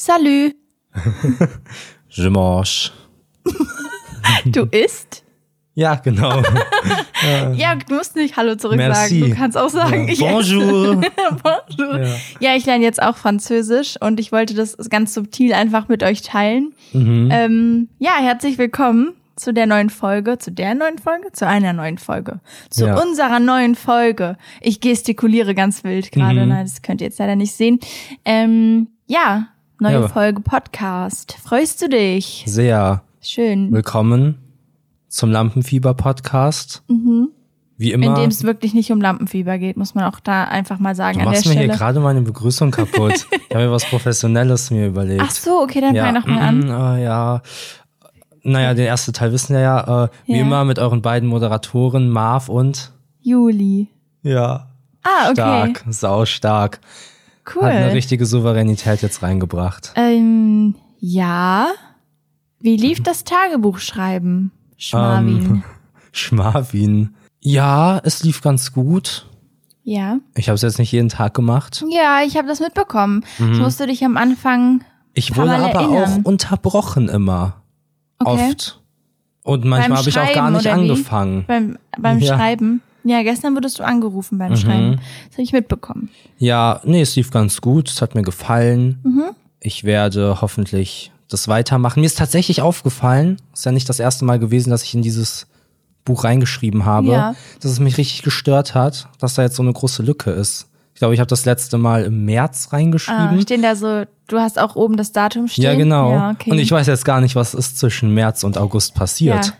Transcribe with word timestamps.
Salü. 0.00 0.52
Je 2.08 2.30
mange. 2.30 2.90
Du 4.46 4.64
isst? 4.70 5.22
Ja, 5.74 5.94
genau. 5.96 6.42
Ja, 7.54 7.74
du 7.74 7.94
musst 7.96 8.16
nicht 8.16 8.38
Hallo 8.38 8.54
zurück 8.54 8.78
Merci. 8.78 9.18
sagen. 9.20 9.30
Du 9.30 9.36
kannst 9.36 9.58
auch 9.58 9.68
sagen, 9.68 10.08
ich 10.08 10.18
Bonjour. 10.18 11.02
Bonjour. 11.42 12.00
Ja. 12.00 12.16
Ja. 12.40 12.56
ich 12.56 12.64
lerne 12.64 12.82
jetzt 12.82 13.02
auch 13.02 13.14
Französisch 13.18 13.96
und 14.00 14.18
ich 14.20 14.32
wollte 14.32 14.54
das 14.54 14.74
ganz 14.88 15.12
subtil 15.12 15.52
einfach 15.52 15.88
mit 15.88 16.02
euch 16.02 16.22
teilen. 16.22 16.72
Mhm. 16.94 17.28
Ähm, 17.30 17.88
ja, 17.98 18.12
herzlich 18.20 18.56
willkommen 18.56 19.12
zu 19.36 19.52
der 19.52 19.66
neuen 19.66 19.90
Folge, 19.90 20.38
zu 20.38 20.50
der 20.50 20.74
neuen 20.74 20.96
Folge, 20.98 21.30
zu 21.32 21.46
einer 21.46 21.74
neuen 21.74 21.98
Folge, 21.98 22.40
zu 22.70 22.86
Ja. 22.86 22.98
unserer 23.02 23.38
neuen 23.38 23.74
Folge. 23.74 24.38
Ich 24.62 24.80
gestikuliere 24.80 25.54
ganz 25.54 25.84
wild 25.84 26.10
gerade, 26.10 26.46
Mhm. 26.46 26.50
das 26.50 26.80
könnt 26.80 27.02
ihr 27.02 27.08
jetzt 27.08 27.18
leider 27.18 27.36
nicht 27.36 27.52
sehen. 27.52 27.80
Ähm, 28.24 28.88
ja, 29.06 29.48
neue 29.80 29.92
Ja. 30.00 30.08
Folge 30.08 30.40
Podcast. 30.40 31.36
Freust 31.42 31.80
du 31.82 31.88
dich? 31.88 32.44
Sehr 32.46 33.02
Schön. 33.22 33.72
willkommen 33.72 34.36
zum 35.08 35.30
Lampenfieber-Podcast. 35.30 36.82
Wie 37.76 37.92
In 37.92 38.02
immer. 38.02 38.14
dem 38.14 38.28
es 38.28 38.44
wirklich 38.44 38.74
nicht 38.74 38.92
um 38.92 39.00
Lampenfieber 39.00 39.56
geht, 39.58 39.76
muss 39.78 39.94
man 39.94 40.04
auch 40.04 40.20
da 40.20 40.44
einfach 40.44 40.78
mal 40.78 40.94
sagen 40.94 41.18
du 41.18 41.24
an 41.24 41.30
der 41.32 41.38
machst 41.38 41.46
mir 41.46 41.52
hier 41.52 41.62
Stelle. 41.62 41.78
gerade 41.78 42.00
meine 42.00 42.20
Begrüßung 42.20 42.70
kaputt. 42.70 43.26
ich 43.48 43.54
habe 43.54 43.64
mir 43.66 43.70
was 43.72 43.86
Professionelles 43.86 44.70
mir 44.70 44.86
überlegt. 44.86 45.22
Ach 45.24 45.30
so, 45.30 45.62
okay, 45.62 45.80
dann 45.80 45.94
ja, 45.94 46.04
fang 46.04 46.14
doch 46.16 46.26
mal 46.26 46.40
an. 46.40 46.98
äh, 46.98 47.02
ja. 47.04 47.42
Naja, 48.42 48.74
den 48.74 48.86
ersten 48.86 49.12
Teil 49.12 49.32
wissen 49.32 49.54
wir 49.54 49.60
ja. 49.60 50.04
Äh, 50.04 50.08
wie 50.26 50.34
Ja. 50.36 50.40
immer 50.42 50.64
mit 50.64 50.78
euren 50.78 51.00
beiden 51.02 51.28
Moderatoren 51.28 52.08
Marv 52.10 52.48
und 52.48 52.92
Juli. 53.20 53.88
ja, 54.22 54.66
Ah, 55.02 55.24
okay. 55.30 55.32
stark, 55.32 55.84
sau 55.88 56.26
stark. 56.26 56.80
Cool. 57.54 57.62
Hat 57.64 57.72
eine 57.72 57.92
richtige 57.92 58.26
Souveränität 58.26 59.02
jetzt 59.02 59.22
reingebracht. 59.22 59.92
Ähm, 59.96 60.74
ja. 60.98 61.68
Wie 62.60 62.76
lief 62.76 63.02
das 63.02 63.24
Tagebuchschreiben, 63.24 64.50
Schmarvin? 64.76 65.36
Ähm, 65.44 65.62
Schmarvin. 66.12 67.14
Ja, 67.40 68.00
es 68.04 68.22
lief 68.22 68.42
ganz 68.42 68.72
gut. 68.72 69.26
ja. 69.82 70.18
Ich 70.34 70.48
habe 70.48 70.54
es 70.56 70.62
jetzt 70.62 70.78
nicht 70.78 70.92
jeden 70.92 71.08
Tag 71.08 71.32
gemacht. 71.34 71.84
Ja, 71.90 72.20
ich 72.26 72.36
habe 72.36 72.46
das 72.48 72.60
mitbekommen. 72.60 73.24
Das 73.38 73.58
musst 73.58 73.80
du 73.80 73.86
dich 73.86 74.04
am 74.04 74.16
Anfang 74.16 74.84
Ich 75.14 75.36
wurde 75.36 75.52
aber 75.52 75.80
erinnern. 75.80 76.20
auch 76.22 76.24
unterbrochen 76.28 77.08
immer. 77.08 77.62
Okay. 78.18 78.50
Oft. 78.50 78.80
Und 79.42 79.64
manchmal 79.64 79.98
habe 79.98 80.08
ich 80.10 80.18
auch 80.18 80.32
gar 80.34 80.50
nicht 80.50 80.66
angefangen. 80.68 81.44
beim, 81.46 81.78
beim 81.98 82.18
Ja. 82.18 82.34
Mhm. 82.34 82.38
Schreiben. 82.38 82.82
Ja, 83.04 83.22
gestern 83.22 83.54
wurdest 83.54 83.78
du 83.78 83.82
angerufen 83.84 84.38
beim 84.38 84.56
Schreiben. 84.56 85.00
Das 85.28 85.34
habe 85.34 85.42
ich 85.42 85.52
mitbekommen. 85.52 86.10
Ja, 86.38 86.80
nee, 86.84 87.00
es 87.00 87.16
lief 87.16 87.30
ganz 87.30 87.60
gut. 87.60 87.88
Es 87.88 88.02
hat 88.02 88.14
mir 88.14 88.22
gefallen. 88.22 88.98
Mhm. 89.02 89.24
Ich 89.60 89.84
werde 89.84 90.40
hoffentlich 90.40 91.12
das 91.28 91.48
weitermachen. 91.48 92.00
Mir 92.00 92.06
ist 92.06 92.18
tatsächlich 92.18 92.60
aufgefallen, 92.62 93.36
ist 93.52 93.64
ja 93.64 93.72
nicht 93.72 93.88
das 93.88 94.00
erste 94.00 94.24
Mal 94.24 94.38
gewesen, 94.38 94.70
dass 94.70 94.82
ich 94.82 94.94
in 94.94 95.02
dieses 95.02 95.46
Buch 96.04 96.24
reingeschrieben 96.24 96.84
habe, 96.86 97.08
Ja. 97.08 97.34
dass 97.60 97.70
es 97.70 97.78
mich 97.80 97.98
richtig 97.98 98.22
gestört 98.22 98.74
hat, 98.74 99.08
dass 99.18 99.34
da 99.34 99.42
jetzt 99.42 99.56
so 99.56 99.62
eine 99.62 99.72
große 99.72 100.02
Lücke 100.02 100.30
ist. 100.30 100.66
Ich 100.94 100.98
glaube, 100.98 101.14
ich 101.14 101.20
habe 101.20 101.28
das 101.28 101.44
letzte 101.44 101.78
Mal 101.78 102.04
im 102.04 102.24
März 102.24 102.68
Ah, 102.70 102.76
reingeschrieben. 102.76 103.40
stehen 103.42 103.62
da 103.62 103.76
so, 103.76 104.04
du 104.26 104.38
hast 104.38 104.58
auch 104.58 104.76
oben 104.76 104.96
das 104.96 105.12
Datum 105.12 105.46
stehen? 105.48 105.64
ja, 105.64 105.74
genau. 105.74 106.10
Ja, 106.12 106.30
okay. 106.32 106.50
Und 106.50 106.58
ich 106.58 106.70
weiß 106.72 106.86
jetzt 106.88 107.04
gar 107.04 107.20
nicht, 107.20 107.36
was 107.36 107.54
ist 107.54 107.78
zwischen 107.78 108.12
März 108.12 108.44
und 108.44 108.58
August 108.58 108.94
passiert, 108.94 109.54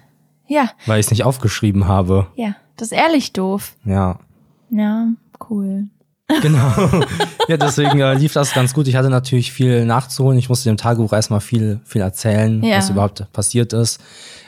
ja. 0.48 0.62
ja, 0.64 0.70
weil 0.86 0.98
ich 1.00 1.06
es 1.06 1.10
nicht 1.10 1.24
aufgeschrieben 1.24 1.86
habe. 1.88 2.26
ja. 2.36 2.54
Das 2.80 2.92
ist 2.92 2.98
ehrlich 2.98 3.32
doof. 3.34 3.74
Ja. 3.84 4.18
Ja, 4.70 5.08
cool. 5.50 5.88
Genau. 6.40 6.72
ja, 7.48 7.56
deswegen 7.58 8.00
äh, 8.00 8.14
lief 8.14 8.32
das 8.32 8.54
ganz 8.54 8.72
gut. 8.72 8.88
Ich 8.88 8.96
hatte 8.96 9.10
natürlich 9.10 9.52
viel 9.52 9.84
nachzuholen. 9.84 10.38
Ich 10.38 10.48
musste 10.48 10.70
dem 10.70 10.76
Tagebuch 10.78 11.12
erstmal 11.12 11.40
viel, 11.40 11.80
viel 11.84 12.00
erzählen, 12.00 12.62
Ja. 12.62 12.78
was 12.78 12.88
überhaupt 12.88 13.30
passiert 13.32 13.72
ist. 13.74 14.00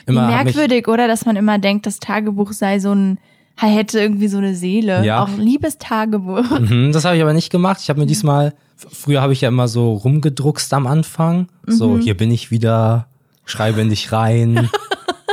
Immer 0.07 0.27
merkwürdig, 0.27 0.87
oder? 0.87 1.07
Dass 1.07 1.25
man 1.25 1.35
immer 1.35 1.59
denkt, 1.59 1.85
das 1.85 1.99
Tagebuch 1.99 2.53
sei 2.53 2.79
so 2.79 2.93
ein, 2.95 3.19
hätte 3.55 3.99
irgendwie 3.99 4.29
so 4.29 4.37
eine 4.39 4.55
Seele. 4.55 5.05
Ja. 5.05 5.21
Auch 5.23 5.29
liebes 5.37 5.77
Tagebuch. 5.77 6.59
Mhm, 6.59 6.91
das 6.91 7.05
habe 7.05 7.15
ich 7.17 7.21
aber 7.21 7.33
nicht 7.33 7.51
gemacht. 7.51 7.81
Ich 7.83 7.89
habe 7.89 7.99
mir 7.99 8.07
diesmal, 8.07 8.53
früher 8.75 9.21
habe 9.21 9.33
ich 9.33 9.41
ja 9.41 9.49
immer 9.49 9.67
so 9.67 9.93
rumgedruckst 9.93 10.73
am 10.73 10.87
Anfang. 10.87 11.49
So, 11.67 11.89
Mhm. 11.89 12.01
hier 12.01 12.17
bin 12.17 12.31
ich 12.31 12.49
wieder, 12.49 13.05
schreibe 13.45 13.81
in 13.81 13.89
dich 13.89 14.11
rein. 14.11 14.69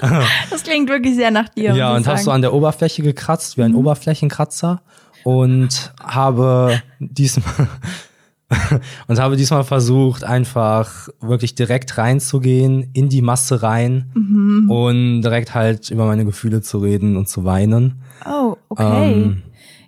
Das 0.51 0.63
klingt 0.63 0.89
wirklich 0.89 1.15
sehr 1.17 1.31
nach 1.31 1.49
dir. 1.49 1.75
ja, 1.75 1.95
und 1.95 2.03
ich 2.03 2.07
hast 2.09 2.21
so 2.21 2.25
sagen. 2.27 2.33
Mhm. 2.33 2.35
an 2.37 2.43
der 2.43 2.53
Oberfläche 2.55 3.03
gekratzt, 3.03 3.57
wie 3.59 3.63
ein 3.63 3.75
Oberflächenkratzer. 3.75 4.83
Und 5.25 5.93
habe 6.03 6.81
diesmal 6.99 7.69
und 9.07 9.19
habe 9.21 9.37
diesmal 9.37 9.65
versucht, 9.65 10.25
einfach 10.25 11.09
wirklich 11.21 11.55
direkt 11.55 11.99
reinzugehen, 11.99 12.91
in 12.95 13.09
die 13.09 13.23
Masse 13.23 13.63
rein 13.63 14.11
Mhm. 14.15 14.71
und 14.71 15.23
direkt 15.23 15.55
halt 15.55 15.91
über 15.91 16.07
meine 16.07 16.25
Gefühle 16.25 16.61
zu 16.63 16.79
reden 16.79 17.17
und 17.17 17.29
zu 17.29 17.45
weinen. 17.45 18.01
Oh, 18.27 18.57
okay. 18.71 19.13
Ähm, 19.13 19.43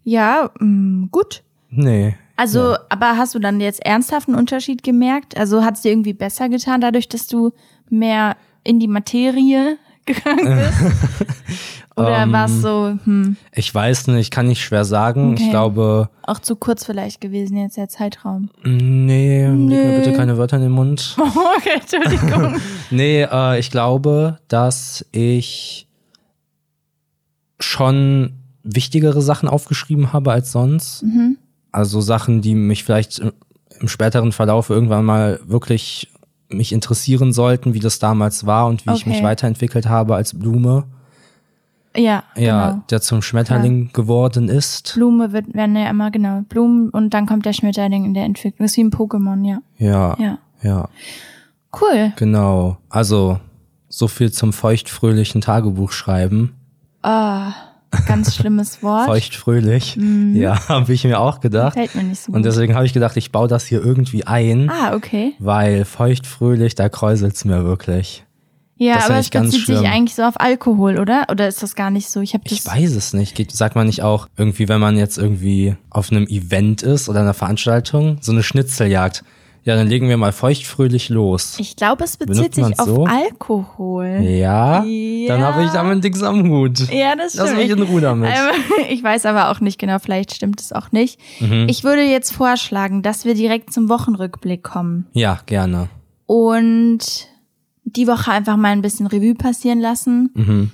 ja, 0.05 0.51
mh, 0.61 1.09
gut. 1.11 1.43
nee. 1.71 2.15
Also, 2.37 2.77
aber 2.89 3.17
hast 3.19 3.35
du 3.35 3.39
dann 3.39 3.61
jetzt 3.61 3.85
ernsthaft 3.85 4.27
einen 4.29 4.37
Unterschied 4.39 4.83
gemerkt? 4.83 5.37
Also 5.37 5.65
hat 5.65 5.77
es 5.77 5.83
dir 5.83 5.91
irgendwie 5.93 6.15
besser 6.15 6.49
getan, 6.49 6.81
dadurch, 6.81 7.09
dass 7.09 7.29
du 7.29 7.53
mehr 7.89 8.37
in 8.65 8.81
die 8.81 8.89
Materie 8.89 9.77
gegangen 10.07 10.59
bist? 10.59 10.93
Oder 11.97 12.23
Ähm, 12.23 12.33
war 12.33 12.47
es 12.47 12.63
so, 12.63 12.99
hm, 13.05 13.37
Ich 13.55 13.75
weiß 13.75 14.07
nicht, 14.09 14.31
kann 14.31 14.51
ich 14.51 14.65
schwer 14.65 14.85
sagen. 14.85 15.33
Okay. 15.33 15.43
Ich 15.45 15.51
glaube, 15.51 16.09
auch 16.23 16.39
zu 16.39 16.57
kurz 16.57 16.87
vielleicht 16.87 17.21
gewesen 17.21 17.57
jetzt 17.57 17.77
der 17.77 17.89
Zeitraum? 17.89 18.49
nee, 18.65 19.45
leg 19.47 19.57
mir 19.57 19.97
bitte 19.99 20.13
keine 20.15 20.39
Wörter 20.39 20.57
in 20.57 20.63
den 20.63 20.73
Mund. 20.73 21.17
okay, 21.59 21.81
Entschuldigung. 21.81 22.57
Nee, 22.91 23.23
äh, 23.23 23.59
ich 23.59 23.71
glaube, 23.71 24.39
dass 24.49 25.05
ich 25.13 25.87
schon 27.59 28.35
wichtigere 28.63 29.23
Sachen 29.23 29.49
aufgeschrieben 29.49 30.13
habe 30.13 30.33
als 30.33 30.53
sonst. 30.53 31.03
Mhm. 31.03 31.39
Also 31.73 32.01
Sachen, 32.01 32.43
die 32.43 32.55
mich 32.55 32.85
vielleicht 32.85 33.19
im, 33.19 33.33
im 33.81 33.89
späteren 33.89 34.33
Verlauf 34.33 34.69
irgendwann 34.71 35.05
mal 35.05 35.41
wirklich 35.45 36.12
mich 36.55 36.73
interessieren 36.73 37.33
sollten, 37.33 37.75
wie 37.75 37.81
das 37.81 37.99
damals 37.99 38.47
war 38.47 38.67
und 38.67 38.87
wie 38.87 38.93
ich 38.93 39.07
mich 39.07 39.17
Okay. 39.17 39.25
weiterentwickelt 39.25 39.89
habe 39.89 40.15
als 40.15 40.39
Blume, 40.39 40.85
ja, 41.97 42.23
ja, 42.37 42.71
genau. 42.71 42.83
der 42.91 43.01
zum 43.03 43.21
Schmetterling 43.23 43.93
geworden 43.93 44.49
ist. 44.49 44.95
Blume 44.95 45.33
wird, 45.33 45.53
werden 45.55 45.77
ja 45.77 45.91
immer, 45.91 46.11
genau, 46.11 46.41
Blumen 46.49 46.89
und 46.91 47.11
dann 47.13 47.27
kommt 47.27 47.45
der 47.45 47.53
Schmetterling 47.53 48.05
in 48.07 48.15
der 48.15 48.25
Entwicklung. 48.25 48.65
Das 48.65 48.71
ist 48.73 48.77
wie 48.79 48.85
ein 48.85 48.91
Pokémon, 48.91 49.47
ja. 49.47 49.59
Ja, 49.77 50.17
Ja. 50.19 50.39
ja, 50.63 50.89
Cool. 51.79 52.13
genau. 52.17 52.79
Also 52.89 53.39
so 53.89 54.09
viel 54.09 54.33
zum 54.33 54.55
feuchtfröhlichen 54.55 55.43
Tagebuch 55.43 55.93
schreiben. 55.93 56.55
Ah, 57.03 57.53
ganz 58.07 58.35
schlimmes 58.35 58.83
Wort. 58.83 59.07
Feuchtfröhlich. 59.07 59.97
Ja, 60.35 60.69
habe 60.69 60.93
ich 60.93 61.05
mir 61.05 61.21
auch 61.21 61.41
gedacht. 61.41 61.75
Fällt 61.75 61.95
mir 61.95 62.03
nicht 62.05 62.21
so 62.23 62.29
Und 62.33 62.39
gut. 62.39 62.45
deswegen 62.47 62.75
habe 62.75 62.87
ich 62.87 62.93
gedacht, 62.93 63.17
ich 63.17 63.33
baue 63.33 63.49
das 63.49 63.67
hier 63.67 63.85
irgendwie 63.85 64.27
ein, 64.27 64.71
Ah, 64.71 64.95
okay. 64.95 65.35
weil 65.39 65.85
feuchtfröhlich, 65.85 66.75
da 66.75 66.89
kräuselt's 66.89 67.45
mir 67.45 67.65
wirklich. 67.65 68.25
Ja, 68.77 68.95
Das 68.97 69.05
aber 69.11 69.19
es 69.19 69.31
bezieht 69.31 69.67
sich 69.67 69.87
eigentlich 69.87 70.15
so 70.17 70.23
auf 70.23 70.41
Alkohol, 70.41 70.99
oder? 70.99 71.27
Oder 71.31 71.47
ist 71.47 71.63
das 71.63 71.77
gar 71.77 71.91
nicht 71.91 72.09
so? 72.11 72.21
Ich 72.21 72.33
das. 72.33 72.41
Ich 72.53 72.67
weiß 72.67 72.97
es 72.97 73.13
nicht. 73.13 73.53
Sagt 73.53 73.77
man 73.77 73.87
nicht 73.87 74.03
auch 74.03 74.27
irgendwie, 74.37 74.69
wenn 74.69 74.81
man 74.81 74.97
jetzt 74.97 75.19
irgendwie 75.19 75.77
auf 75.91 76.11
einem 76.11 76.27
Event 76.27 76.83
ist 76.83 77.09
oder 77.09 77.21
einer 77.21 77.35
Veranstaltung, 77.35 78.17
so 78.21 78.33
eine 78.33 78.43
Schnitzeljagd. 78.43 79.23
Ja, 79.65 79.77
dann 79.77 79.87
legen 79.87 80.09
wir 80.09 80.17
mal 80.17 80.33
feuchtfröhlich 80.33 81.09
los. 81.09 81.55
Ich 81.61 81.77
glaube, 81.77 82.03
es 82.03 82.17
bezieht 82.17 82.55
sich 82.57 82.65
auf 82.81 82.87
so? 82.89 83.05
Alkohol. 83.05 84.19
Ja, 84.23 84.83
Ja. 84.85 85.29
dann 85.29 85.43
habe 85.43 85.63
ich 85.65 85.71
damit 85.71 86.03
nichts 86.03 86.21
am 86.23 86.49
Hut. 86.51 86.81
Ja, 86.93 87.15
das 87.15 87.35
Lass 87.35 87.51
stimmt. 87.51 87.63
mich 87.63 87.71
in 87.71 87.83
Ruhe 87.83 88.01
damit. 88.01 88.31
Ähm, 88.31 88.85
ich 88.91 89.05
weiß 89.05 89.25
aber 89.27 89.51
auch 89.51 89.61
nicht 89.61 89.79
genau, 89.79 89.99
vielleicht 90.01 90.35
stimmt 90.35 90.61
es 90.61 90.73
auch 90.73 90.91
nicht. 90.91 91.21
Mhm. 91.41 91.67
Ich 91.69 91.85
würde 91.85 92.03
jetzt 92.03 92.33
vorschlagen, 92.33 93.03
dass 93.03 93.25
wir 93.25 93.35
direkt 93.35 93.73
zum 93.73 93.89
Wochenrückblick 93.89 94.65
kommen 94.65 95.07
Ja, 95.13 95.39
gerne. 95.47 95.89
und 96.27 97.29
die 97.85 98.07
Woche 98.07 98.31
einfach 98.33 98.57
mal 98.57 98.69
ein 98.73 98.83
bisschen 98.83 99.07
Revue 99.07 99.35
passieren 99.35 99.81
lassen, 99.81 100.31
Mhm. 100.35 100.71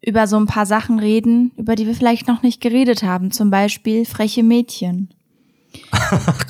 über 0.00 0.26
so 0.26 0.36
ein 0.36 0.46
paar 0.46 0.66
Sachen 0.66 0.98
reden, 1.00 1.50
über 1.56 1.74
die 1.74 1.86
wir 1.86 1.94
vielleicht 1.94 2.28
noch 2.28 2.42
nicht 2.42 2.60
geredet 2.60 3.02
haben. 3.02 3.30
Zum 3.32 3.50
Beispiel 3.50 4.04
freche 4.04 4.42
Mädchen. 4.42 5.08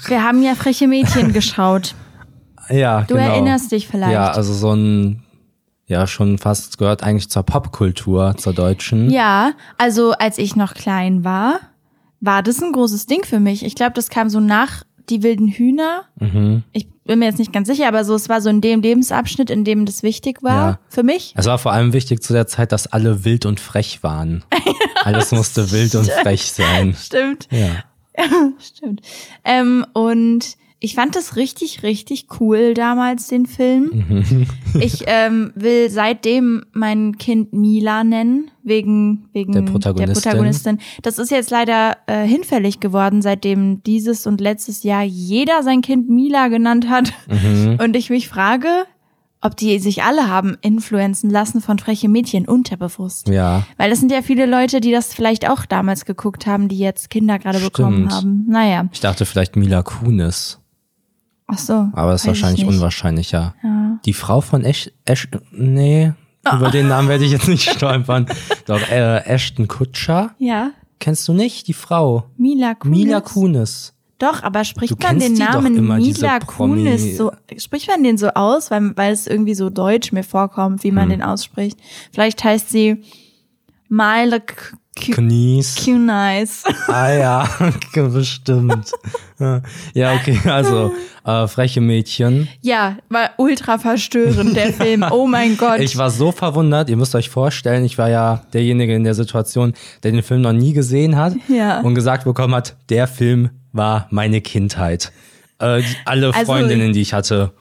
Wir 0.07 0.23
haben 0.23 0.43
ja 0.43 0.55
freche 0.55 0.89
Mädchen 0.89 1.33
geschaut. 1.33 1.95
Ja, 2.71 3.03
Du 3.03 3.15
genau. 3.15 3.29
erinnerst 3.31 3.73
dich 3.73 3.89
vielleicht. 3.89 4.13
Ja, 4.13 4.31
also 4.31 4.53
so 4.53 4.73
ein, 4.73 5.23
ja, 5.87 6.07
schon 6.07 6.39
fast 6.39 6.77
gehört 6.79 7.03
eigentlich 7.03 7.31
zur 7.31 7.43
Popkultur, 7.43 8.35
zur 8.37 8.53
deutschen. 8.53 9.11
Ja, 9.11 9.53
also 9.79 10.13
als 10.13 10.39
ich 10.39 10.55
noch 10.57 10.75
klein 10.75 11.25
war, 11.25 11.61
war 12.21 12.43
das 12.43 12.63
ein 12.63 12.73
großes 12.73 13.07
Ding 13.07 13.25
für 13.25 13.41
mich. 13.41 13.65
Ich 13.65 13.75
glaube, 13.75 13.93
das 13.95 14.11
kam 14.11 14.29
so 14.29 14.41
nach 14.41 14.83
die 15.09 15.23
wilden 15.23 15.49
Hühner. 15.49 16.03
Mhm. 16.21 16.63
Ich 16.73 16.87
bin 17.05 17.21
mir 17.21 17.25
jetzt 17.25 17.39
nicht 17.39 17.55
ganz 17.55 17.69
sicher, 17.69 17.89
aber 17.89 18.05
so 18.05 18.15
es 18.15 18.29
war 18.29 18.43
so 18.43 18.51
in 18.51 18.61
dem 18.61 18.83
Lebensabschnitt, 18.83 19.49
in 19.49 19.65
dem 19.65 19.87
das 19.87 20.03
wichtig 20.03 20.43
war 20.43 20.73
Ja. 20.73 20.79
für 20.91 21.03
mich. 21.03 21.33
Es 21.37 21.47
war 21.47 21.57
vor 21.57 21.73
allem 21.73 21.95
wichtig 21.95 22.23
zu 22.23 22.35
der 22.35 22.47
Zeit, 22.47 22.73
dass 22.73 22.87
alle 22.89 23.25
wild 23.25 23.47
und 23.47 23.61
frech 23.61 24.03
waren. 24.03 24.45
Alles 25.05 25.33
musste 25.33 25.71
wild 25.71 25.95
und 25.95 26.11
frech 26.11 26.53
sein. 26.53 26.95
Stimmt. 27.01 27.49
Ja. 27.51 27.69
Stimmt. 28.59 29.01
Ähm, 29.45 29.85
und 29.93 30.57
Ich 30.81 30.95
fand 30.95 31.17
das 31.17 31.35
richtig, 31.35 31.83
richtig 31.83 32.27
cool 32.39 32.73
damals, 32.73 33.27
den 33.27 33.47
Film. 33.47 34.05
Mhm. 34.09 34.47
ich 34.81 35.03
ähm, 35.07 35.51
will 35.57 35.91
seitdem 35.91 36.65
mein 36.73 37.19
Kind 37.19 37.53
Mila 37.53 38.05
nennen, 38.05 38.51
wegen, 38.63 39.29
wegen 39.33 39.53
Der 39.53 39.63
Protagonistin. 39.63 40.23
Protagonistin. 40.23 40.79
Das 41.03 41.19
ist 41.19 41.33
jetzt 41.33 41.51
leider 41.51 41.97
äh, 42.07 42.25
hinfällig 42.25 42.79
geworden, 42.79 43.23
seitdem 43.23 43.83
dieses 43.83 44.25
und 44.29 44.41
letztes 44.41 44.85
Jahr 44.85 45.03
jeder 45.03 45.65
sein 45.65 45.81
Kind 45.81 46.09
Mila 46.09 46.47
genannt 46.47 46.89
hat. 46.89 47.13
Mhm. 47.27 47.79
Und 47.83 47.97
ich 47.97 48.09
mich 48.09 48.29
frage, 48.29 48.69
ob 49.41 49.57
die 49.57 49.79
sich 49.79 50.03
alle 50.03 50.29
haben 50.29 50.57
influenzen 50.63 51.31
lassen 51.31 51.61
von 51.61 51.79
freche 51.79 52.09
Mädchen 52.09 52.47
unterbewusst. 52.49 53.29
Ja. 53.29 53.65
Weil 53.77 53.91
das 53.91 54.01
sind 54.01 54.11
ja 54.11 54.23
viele 54.23 54.47
Leute, 54.47 54.81
die 54.81 54.91
das 54.91 55.15
vielleicht 55.15 55.49
auch 55.49 55.65
damals 55.65 56.05
geguckt 56.05 56.47
haben, 56.47 56.69
die 56.69 56.79
jetzt 56.79 57.11
Kinder 57.11 57.39
gerade 57.39 57.61
bekommen 57.61 58.11
haben. 58.13 58.47
Naja. 58.49 58.89
Ich 58.93 59.01
dachte 59.01 59.25
vielleicht 59.27 59.57
Mila 59.57 59.83
Kunis, 59.83 60.59
Ach 61.47 61.59
so. 61.59 61.89
aber 61.93 62.13
das 62.13 62.23
ist 62.23 62.27
wahrscheinlich 62.27 62.67
unwahrscheinlicher. 62.67 63.55
Die 64.05 64.13
Frau 64.13 64.41
von 64.41 64.65
Ash, 64.65 64.91
Ash 65.05 65.29
nee, 65.53 66.13
über 66.53 66.71
den 66.71 66.89
Namen 66.89 67.09
werde 67.09 67.25
ich 67.25 67.33
jetzt 67.33 67.49
nicht 67.49 67.71
stolpern. 67.75 68.27
Doch, 68.67 68.81
äh, 68.91 69.19
Ashton 69.25 69.69
Kutscher. 69.69 70.35
Ja. 70.39 70.71
Kennst 71.01 71.29
du 71.29 71.33
nicht? 71.33 71.69
Die 71.69 71.75
Frau. 71.75 72.25
Mila 72.37 72.75
Kunis. 72.75 72.99
Mila 72.99 73.21
Kunis. 73.21 73.95
Doch, 74.19 74.43
aber 74.43 74.65
spricht 74.65 75.01
man 75.03 75.19
den 75.21 75.35
Namen 75.35 75.77
immer, 75.77 75.97
Mila 75.97 76.41
Kunis 76.41 77.17
so, 77.17 77.31
spricht 77.57 77.87
man 77.89 78.03
den 78.03 78.19
so 78.19 78.29
aus, 78.31 78.71
weil, 78.71 78.97
weil 78.97 79.13
es 79.13 79.27
irgendwie 79.29 79.55
so 79.55 79.71
deutsch 79.71 80.11
mir 80.13 80.25
vorkommt, 80.25 80.83
wie 80.83 80.91
man 80.91 81.05
Hm. 81.05 81.11
den 81.11 81.23
ausspricht. 81.23 81.79
Vielleicht 82.13 82.43
heißt 82.43 82.69
sie 82.71 83.03
Mila 83.89 84.41
K- 84.41 84.77
K- 84.97 85.13
Knies. 85.13 85.77
Kunis. 85.85 86.65
Ah 86.89 87.13
ja, 87.13 87.49
bestimmt. 87.95 88.91
Ja, 89.95 90.15
okay, 90.15 90.39
also 90.47 90.93
äh, 91.25 91.47
freche 91.47 91.81
Mädchen. 91.81 92.49
Ja, 92.61 92.97
war 93.09 93.31
ultra 93.39 93.79
verstörend, 93.79 94.57
der 94.57 94.73
Film. 94.73 95.05
Oh 95.11 95.29
mein 95.29 95.57
Gott. 95.57 95.79
Ich 95.79 95.97
war 95.97 96.11
so 96.11 96.33
verwundert, 96.33 96.91
ihr 96.91 96.97
müsst 96.97 97.15
euch 97.15 97.31
vorstellen, 97.31 97.85
ich 97.85 97.97
war 97.97 98.11
ja 98.11 98.43
derjenige 98.53 98.95
in 98.97 99.05
der 99.05 99.15
Situation, 99.15 99.75
der 100.03 100.11
den 100.11 100.23
Film 100.25 100.41
noch 100.43 100.53
nie 100.53 100.73
gesehen 100.73 101.15
hat 101.17 101.35
Ja. 101.47 101.81
und 101.83 101.95
gesagt 101.95 102.25
bekommen 102.25 102.57
hat, 102.57 102.77
der 102.91 103.07
Film 103.07 103.51
war 103.73 104.07
meine 104.11 104.41
Kindheit. 104.41 105.13
Äh, 105.61 105.83
alle 106.05 106.29
Also- 106.29 106.45
Freundinnen, 106.45 106.93
die 106.93 107.01
ich 107.01 107.13
hatte, 107.13 107.53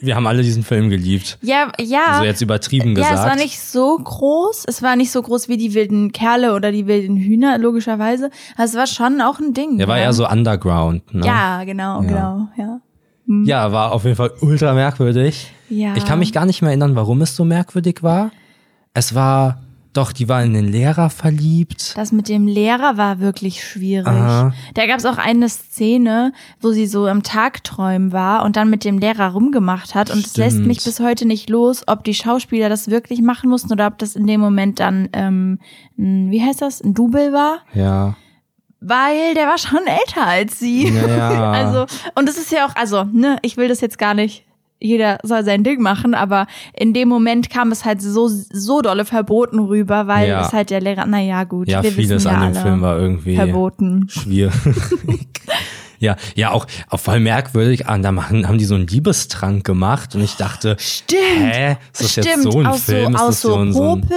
wir 0.00 0.16
haben 0.16 0.26
alle 0.26 0.42
diesen 0.42 0.62
Film 0.64 0.90
geliebt. 0.90 1.38
ja, 1.42 1.70
ja. 1.80 2.04
Also 2.08 2.24
jetzt 2.24 2.40
übertrieben 2.42 2.90
ja, 2.90 2.94
gesagt. 3.02 3.14
es 3.18 3.24
war 3.24 3.36
nicht 3.36 3.60
so 3.60 3.96
groß. 3.98 4.64
Es 4.66 4.82
war 4.82 4.96
nicht 4.96 5.10
so 5.10 5.22
groß 5.22 5.48
wie 5.48 5.56
die 5.56 5.72
wilden 5.74 6.12
Kerle 6.12 6.54
oder 6.54 6.72
die 6.72 6.86
wilden 6.86 7.16
Hühner, 7.16 7.58
logischerweise. 7.58 8.30
Also 8.56 8.72
es 8.72 8.78
war 8.78 8.86
schon 8.86 9.20
auch 9.20 9.38
ein 9.40 9.54
Ding. 9.54 9.78
der 9.78 9.88
war 9.88 9.98
ja. 9.98 10.04
eher 10.04 10.12
so 10.12 10.28
Underground. 10.28 11.14
Ne? 11.14 11.24
Ja, 11.26 11.64
genau, 11.64 12.00
genau, 12.00 12.48
ja. 12.56 12.80
Ja, 13.26 13.72
war 13.72 13.92
auf 13.92 14.04
jeden 14.04 14.16
Fall 14.16 14.32
ultra 14.42 14.74
merkwürdig. 14.74 15.50
Ja. 15.70 15.94
Ich 15.96 16.04
kann 16.04 16.18
mich 16.18 16.32
gar 16.34 16.44
nicht 16.44 16.60
mehr 16.60 16.70
erinnern, 16.70 16.94
warum 16.94 17.22
es 17.22 17.34
so 17.34 17.44
merkwürdig 17.46 18.02
war. 18.02 18.30
Es 18.92 19.14
war, 19.14 19.62
doch, 19.94 20.12
die 20.12 20.28
war 20.28 20.42
in 20.42 20.54
den 20.54 20.70
Lehrer 20.70 21.08
verliebt. 21.08 21.96
Das 21.96 22.10
mit 22.10 22.28
dem 22.28 22.48
Lehrer 22.48 22.96
war 22.96 23.20
wirklich 23.20 23.64
schwierig. 23.64 24.08
Aha. 24.08 24.52
Da 24.74 24.86
gab 24.86 24.98
es 24.98 25.06
auch 25.06 25.18
eine 25.18 25.48
Szene, 25.48 26.32
wo 26.60 26.72
sie 26.72 26.86
so 26.86 27.06
im 27.06 27.22
Tagträumen 27.22 28.10
war 28.12 28.44
und 28.44 28.56
dann 28.56 28.68
mit 28.70 28.84
dem 28.84 28.98
Lehrer 28.98 29.28
rumgemacht 29.28 29.94
hat. 29.94 30.10
Und 30.10 30.26
es 30.26 30.36
lässt 30.36 30.58
mich 30.58 30.82
bis 30.82 30.98
heute 30.98 31.26
nicht 31.26 31.48
los, 31.48 31.84
ob 31.86 32.02
die 32.02 32.14
Schauspieler 32.14 32.68
das 32.68 32.90
wirklich 32.90 33.22
machen 33.22 33.48
mussten 33.48 33.72
oder 33.72 33.86
ob 33.86 33.98
das 33.98 34.16
in 34.16 34.26
dem 34.26 34.40
Moment 34.40 34.80
dann, 34.80 35.08
ähm, 35.12 35.60
ein, 35.96 36.30
wie 36.32 36.42
heißt 36.42 36.60
das, 36.60 36.82
ein 36.82 36.94
Double 36.94 37.32
war. 37.32 37.60
Ja. 37.72 38.16
Weil 38.80 39.34
der 39.34 39.46
war 39.46 39.58
schon 39.58 39.86
älter 39.86 40.26
als 40.26 40.58
sie. 40.58 40.88
Ja. 40.88 41.52
Also, 41.54 41.86
und 42.16 42.28
es 42.28 42.36
ist 42.36 42.50
ja 42.50 42.66
auch, 42.66 42.74
also, 42.74 43.04
ne, 43.04 43.38
ich 43.42 43.56
will 43.56 43.68
das 43.68 43.80
jetzt 43.80 43.98
gar 43.98 44.14
nicht. 44.14 44.44
Jeder 44.84 45.18
soll 45.22 45.44
sein 45.44 45.64
Ding 45.64 45.80
machen, 45.80 46.14
aber 46.14 46.46
in 46.74 46.92
dem 46.92 47.08
Moment 47.08 47.48
kam 47.48 47.72
es 47.72 47.84
halt 47.86 48.02
so, 48.02 48.28
so 48.28 48.82
dolle 48.82 49.04
verboten 49.06 49.58
rüber, 49.58 50.06
weil 50.06 50.28
Ja. 50.28 50.46
es 50.46 50.52
halt 50.52 50.68
der 50.68 50.80
Lehrer, 50.82 51.06
naja, 51.06 51.44
gut. 51.44 51.68
Ja, 51.68 51.82
wir 51.82 51.90
vieles 51.90 52.10
wissen 52.10 52.28
ja 52.30 52.34
an 52.38 52.52
dem 52.52 52.62
Film 52.62 52.80
war 52.82 52.98
irgendwie 52.98 53.34
verboten. 53.36 54.06
schwierig. 54.10 54.52
ja, 55.98 56.16
ja, 56.34 56.50
auch, 56.50 56.66
auch 56.90 57.00
voll 57.00 57.20
merkwürdig. 57.20 57.86
Ah, 57.86 57.96
da 57.98 58.12
machen, 58.12 58.46
haben 58.46 58.58
die 58.58 58.64
so 58.66 58.74
einen 58.74 58.86
Liebestrank 58.86 59.64
gemacht 59.64 60.14
und 60.14 60.22
ich 60.22 60.34
dachte, 60.36 60.76
Stimmt. 60.78 61.20
hä, 61.38 61.76
ist 61.92 62.02
das 62.02 62.10
Stimmt, 62.12 62.26
jetzt 62.26 62.42
so 62.42 62.60
ein 62.60 62.66
aus 62.66 62.80
Film? 62.82 63.04
so, 63.04 63.10
ist 63.14 63.20
aus 63.20 63.26
das 63.28 63.40
so 63.40 63.48
so 63.50 63.58
ein, 63.58 63.72
so 63.72 63.82
ein 63.94 64.00
Popel, 64.02 64.16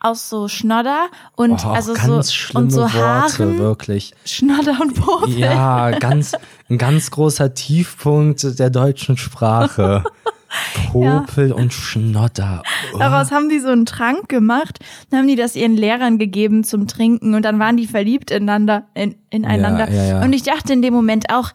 aus 0.00 0.28
so 0.28 0.48
Schnodder 0.48 1.08
und 1.36 1.64
oh, 1.64 1.68
also 1.68 1.92
ganz 1.92 2.06
so 2.06 2.22
schlimme 2.32 2.64
und 2.64 2.70
so 2.70 2.80
Worte, 2.82 2.98
Haaren, 2.98 3.58
wirklich. 3.58 4.14
Schnodder 4.24 4.78
und 4.80 4.94
Popel. 4.94 5.38
Ja, 5.38 5.90
ganz, 5.90 6.32
ein 6.68 6.78
ganz 6.78 7.10
großer 7.10 7.54
Tiefpunkt 7.54 8.58
der 8.58 8.70
deutschen 8.70 9.16
Sprache. 9.16 10.02
Popel 10.90 11.52
und 11.52 11.72
Schnodder. 11.72 12.62
Oh. 12.92 12.98
Daraus 12.98 13.30
haben 13.30 13.48
die 13.48 13.60
so 13.60 13.68
einen 13.68 13.86
Trank 13.86 14.28
gemacht, 14.28 14.80
dann 15.08 15.20
haben 15.20 15.28
die 15.28 15.36
das 15.36 15.54
ihren 15.54 15.76
Lehrern 15.76 16.18
gegeben 16.18 16.64
zum 16.64 16.88
Trinken 16.88 17.34
und 17.34 17.44
dann 17.44 17.60
waren 17.60 17.76
die 17.76 17.86
verliebt 17.86 18.32
ineinander, 18.32 18.84
in, 18.94 19.14
ineinander. 19.30 19.88
Ja, 19.88 19.94
ja, 19.94 20.04
ja. 20.18 20.22
Und 20.24 20.32
ich 20.32 20.42
dachte 20.42 20.72
in 20.72 20.82
dem 20.82 20.92
Moment 20.92 21.32
auch, 21.32 21.52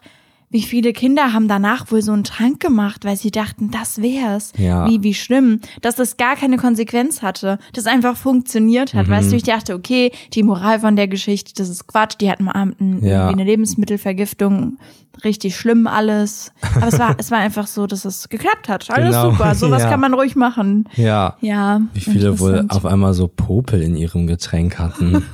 wie 0.48 0.62
viele 0.62 0.92
Kinder 0.92 1.32
haben 1.32 1.48
danach 1.48 1.90
wohl 1.90 2.02
so 2.02 2.12
einen 2.12 2.22
Trank 2.24 2.60
gemacht, 2.60 3.04
weil 3.04 3.16
sie 3.16 3.30
dachten, 3.32 3.70
das 3.72 4.00
wär's. 4.00 4.52
Ja. 4.56 4.88
Wie, 4.88 5.02
wie 5.02 5.12
schlimm, 5.14 5.60
dass 5.82 5.96
das 5.96 6.16
gar 6.16 6.36
keine 6.36 6.56
Konsequenz 6.56 7.20
hatte, 7.20 7.58
das 7.72 7.86
einfach 7.86 8.16
funktioniert 8.16 8.94
hat. 8.94 9.08
Mhm. 9.08 9.10
Weißt 9.10 9.32
du, 9.32 9.36
ich 9.36 9.42
dachte, 9.42 9.74
okay, 9.74 10.12
die 10.34 10.42
Moral 10.44 10.80
von 10.80 10.94
der 10.96 11.08
Geschichte, 11.08 11.52
das 11.56 11.68
ist 11.68 11.86
Quatsch, 11.88 12.14
die 12.20 12.30
hatten 12.30 12.48
am 12.48 12.54
Abend 12.62 12.80
ein- 12.80 13.04
Ja. 13.04 13.24
irgendwie 13.26 13.42
eine 13.42 13.50
Lebensmittelvergiftung, 13.50 14.78
richtig 15.24 15.56
schlimm 15.56 15.86
alles. 15.88 16.52
Aber 16.76 16.88
es 16.88 16.98
war, 16.98 17.14
es 17.18 17.30
war 17.30 17.38
einfach 17.38 17.66
so, 17.66 17.86
dass 17.88 18.04
es 18.04 18.28
geklappt 18.28 18.68
hat. 18.68 18.88
Alles 18.90 19.16
Genau, 19.16 19.30
super, 19.32 19.54
sowas 19.56 19.82
ja. 19.82 19.90
kann 19.90 20.00
man 20.00 20.14
ruhig 20.14 20.36
machen. 20.36 20.88
Ja. 20.94 21.36
Ja. 21.40 21.80
Wie 21.92 22.00
viele 22.00 22.38
wohl 22.38 22.66
auf 22.68 22.86
einmal 22.86 23.14
so 23.14 23.26
Popel 23.26 23.82
in 23.82 23.96
ihrem 23.96 24.26
Getränk 24.26 24.78
hatten. 24.78 25.24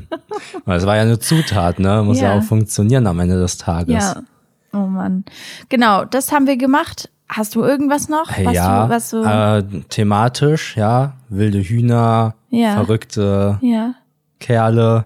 Weil 0.64 0.78
es 0.78 0.86
war 0.86 0.96
ja 0.96 1.02
eine 1.02 1.18
Zutat, 1.18 1.78
ne? 1.78 2.02
Muss 2.04 2.20
ja. 2.20 2.34
Ja. 2.34 2.38
auch 2.38 2.42
funktionieren 2.42 3.06
am 3.06 3.18
Ende 3.20 3.38
des 3.40 3.56
Tages. 3.56 3.94
Ja. 3.94 4.22
Oh 4.72 4.86
Mann. 4.86 5.24
Genau, 5.68 6.04
das 6.04 6.32
haben 6.32 6.46
wir 6.46 6.56
gemacht. 6.56 7.10
Hast 7.28 7.54
du 7.54 7.62
irgendwas 7.62 8.08
noch? 8.08 8.28
Was 8.44 8.54
ja, 8.54 8.84
du, 8.86 8.90
was 8.92 9.10
du, 9.10 9.22
äh, 9.22 9.62
thematisch, 9.88 10.76
ja, 10.76 11.14
wilde 11.28 11.60
Hühner, 11.62 12.34
Ja. 12.50 12.74
verrückte 12.74 13.58
ja. 13.62 13.94
Kerle. 14.40 15.04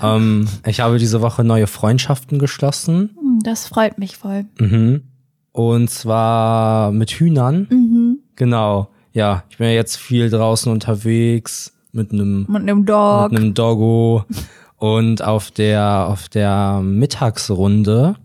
Ähm, 0.00 0.46
ich 0.66 0.80
habe 0.80 0.98
diese 0.98 1.22
Woche 1.22 1.42
neue 1.42 1.66
Freundschaften 1.66 2.38
geschlossen. 2.38 3.16
Hm, 3.18 3.40
Das 3.42 3.66
freut 3.66 3.98
mich 3.98 4.16
voll. 4.16 4.44
Mhm. 4.58 5.02
Und 5.52 5.90
zwar 5.90 6.92
mit 6.92 7.10
Hühnern. 7.10 7.66
Mhm. 7.70 8.18
Genau. 8.36 8.88
Ja, 9.12 9.44
ich 9.48 9.56
bin 9.58 9.68
ja 9.68 9.72
jetzt 9.72 9.96
viel 9.96 10.28
draußen 10.28 10.70
unterwegs 10.70 11.72
mit 11.92 12.12
einem 12.12 12.44
Und 12.46 12.56
einem 12.56 12.84
Dog. 12.84 13.32
mit 13.32 13.40
einem 13.40 13.54
Doggo 13.54 14.24
und 14.78 15.22
auf 15.22 15.50
der 15.50 16.06
auf 16.08 16.28
der 16.28 16.80
Mittagsrunde. 16.82 18.16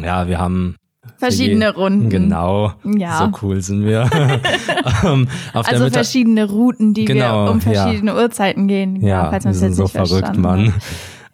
Ja, 0.00 0.28
wir 0.28 0.38
haben 0.38 0.76
Mhm. 1.06 1.18
Verschiedene 1.18 1.74
Runden. 1.74 2.10
Genau. 2.10 2.72
Ja. 2.84 3.18
So 3.18 3.46
cool 3.46 3.62
sind 3.62 3.84
wir. 3.84 4.10
ähm, 5.04 5.28
auf 5.54 5.66
Also 5.66 5.84
Mittag 5.84 5.92
verschiedene 5.94 6.48
Routen, 6.48 6.94
die 6.94 7.04
Genau, 7.04 7.44
wir 7.44 7.50
um 7.52 7.60
ja. 7.60 7.72
verschiedene 7.72 8.14
Uhrzeiten 8.16 8.66
gehen. 8.66 8.96
ja, 8.96 9.30
falls 9.30 9.44
wir 9.44 9.54
sind 9.54 9.74
so 9.74 9.86
verrückt, 9.86 10.36
Mann. 10.36 10.74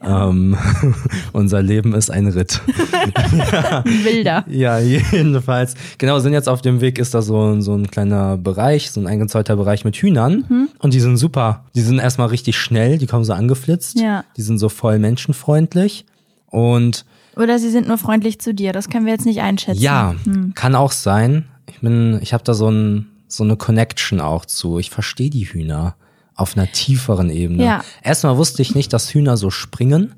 Ähm, 0.05 0.57
unser 1.33 1.63
Leben 1.63 1.95
ist 1.95 2.11
ein 2.11 2.27
Ritt. 2.27 2.61
Wilder. 3.85 4.45
Ja, 4.49 4.79
jedenfalls. 4.79 5.75
Genau, 5.99 6.19
sind 6.19 6.33
jetzt 6.33 6.49
auf 6.49 6.63
dem 6.63 6.81
Weg, 6.81 6.99
ist 6.99 7.15
da 7.15 7.23
so, 7.23 7.61
so 7.61 7.75
ein 7.75 7.91
kleiner 7.91 8.37
Bereich, 8.37 8.91
so 8.91 9.01
ein 9.01 9.07
eingezäunter 9.07 9.57
Bereich 9.57 9.85
mit 9.85 9.97
Hühnern. 9.97 10.45
Mhm. 10.49 10.69
Und 10.79 10.95
die 10.95 11.01
sind 11.01 11.17
super. 11.17 11.65
Die 11.75 11.83
sind 11.83 11.99
erstmal 11.99 12.29
richtig 12.29 12.57
schnell, 12.57 12.99
die 12.99 13.07
kommen 13.07 13.25
so 13.25 13.33
angeflitzt. 13.33 13.99
Ja. 13.99 14.25
Die 14.37 14.43
sind 14.43 14.59
so 14.59 14.69
voll 14.69 14.99
menschenfreundlich. 14.99 16.05
Und 16.47 17.05
Oder 17.37 17.59
sie 17.59 17.71
sind 17.71 17.89
nur 17.89 17.99
freundlich 17.99 18.41
zu 18.41 18.53
dir. 18.55 18.73
Das 18.73 18.89
können 18.89 19.07
wir 19.07 19.13
jetzt 19.13 19.27
nicht 19.27 19.41
einschätzen. 19.41 19.81
ja, 19.81 20.15
kann 20.55 20.75
auch 20.75 20.93
sein. 20.93 21.47
Ich 21.69 21.81
bin, 21.81 22.19
ich 22.23 22.35
habe 22.35 22.45
da 22.45 22.55
so, 22.55 22.69
ein, 22.71 23.07
so 23.29 23.45
eine 23.45 23.57
Connection 23.57 24.21
auch 24.21 24.45
zu. 24.45 24.79
Ich 24.79 24.91
verstehe 24.91 25.31
die 25.31 25.45
Hühner 25.45 25.95
auf 26.35 26.57
einer 26.57 26.71
tieferen 26.71 27.31
Ebene. 27.31 27.65
Ja. 27.65 27.85
Erstmal 28.03 28.37
wusste 28.37 28.63
ich 28.63 28.75
nicht, 28.75 28.93
dass 28.93 29.13
Hühner 29.15 29.37
so 29.37 29.51
springen. 29.51 30.15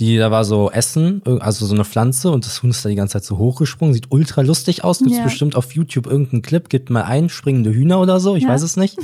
Die, 0.00 0.16
da 0.16 0.32
war 0.32 0.44
so 0.44 0.72
Essen, 0.72 1.22
also 1.24 1.66
so 1.66 1.74
eine 1.74 1.84
Pflanze 1.84 2.32
und 2.32 2.44
das 2.44 2.60
Huhn 2.64 2.70
ist 2.70 2.84
da 2.84 2.88
die 2.88 2.96
ganze 2.96 3.12
Zeit 3.12 3.24
so 3.24 3.38
hochgesprungen, 3.38 3.94
sieht 3.94 4.10
ultra 4.10 4.40
lustig 4.40 4.82
aus. 4.82 4.98
Gibt's 4.98 5.18
Ja. 5.18 5.22
bestimmt 5.22 5.54
auf 5.54 5.72
YouTube 5.72 6.06
irgendeinen 6.08 6.42
Clip, 6.42 6.68
gibt 6.68 6.90
mal 6.90 7.04
ein, 7.04 7.28
springende 7.28 7.72
Hühner 7.72 8.00
oder 8.00 8.18
so, 8.18 8.34
ich 8.34 8.42
Ja. 8.42 8.48
weiß 8.48 8.62
es 8.62 8.76
nicht. 8.76 8.98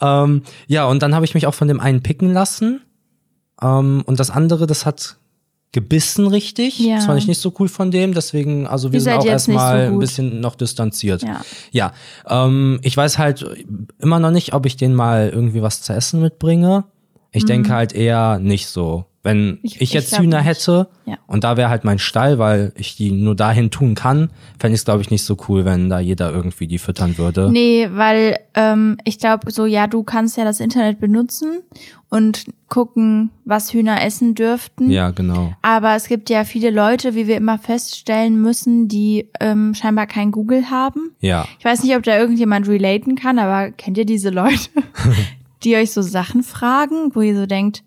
ähm, 0.00 0.42
ja, 0.68 0.84
und 0.86 1.02
dann 1.02 1.16
habe 1.16 1.24
ich 1.24 1.34
mich 1.34 1.48
auch 1.48 1.54
von 1.54 1.66
dem 1.66 1.80
einen 1.80 2.02
picken 2.04 2.32
lassen. 2.32 2.80
Ähm, 3.60 4.04
und 4.06 4.20
das 4.20 4.30
andere, 4.30 4.68
das 4.68 4.86
hat 4.86 5.16
gebissen 5.72 6.26
richtig. 6.26 6.78
Ja. 6.80 6.96
Das 6.96 7.06
fand 7.06 7.18
ich 7.20 7.28
nicht 7.28 7.40
so 7.40 7.52
cool 7.58 7.68
von 7.68 7.90
dem, 7.90 8.12
deswegen, 8.14 8.66
also 8.66 8.90
wir 8.92 8.96
Ihr 8.98 9.00
sind 9.02 9.12
auch 9.12 9.16
nicht 9.18 9.24
so 9.26 9.30
erstmal 9.32 9.80
ein 9.86 9.98
bisschen 9.98 10.40
noch 10.40 10.56
distanziert. 10.56 11.22
Ja. 11.22 11.40
Ja, 11.70 11.92
ähm, 12.28 12.80
ich 12.82 12.96
weiß 12.96 13.18
halt 13.18 13.44
immer 14.00 14.18
noch 14.18 14.30
nicht, 14.32 14.52
ob 14.52 14.66
ich 14.66 14.76
den 14.76 14.94
mal 14.94 15.30
irgendwie 15.32 15.62
was 15.62 15.82
zu 15.82 15.92
essen 15.92 16.20
mitbringe. 16.20 16.84
Ich 17.32 17.44
Mhm. 17.44 17.48
denke 17.48 17.74
halt 17.74 17.92
eher 17.92 18.38
nicht 18.40 18.66
so. 18.66 19.04
Wenn 19.22 19.58
ich, 19.62 19.72
Ich- 19.72 19.76
ich 19.76 19.82
ich 19.82 19.92
jetzt 19.92 20.10
glaub 20.10 20.22
Hühner 20.22 20.40
hätte 20.40 20.88
Ja. 21.04 21.18
und 21.26 21.44
da 21.44 21.56
wäre 21.58 21.68
halt 21.68 21.84
mein 21.84 21.98
Stall, 21.98 22.38
weil 22.38 22.72
ich 22.76 22.96
die 22.96 23.10
nur 23.10 23.36
dahin 23.36 23.70
tun 23.70 23.94
kann, 23.94 24.30
fände 24.58 24.74
ich 24.74 24.80
es, 24.80 24.84
glaube 24.86 25.02
ich, 25.02 25.10
nicht 25.10 25.24
so 25.24 25.36
cool, 25.48 25.66
wenn 25.66 25.90
da 25.90 25.98
jeder 26.00 26.32
irgendwie 26.32 26.66
die 26.66 26.78
füttern 26.78 27.18
würde. 27.18 27.50
Nee, 27.52 27.88
weil 27.92 28.38
ähm, 28.54 28.96
ich 29.04 29.18
glaube, 29.18 29.50
so, 29.50 29.66
ja, 29.66 29.86
du 29.86 30.04
kannst 30.04 30.38
ja 30.38 30.44
das 30.44 30.58
Internet 30.58 31.00
benutzen 31.00 31.60
und 32.08 32.46
gucken, 32.68 33.30
was 33.44 33.72
Hühner 33.74 34.02
essen 34.02 34.34
dürften. 34.34 34.90
Ja, 34.90 35.10
genau. 35.10 35.52
Aber 35.60 35.94
es 35.96 36.08
gibt 36.08 36.30
ja 36.30 36.44
viele 36.44 36.70
Leute, 36.70 37.14
wie 37.14 37.26
wir 37.26 37.36
immer 37.36 37.58
feststellen 37.58 38.40
müssen, 38.40 38.88
die 38.88 39.28
ähm, 39.38 39.74
scheinbar 39.74 40.06
kein 40.06 40.30
Google 40.32 40.70
haben. 40.70 41.10
Ja. 41.20 41.46
Ich 41.58 41.64
weiß 41.66 41.84
nicht, 41.84 41.94
ob 41.94 42.02
da 42.04 42.18
irgendjemand 42.18 42.66
relaten 42.68 43.16
kann, 43.16 43.38
aber 43.38 43.70
kennt 43.70 43.98
ihr 43.98 44.06
diese 44.06 44.30
Leute, 44.30 44.70
die 45.62 45.76
euch 45.76 45.92
so 45.92 46.00
Sachen 46.00 46.42
fragen, 46.42 47.14
wo 47.14 47.20
ihr 47.20 47.36
so 47.36 47.44
denkt, 47.46 47.82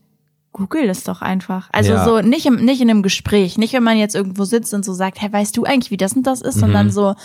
Google 0.54 0.88
das 0.88 1.04
doch 1.04 1.22
einfach. 1.22 1.68
Also 1.74 1.92
Ja. 1.94 2.06
so 2.06 2.22
nicht 2.22 2.46
im, 2.46 2.64
nicht 2.64 2.80
in 2.82 2.90
einem 2.90 3.04
Gespräch, 3.04 3.58
nicht 3.58 3.74
wenn 3.74 3.84
man 3.84 3.98
jetzt 3.98 4.16
irgendwo 4.16 4.46
sitzt 4.46 4.74
und 4.74 4.86
so 4.86 4.94
sagt, 4.94 5.22
hey, 5.22 5.34
weißt 5.34 5.58
du 5.58 5.66
eigentlich, 5.66 5.92
wie 5.92 5.98
das 5.98 6.14
und 6.14 6.24
das 6.26 6.42
ist, 6.42 6.56
Mhm. 6.56 6.60
sondern 6.62 6.90
so 6.92 7.16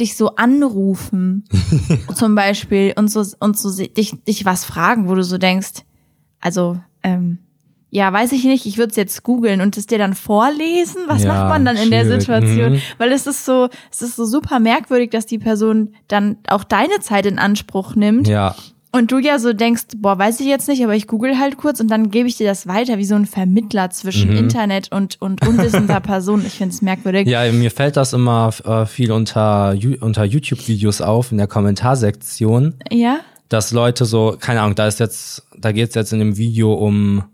dich 0.00 0.16
so 0.16 0.34
anrufen 0.36 1.44
zum 2.14 2.34
Beispiel 2.34 2.92
und 2.96 3.08
so 3.08 3.24
und 3.38 3.56
so 3.56 3.70
dich 3.70 4.16
dich 4.24 4.44
was 4.44 4.64
fragen, 4.64 5.08
wo 5.08 5.14
du 5.14 5.22
so 5.22 5.38
denkst, 5.38 5.82
also 6.40 6.78
ähm, 7.02 7.38
ja, 7.90 8.12
weiß 8.12 8.32
ich 8.32 8.42
nicht, 8.42 8.66
ich 8.66 8.76
würde 8.76 8.90
es 8.90 8.96
jetzt 8.96 9.22
googeln 9.22 9.60
und 9.60 9.76
es 9.76 9.86
dir 9.86 9.98
dann 9.98 10.14
vorlesen. 10.14 11.02
Was 11.06 11.22
Ja, 11.22 11.32
macht 11.32 11.48
man 11.48 11.64
dann 11.64 11.76
in 11.76 11.92
der. 11.92 12.04
Situation? 12.08 12.72
Mhm. 12.72 12.80
Weil 12.98 13.12
es 13.12 13.28
ist 13.28 13.44
so, 13.44 13.68
es 13.92 14.02
ist 14.02 14.16
so 14.16 14.24
super 14.24 14.58
merkwürdig, 14.58 15.12
dass 15.12 15.26
die 15.26 15.38
Person 15.38 15.94
dann 16.08 16.38
auch 16.48 16.64
deine 16.64 16.98
Zeit 17.00 17.24
in 17.24 17.38
Anspruch 17.38 17.94
nimmt 17.94 18.26
Ja. 18.26 18.56
Und 18.94 19.10
du 19.12 19.18
ja 19.18 19.38
so 19.38 19.52
denkst, 19.52 19.84
boah, 19.98 20.18
weiß 20.18 20.40
ich 20.40 20.46
jetzt 20.46 20.68
nicht, 20.68 20.82
aber 20.84 20.94
ich 20.94 21.06
google 21.06 21.38
halt 21.38 21.56
kurz 21.56 21.80
und 21.80 21.88
dann 21.90 22.10
gebe 22.10 22.28
ich 22.28 22.36
dir 22.36 22.46
das 22.46 22.66
weiter, 22.66 22.96
wie 22.98 23.04
so 23.04 23.14
ein 23.14 23.26
Vermittler 23.26 23.90
zwischen 23.90 24.30
Mhm. 24.30 24.36
Internet 24.36 24.92
und, 24.92 25.20
und 25.20 25.46
unwissender 25.46 26.00
Person. 26.12 26.44
Ich 26.46 26.54
finde 26.54 26.74
es 26.74 26.80
merkwürdig. 26.82 27.26
Ja, 27.28 27.50
mir 27.52 27.70
fällt 27.70 27.96
das 27.96 28.12
immer 28.12 28.50
äh, 28.64 28.86
viel 28.86 29.10
unter, 29.12 29.76
unter 30.00 30.24
YouTube-Videos 30.24 31.00
auf, 31.00 31.32
in 31.32 31.38
der 31.38 31.46
Kommentarsektion, 31.48 32.74
Ja? 32.90 33.18
dass 33.48 33.72
Leute 33.72 34.04
so, 34.04 34.36
keine 34.40 34.60
Ahnung, 34.62 34.74
da 34.74 34.86
ist 34.86 35.00
jetzt, 35.00 35.42
da 35.58 35.72
geht 35.72 35.90
es 35.90 35.94
jetzt 35.94 36.12
in 36.12 36.18
dem 36.18 36.36
Video 36.36 36.72
um, 36.74 37.24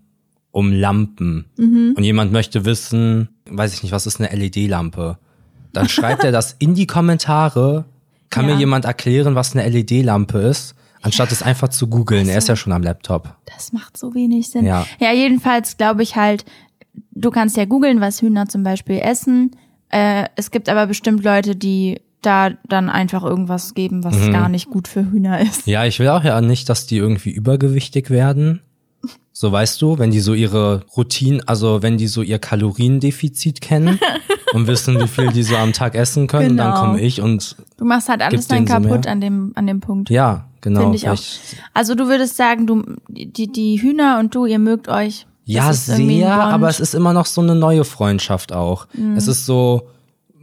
um 0.51 0.73
Lampen. 0.73 1.47
Mhm. 1.57 1.95
Und 1.97 2.03
jemand 2.05 2.33
möchte 2.33 2.65
wissen, 2.65 3.29
weiß 3.49 3.75
ich 3.75 3.83
nicht, 3.83 3.93
was 3.93 4.07
ist 4.07 4.21
eine 4.21 4.35
LED-Lampe? 4.35 5.19
Dann 5.73 5.89
schreibt 5.89 6.25
er 6.25 6.33
das 6.33 6.57
in 6.59 6.75
die 6.75 6.87
Kommentare. 6.87 7.85
Kann 8.31 8.45
Ja. 8.49 8.55
mir 8.55 8.59
jemand 8.61 8.85
erklären, 8.87 9.35
was 9.35 9.55
eine 9.57 9.69
LED-Lampe 9.69 10.39
ist? 10.39 10.75
Anstatt 11.03 11.33
es 11.33 11.43
einfach 11.43 11.69
zu 11.69 11.87
googeln. 11.87 12.29
Er 12.29 12.39
ist 12.39 12.49
ja 12.49 12.57
schon 12.57 12.73
am 12.73 12.83
Laptop. 12.83 13.35
Das 13.55 13.73
macht 13.73 13.97
so 13.97 14.15
wenig 14.15 14.49
Sinn. 14.51 14.65
Ja. 14.67 14.87
ja 14.99 15.13
jedenfalls 15.13 15.77
glaube 15.77 16.03
ich 16.03 16.17
halt, 16.17 16.45
du 17.13 17.31
kannst 17.31 17.57
ja 17.57 17.65
googeln, 17.65 18.01
was 18.01 18.21
Hühner 18.23 18.47
zum 18.49 18.63
Beispiel 18.63 18.99
essen. 18.99 19.53
Äh, 19.89 20.25
es 20.37 20.51
gibt 20.51 20.69
aber 20.69 20.87
bestimmt 20.87 21.25
Leute, 21.25 21.57
die 21.57 22.01
da 22.23 22.51
dann 22.69 22.91
einfach 22.91 23.25
irgendwas 23.25 23.73
geben, 23.75 24.05
was 24.05 24.15
Mhm. 24.19 24.33
gar 24.33 24.49
nicht 24.51 24.69
gut 24.71 24.89
für 24.89 25.11
Hühner 25.11 25.41
ist. 25.41 25.67
Ja, 25.67 25.87
ich 25.87 25.99
will 25.99 26.09
auch 26.09 26.23
ja 26.23 26.41
nicht, 26.43 26.69
dass 26.69 26.87
die 26.87 26.99
irgendwie 26.99 27.31
übergewichtig 27.31 28.11
werden. 28.11 28.61
So 29.33 29.51
weißt 29.51 29.81
du, 29.81 29.99
wenn 29.99 30.11
die 30.11 30.21
so 30.21 30.35
ihre 30.35 30.85
Routinen, 30.95 31.41
also 31.49 31.81
wenn 31.83 31.97
die 31.97 32.09
so 32.09 32.21
ihr 32.21 32.39
Kaloriendefizit 32.39 33.63
kennen 33.63 33.99
und 34.53 34.67
wissen, 34.67 35.01
wie 35.01 35.09
viel 35.09 35.29
die 35.33 35.43
so 35.43 35.57
am 35.57 35.73
Tag 35.73 35.95
essen 35.95 36.27
können, 36.27 36.57
dann 36.59 36.73
Genau. 36.73 36.81
komme 36.81 37.01
ich 37.01 37.23
und 37.23 37.57
Du 37.79 37.85
machst 37.87 38.09
halt 38.11 38.21
alles 38.21 38.47
dann 38.49 38.67
so 38.67 38.75
kaputt 38.75 39.05
mehr? 39.05 39.13
an 39.13 39.21
dem, 39.23 39.53
an 39.55 39.67
dem 39.67 39.81
Punkt. 39.81 40.11
ja, 40.11 40.47
genau. 40.61 40.81
Finde 40.81 40.97
ich 40.97 41.09
auch. 41.09 41.19
Also 41.75 41.95
du 41.95 42.09
würdest 42.09 42.37
sagen, 42.37 42.67
du 42.67 42.83
die, 43.09 43.51
die 43.51 43.81
Hühner 43.81 44.19
und 44.21 44.35
du, 44.35 44.47
ihr 44.47 44.59
mögt 44.59 44.89
euch. 44.89 45.27
Ja, 45.45 45.73
sehr. 45.73 45.99
Mhm. 45.99 46.25
aber 46.25 46.69
es 46.69 46.79
ist 46.79 46.95
immer 46.95 47.13
noch 47.13 47.27
so 47.27 47.41
eine 47.41 47.55
neue 47.57 47.85
Freundschaft 47.85 48.53
auch. 48.53 48.87
Es 49.17 49.27
ist 49.27 49.47
so, 49.47 49.89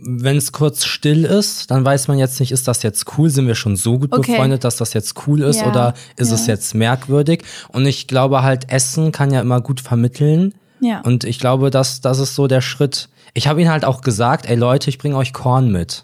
wenn 0.01 0.37
es 0.37 0.51
kurz 0.51 0.83
still 0.85 1.23
ist, 1.23 1.71
dann 1.71 1.85
weiß 1.85 2.07
man 2.07 2.17
jetzt 2.17 2.39
nicht, 2.39 2.51
ist 2.51 2.67
das 2.67 2.83
jetzt 2.83 3.05
cool? 3.17 3.29
Sind 3.29 3.47
wir 3.47 3.55
schon 3.55 3.77
so 3.77 3.99
gut 3.99 4.11
Okay. 4.11 4.33
befreundet, 4.33 4.63
dass 4.63 4.75
das 4.75 4.93
jetzt 4.93 5.15
cool 5.25 5.41
ist 5.41 5.61
Ja, 5.61 5.69
oder 5.69 5.93
ist 6.17 6.31
es 6.31 6.47
ja. 6.47 6.53
jetzt 6.53 6.75
merkwürdig? 6.75 7.43
Und 7.69 7.85
ich 7.85 8.07
glaube 8.07 8.43
halt, 8.43 8.69
Essen 8.69 9.11
kann 9.11 9.31
ja 9.31 9.39
immer 9.41 9.61
gut 9.61 9.79
vermitteln. 9.79 10.53
Ja. 10.81 11.01
Und 11.01 11.23
ich 11.23 11.39
glaube, 11.39 11.69
dass 11.71 12.01
das 12.01 12.19
ist 12.19 12.35
so 12.35 12.47
der 12.47 12.61
Schritt. 12.61 13.09
Ich 13.33 13.47
habe 13.47 13.61
ihnen 13.61 13.71
halt 13.71 13.85
auch 13.85 14.01
gesagt, 14.01 14.47
ey 14.47 14.55
Leute, 14.55 14.89
ich 14.89 14.97
bringe 14.97 15.15
euch 15.15 15.33
Korn 15.33 15.71
mit. 15.71 16.03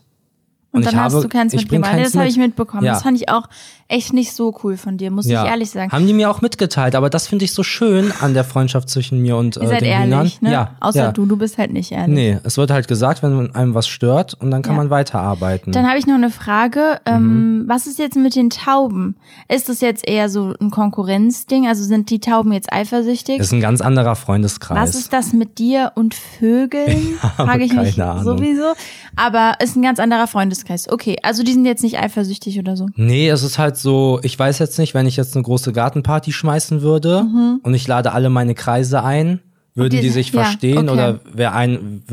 Und, 0.72 0.86
dann 0.86 0.94
ich 0.94 1.00
hast 1.00 1.14
habe, 1.14 1.24
du 1.24 1.30
keins 1.30 1.54
ich 1.54 1.62
mitgebracht. 1.64 1.92
keins 1.92 2.12
Das 2.14 2.20
habe 2.20 2.28
ich 2.28 2.38
mitbekommen. 2.38 2.84
Ja. 2.84 2.94
Das 2.94 3.04
fand 3.04 3.22
ich 3.22 3.30
auch 3.30 3.48
echt 3.88 4.14
nicht 4.14 4.34
so 4.34 4.56
cool 4.64 4.78
von 4.78 4.98
dir, 4.98 5.12
muss 5.12 5.28
Ja. 5.28 5.44
ich 5.44 5.50
ehrlich 5.52 5.70
sagen. 5.70 5.92
Haben 5.92 6.08
die 6.08 6.14
mir 6.14 6.30
auch 6.30 6.42
mitgeteilt, 6.42 6.96
aber 6.96 7.10
das 7.10 7.28
finde 7.28 7.46
ich 7.46 7.52
so 7.54 7.64
schön 7.64 8.12
an 8.22 8.34
der 8.34 8.44
Freundschaft 8.44 8.90
zwischen 8.90 9.22
mir 9.22 9.38
und 9.38 9.56
Ihr 9.58 9.64
äh, 9.64 9.68
seid 9.68 9.82
den 9.82 9.88
ehrlich, 9.90 10.10
Hühnern. 10.10 10.30
ne? 10.42 10.52
Ja, 10.52 10.76
Außer 10.80 11.00
ja. 11.00 11.12
du, 11.12 11.26
du 11.26 11.38
bist 11.38 11.58
halt 11.58 11.72
nicht 11.74 11.92
ehrlich. 11.92 12.14
Nee, 12.16 12.38
es 12.44 12.58
wird 12.58 12.72
halt 12.72 12.88
gesagt, 12.88 13.22
wenn 13.24 13.54
einem 13.56 13.74
was 13.74 13.88
stört 13.88 14.34
und 14.36 14.52
dann 14.52 14.62
kann 14.62 14.74
Ja. 14.74 14.78
man 14.78 14.90
weiterarbeiten. 14.90 15.72
Dann 15.74 15.88
habe 15.88 15.98
ich 16.00 16.08
noch 16.08 16.16
eine 16.16 16.30
Frage. 16.30 17.00
Mhm. 17.08 17.14
Ähm, 17.14 17.64
Was 17.68 17.88
ist 17.88 18.00
jetzt 18.00 18.16
mit 18.18 18.36
den 18.36 18.50
Tauben? 18.50 19.16
Ist 19.48 19.70
das 19.70 19.80
jetzt 19.82 20.08
eher 20.08 20.30
so 20.30 20.54
ein 20.60 20.70
Konkurrenzding? 20.72 21.68
Also 21.68 21.84
sind 21.84 22.10
die 22.10 22.20
Tauben 22.20 22.52
jetzt 22.54 22.72
eifersüchtig? 22.72 23.40
ist 23.40 23.52
ein 23.54 23.62
ganz 23.62 23.82
anderer 23.82 24.16
Freundeskreis. 24.16 24.78
Was 24.78 24.96
ist 24.96 25.14
das 25.14 25.34
mit 25.34 25.58
dir 25.60 25.92
und 25.96 26.14
Vögeln? 26.16 27.18
Frage 27.36 27.64
ich 27.64 27.74
mich 27.74 28.02
Ahnung. 28.02 28.24
sowieso. 28.24 28.74
Aber 29.16 29.56
ist 29.62 29.76
ein 29.76 29.82
ganz 29.82 30.00
anderer 30.00 30.28
Freundeskreis. 30.28 30.90
Okay, 30.90 31.18
also 31.24 31.44
die 31.44 31.54
sind 31.54 31.66
jetzt 31.66 31.84
nicht 31.84 32.00
eifersüchtig 32.00 32.60
oder 32.60 32.76
so. 32.76 32.88
Nee, 32.96 33.30
es 33.30 33.44
ist 33.44 33.60
halt 33.60 33.73
so, 33.78 34.20
ich 34.24 34.38
weiß 34.38 34.60
jetzt 34.60 34.78
nicht, 34.80 34.94
wenn 34.94 35.06
ich 35.06 35.16
jetzt 35.18 35.36
eine 35.36 35.44
große 35.44 35.72
Gartenparty 35.74 36.32
schmeißen 36.32 36.82
würde 36.82 37.26
und 37.64 37.74
ich 37.74 37.88
lade 37.88 38.12
alle 38.14 38.30
meine 38.30 38.56
Kreise 38.56 39.04
ein, 39.04 39.40
würden 39.76 39.96
Mhm. 39.98 40.02
die- 40.02 40.08
die, 40.08 40.10
sich 40.10 40.32
ja, 40.32 40.44
verstehen 40.44 40.90
okay. 40.90 40.92
oder 40.92 41.20
wer 41.34 41.54
ein, 41.56 42.04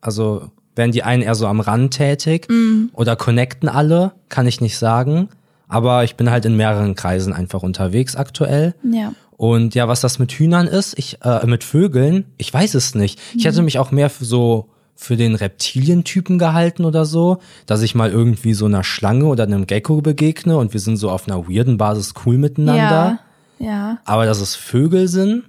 also 0.00 0.50
wären 0.74 0.92
die 0.92 1.02
einen 1.02 1.22
eher 1.22 1.34
so 1.34 1.46
am 1.46 1.60
Rand 1.60 1.94
tätig 1.94 2.48
Mhm. 2.50 2.90
oder 2.92 3.16
connecten 3.16 3.68
alle, 3.68 4.12
kann 4.28 4.46
ich 4.46 4.60
nicht 4.60 4.76
sagen. 4.78 5.28
Aber 5.68 6.04
ich 6.04 6.14
bin 6.16 6.30
halt 6.30 6.44
in 6.44 6.56
mehreren 6.56 6.94
Kreisen 6.94 7.32
einfach 7.32 7.62
unterwegs 7.62 8.14
aktuell. 8.14 8.74
Ja. 8.82 9.12
Und 9.36 9.74
ja, 9.74 9.88
was 9.88 10.00
das 10.00 10.18
mit 10.18 10.32
Hühnern 10.32 10.66
ist, 10.66 10.98
ich, 10.98 11.18
äh, 11.22 11.44
mit 11.46 11.64
Vögeln, 11.64 12.24
ich 12.38 12.52
weiß 12.54 12.74
es 12.74 12.94
nicht. 12.94 13.18
Ich 13.34 13.44
hätte 13.44 13.62
mich 13.62 13.78
auch 13.78 13.90
mehr 13.90 14.08
für 14.10 14.24
so 14.24 14.68
für 14.96 15.16
den 15.16 15.34
Reptilientypen 15.34 16.38
gehalten 16.38 16.84
oder 16.84 17.04
so, 17.04 17.38
dass 17.66 17.82
ich 17.82 17.94
mal 17.94 18.10
irgendwie 18.10 18.54
so 18.54 18.64
einer 18.64 18.82
Schlange 18.82 19.26
oder 19.26 19.44
einem 19.44 19.66
Gecko 19.66 20.00
begegne 20.00 20.56
und 20.56 20.72
wir 20.72 20.80
sind 20.80 20.96
so 20.96 21.10
auf 21.10 21.28
einer 21.28 21.46
weirden 21.48 21.76
Basis 21.76 22.14
cool 22.24 22.38
miteinander. 22.38 22.80
Ja. 22.80 23.66
Ja. 23.66 23.98
Aber 24.04 24.26
dass 24.26 24.40
es 24.40 24.54
Vögel 24.54 25.08
sind, 25.08 25.44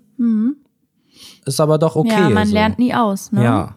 ist 1.45 1.59
aber 1.59 1.77
doch 1.77 1.95
okay. 1.95 2.09
ja, 2.09 2.29
man 2.29 2.47
so. 2.47 2.53
lernt 2.53 2.79
nie 2.79 2.93
aus, 2.93 3.31
ne? 3.31 3.43
Ja. 3.43 3.75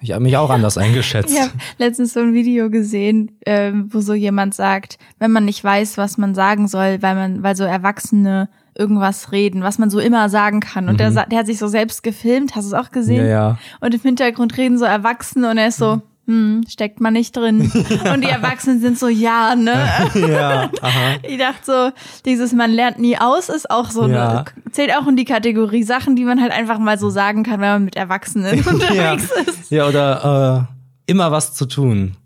Ich 0.00 0.10
habe 0.10 0.22
mich 0.22 0.36
auch 0.36 0.50
anders 0.50 0.76
eingeschätzt. 0.78 1.32
Ich 1.32 1.40
habe 1.40 1.52
letztens 1.78 2.12
so 2.12 2.20
ein 2.20 2.34
Video 2.34 2.70
gesehen, 2.70 3.38
ähm, 3.46 3.88
wo 3.92 4.00
so 4.00 4.12
jemand 4.12 4.54
sagt, 4.54 4.98
wenn 5.20 5.30
man 5.30 5.44
nicht 5.44 5.62
weiß, 5.62 5.96
was 5.96 6.18
man 6.18 6.34
sagen 6.34 6.66
soll, 6.66 7.02
weil 7.02 7.14
man, 7.14 7.42
weil 7.44 7.54
so 7.54 7.62
Erwachsene 7.62 8.48
irgendwas 8.76 9.32
reden, 9.32 9.62
was 9.62 9.78
man 9.78 9.90
so 9.90 9.98
immer 10.00 10.28
sagen 10.28 10.60
kann. 10.60 10.88
Und 10.88 10.98
der, 11.00 11.12
sa- 11.12 11.26
der 11.26 11.40
hat 11.40 11.46
sich 11.46 11.58
so 11.58 11.68
selbst 11.68 12.02
gefilmt, 12.02 12.54
hast 12.56 12.70
du 12.70 12.74
es 12.76 12.80
auch 12.86 12.90
gesehen? 12.90 13.22
Mhm. 13.24 13.28
Ja, 13.30 13.48
ja. 13.50 13.58
Und 13.80 13.94
im 13.94 14.00
Hintergrund 14.00 14.56
reden 14.56 14.78
so 14.78 14.84
Erwachsene 14.84 15.50
und 15.50 15.58
er 15.58 15.68
ist 15.68 15.76
so, 15.78 16.02
hm, 16.26 16.62
steckt 16.68 17.00
man 17.00 17.12
nicht 17.12 17.36
drin. 17.36 17.70
und 18.14 18.24
die 18.24 18.28
Erwachsenen 18.30 18.80
sind 18.80 18.98
so, 18.98 19.08
ja, 19.08 19.54
ne? 19.54 19.74
ja, 20.14 20.70
aha. 20.80 21.16
Ich 21.22 21.38
dachte 21.38 21.58
so, 21.64 21.90
dieses 22.24 22.52
man 22.52 22.70
lernt 22.70 22.98
nie 22.98 23.18
aus 23.18 23.48
ist 23.50 23.70
auch 23.70 23.90
so 23.90 24.06
Ja. 24.08 24.30
eine, 24.30 24.44
zählt 24.72 24.96
auch 24.96 25.06
in 25.06 25.16
die 25.16 25.26
Kategorie 25.26 25.82
Sachen, 25.82 26.16
die 26.16 26.24
man 26.24 26.40
halt 26.40 26.50
einfach 26.52 26.78
mal 26.78 26.98
so 26.98 27.10
sagen 27.10 27.42
kann, 27.42 27.60
wenn 27.60 27.68
man 27.68 27.84
mit 27.84 27.96
Erwachsenen 27.96 28.56
ja. 28.64 28.70
unterwegs 28.70 29.30
ist. 29.46 29.70
ja, 29.70 29.86
oder 29.86 30.66
äh, 31.06 31.10
immer 31.12 31.30
was 31.30 31.52
zu 31.54 31.66
tun. 31.66 32.16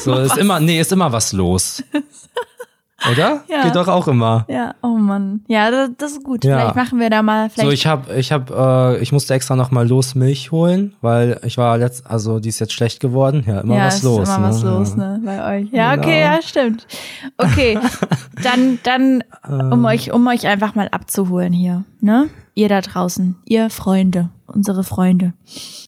So, 0.00 0.14
ist 0.14 0.36
immer, 0.38 0.58
nee, 0.60 0.80
ist 0.80 0.92
immer 0.92 1.12
was 1.12 1.32
los. 1.32 1.82
Oder? 3.10 3.42
Ja. 3.48 3.64
Geht 3.64 3.74
doch 3.76 3.88
auch 3.88 4.06
immer. 4.08 4.44
Ja, 4.48 4.74
oh 4.82 4.88
Mann. 4.96 5.40
Ja, 5.48 5.70
das, 5.70 5.90
das 5.98 6.12
ist 6.12 6.22
gut. 6.24 6.44
Ja. 6.44 6.58
Vielleicht 6.58 6.76
machen 6.76 7.00
wir 7.00 7.10
da 7.10 7.22
mal, 7.22 7.50
vielleicht. 7.50 7.66
So, 7.68 7.72
ich 7.72 7.86
habe, 7.86 8.14
ich 8.14 8.30
habe, 8.32 8.96
äh, 8.98 9.02
ich 9.02 9.10
musste 9.12 9.34
extra 9.34 9.56
noch 9.56 9.70
mal 9.70 9.88
los 9.88 10.14
Milch 10.14 10.52
holen, 10.52 10.94
weil 11.00 11.40
ich 11.44 11.58
war 11.58 11.76
letzt, 11.78 12.06
also 12.06 12.38
die 12.38 12.48
ist 12.48 12.58
jetzt 12.60 12.72
schlecht 12.72 13.00
geworden. 13.00 13.44
Ja, 13.46 13.60
immer 13.60 13.76
ja, 13.76 13.86
was 13.86 13.96
ist 13.96 14.02
los. 14.04 14.28
immer 14.28 14.38
ne? 14.38 14.48
was 14.48 14.62
los, 14.62 14.96
ne, 14.96 15.20
bei 15.24 15.60
euch. 15.62 15.72
Ja, 15.72 15.94
Genau. 15.96 16.06
okay, 16.06 16.20
ja, 16.20 16.42
stimmt. 16.42 16.86
Okay, 17.38 17.78
dann, 18.42 18.78
dann, 18.82 19.24
Ähm. 19.48 19.72
um 19.72 19.84
euch, 19.84 20.12
um 20.12 20.26
euch 20.28 20.46
einfach 20.46 20.74
mal 20.74 20.88
abzuholen 20.88 21.52
hier, 21.52 21.84
ne? 22.00 22.28
Ihr 22.54 22.68
da 22.68 22.80
draußen, 22.80 23.36
ihr 23.46 23.70
Freunde, 23.70 24.28
unsere 24.46 24.84
Freunde. 24.84 25.32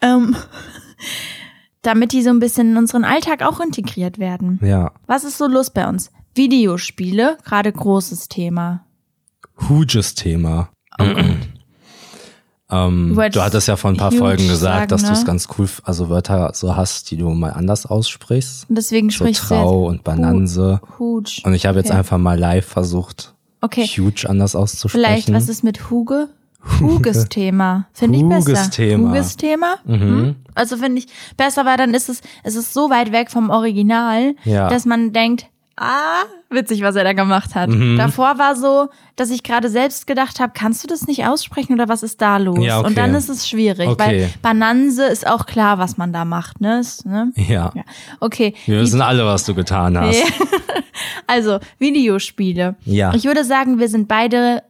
Ähm, 0.00 0.34
damit 1.82 2.12
die 2.12 2.22
so 2.22 2.30
ein 2.30 2.38
bisschen 2.38 2.72
in 2.72 2.76
unseren 2.76 3.04
Alltag 3.04 3.42
auch 3.42 3.60
integriert 3.60 4.18
werden. 4.18 4.58
Ja, 4.62 4.92
Was 5.06 5.24
ist 5.24 5.38
so 5.38 5.46
los 5.46 5.70
bei 5.70 5.88
uns? 5.88 6.10
Videospiele, 6.34 7.38
gerade 7.44 7.72
großes 7.72 8.28
Thema. 8.28 8.84
huges 9.68 10.14
Thema. 10.14 10.68
ähm, 10.98 11.40
Du 13.32 13.42
hattest 13.42 13.68
ja 13.68 13.76
vor 13.76 13.90
ein 13.90 13.96
paar 13.98 14.12
Folgen 14.12 14.48
gesagt, 14.48 14.74
sagen, 14.74 14.88
dass 14.88 15.04
du 15.04 15.12
es 15.12 15.20
ne? 15.20 15.26
ganz 15.26 15.48
cool, 15.58 15.68
also 15.84 16.08
Wörter 16.08 16.52
so 16.54 16.74
hast, 16.74 17.10
die 17.10 17.16
du 17.16 17.28
mal 17.30 17.50
anders 17.50 17.84
aussprichst. 17.86 18.68
Und 18.68 18.76
deswegen 18.76 19.10
So 19.10 19.16
sprichst 19.16 19.44
du 19.44 19.48
Trau 19.48 19.82
jetzt 19.84 19.90
und 19.98 20.04
Bananse. 20.04 20.80
Huge. 20.98 21.42
Und 21.44 21.54
ich 21.54 21.66
habe 21.66 21.78
jetzt 21.78 21.90
Okay. 21.90 21.98
einfach 21.98 22.18
mal 22.18 22.38
live 22.38 22.66
versucht, 22.66 23.34
Okay. 23.60 23.84
huge 23.86 24.28
anders 24.28 24.56
auszusprechen. 24.56 25.04
Vielleicht, 25.04 25.32
was 25.32 25.48
ist 25.48 25.62
mit 25.62 25.90
Huge? 25.90 26.28
Huges 26.80 27.28
Thema. 27.28 27.88
Finde 27.92 28.18
ich 28.18 28.24
Huges 28.24 28.44
besser. 28.44 28.70
Thema. 28.70 29.10
Huges 29.10 29.36
Thema. 29.36 29.74
Mhm. 29.84 30.36
Also 30.54 30.76
finde 30.76 31.00
ich 31.00 31.08
besser, 31.36 31.66
weil 31.66 31.76
dann 31.76 31.92
ist 31.92 32.08
es, 32.08 32.20
es 32.44 32.54
ist 32.54 32.72
so 32.72 32.88
weit 32.88 33.10
weg 33.12 33.30
vom 33.32 33.50
Original, 33.50 34.34
Ja. 34.44 34.68
dass 34.68 34.86
man 34.86 35.12
denkt, 35.12 35.46
ah, 35.76 36.22
witzig, 36.50 36.82
was 36.82 36.96
er 36.96 37.04
da 37.04 37.12
gemacht 37.12 37.54
hat. 37.54 37.70
Mhm. 37.70 37.96
Davor 37.96 38.38
war 38.38 38.54
so, 38.56 38.88
dass 39.16 39.30
ich 39.30 39.42
gerade 39.42 39.68
selbst 39.68 40.06
gedacht 40.06 40.40
habe, 40.40 40.52
kannst 40.54 40.82
du 40.84 40.88
das 40.88 41.06
nicht 41.06 41.26
aussprechen 41.26 41.72
oder 41.74 41.88
was 41.88 42.02
ist 42.02 42.20
da 42.20 42.36
los? 42.36 42.58
Ja, 42.60 42.78
okay. 42.78 42.86
Und 42.88 42.98
dann 42.98 43.14
ist 43.14 43.28
es 43.28 43.48
schwierig, 43.48 43.88
Okay. 43.88 43.98
weil 43.98 44.30
Bananse 44.42 45.04
ist 45.06 45.26
auch 45.26 45.46
klar, 45.46 45.78
was 45.78 45.96
man 45.96 46.12
da 46.12 46.24
macht, 46.24 46.60
ne? 46.60 46.80
Ist, 46.80 47.06
ne? 47.06 47.32
Ja. 47.36 47.72
Ja. 47.74 47.82
Okay. 48.20 48.54
Wir 48.66 48.76
Die- 48.78 48.82
wissen 48.82 49.00
alle, 49.02 49.24
was 49.26 49.44
du 49.44 49.54
getan 49.54 49.98
hast. 49.98 50.16
Also, 51.26 51.58
Videospiele. 51.78 52.76
Ja. 52.84 53.14
Ich 53.14 53.24
würde 53.24 53.44
sagen, 53.44 53.78
wir 53.78 53.88
sind 53.88 54.08
beide 54.08 54.62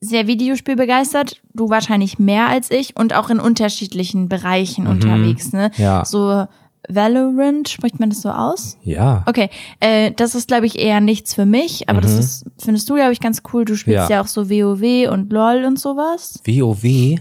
sehr 0.00 0.26
Videospielbegeistert. 0.26 1.40
Du 1.52 1.68
wahrscheinlich 1.68 2.18
mehr 2.18 2.48
als 2.48 2.70
ich 2.70 2.96
und 2.96 3.14
auch 3.14 3.28
in 3.30 3.40
unterschiedlichen 3.40 4.28
Bereichen 4.28 4.86
unterwegs, 4.86 5.52
ne? 5.52 5.70
Mhm. 5.76 5.82
Ja. 5.82 6.04
So 6.04 6.46
Valorant, 6.88 7.68
spricht 7.68 7.98
man 8.00 8.10
das 8.10 8.22
so 8.22 8.30
aus? 8.30 8.76
Ja. 8.82 9.22
Okay, 9.26 9.50
äh, 9.80 10.12
das 10.12 10.34
ist, 10.34 10.48
glaube 10.48 10.66
ich, 10.66 10.78
eher 10.78 11.00
nichts 11.00 11.34
für 11.34 11.46
mich, 11.46 11.88
aber 11.88 12.00
das 12.00 12.12
ist, 12.12 12.44
findest 12.58 12.88
du, 12.90 12.94
glaube 12.94 13.12
ich, 13.12 13.20
ganz 13.20 13.42
cool. 13.52 13.64
Du 13.64 13.76
spielst 13.76 14.04
Mhm. 14.04 14.10
Ja. 14.10 14.16
ja. 14.16 14.20
auch 14.22 14.26
so 14.28 14.48
WoW 14.50 15.08
und 15.10 15.32
LOL 15.32 15.64
und 15.64 15.78
sowas. 15.78 16.40
WoW, 16.46 17.18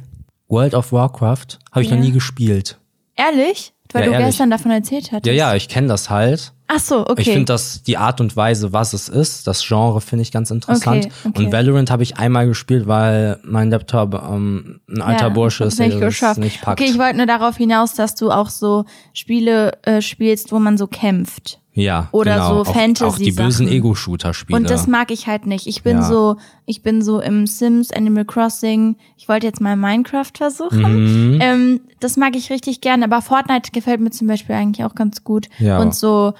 World 0.47 0.73
of 0.73 0.91
Warcraft, 0.91 1.59
habe 1.71 1.83
ich 1.83 1.89
Ja. 1.89 1.95
noch 1.95 2.03
nie 2.03 2.11
gespielt. 2.11 2.79
Ehrlich? 3.15 3.73
Weil 3.93 4.01
Ja, 4.03 4.07
du 4.07 4.13
ehrlich. 4.13 4.27
gestern 4.27 4.49
davon 4.49 4.71
erzählt 4.71 5.11
hattest. 5.11 5.25
Ja, 5.27 5.33
ja, 5.33 5.55
ich 5.55 5.69
kenne 5.69 5.87
das 5.87 6.09
halt. 6.09 6.53
Ach 6.67 6.79
so, 6.79 7.07
okay. 7.07 7.21
Ich 7.21 7.29
finde 7.29 7.45
das, 7.45 7.83
die 7.83 7.97
Art 7.97 8.19
und 8.19 8.35
Weise, 8.35 8.73
was 8.73 8.93
es 8.93 9.07
ist, 9.07 9.45
das 9.45 9.63
Genre 9.65 10.01
finde 10.01 10.23
ich 10.23 10.31
ganz 10.31 10.49
interessant. 10.49 11.05
Okay, 11.05 11.13
okay. 11.25 11.45
Und 11.45 11.51
Valorant 11.51 11.91
habe 11.91 12.01
ich 12.01 12.17
einmal 12.17 12.47
gespielt, 12.47 12.87
weil 12.87 13.39
mein 13.43 13.69
Laptop 13.69 14.15
ähm, 14.15 14.81
ein 14.89 15.01
alter 15.01 15.27
Ja, 15.27 15.29
Bursche 15.29 15.65
ist, 15.65 15.79
hab's 15.79 15.91
der 15.91 16.09
das 16.09 16.37
nicht 16.37 16.61
packt. 16.61 16.81
Okay, 16.81 16.89
ich 16.89 16.97
wollte 16.97 17.17
nur 17.17 17.27
darauf 17.27 17.57
hinaus, 17.57 17.93
dass 17.93 18.15
du 18.15 18.31
auch 18.31 18.49
so 18.49 18.85
Spiele 19.13 19.77
äh, 19.83 20.01
spielst, 20.01 20.51
wo 20.51 20.59
man 20.59 20.77
so 20.77 20.87
kämpft. 20.87 21.59
Ja, 21.75 22.09
oder 22.11 22.33
genau. 22.35 22.47
so 22.49 22.61
auch, 22.71 22.73
Fantasy-Sachen. 22.73 23.13
Auch 23.13 23.17
die 23.17 23.31
bösen 23.31 23.67
Ego-Shooter-Spiele. 23.67 24.57
Und 24.57 24.69
das 24.69 24.87
mag 24.87 25.11
ich 25.11 25.27
halt 25.27 25.45
nicht. 25.45 25.67
Ich 25.67 25.83
bin 25.83 25.97
Ja. 25.97 26.03
so, 26.03 26.37
ich 26.65 26.81
bin 26.81 27.01
so 27.03 27.19
im 27.19 27.45
Sims, 27.45 27.91
Animal 27.91 28.25
Crossing. 28.25 28.95
Ich 29.17 29.29
wollte 29.29 29.45
jetzt 29.45 29.61
mal 29.61 29.75
Minecraft 29.75 30.31
versuchen. 30.35 31.33
Mhm. 31.35 31.39
Ähm, 31.41 31.81
das 31.99 32.17
mag 32.17 32.35
ich 32.35 32.49
richtig 32.49 32.81
gerne. 32.81 33.05
Aber 33.05 33.21
Fortnite 33.21 33.71
gefällt 33.71 34.01
mir 34.01 34.09
zum 34.11 34.27
Beispiel 34.27 34.55
eigentlich 34.55 34.83
auch 34.85 34.95
ganz 34.95 35.23
gut. 35.23 35.47
Ja. 35.59 35.79
Und 35.79 35.93
so 35.93 36.33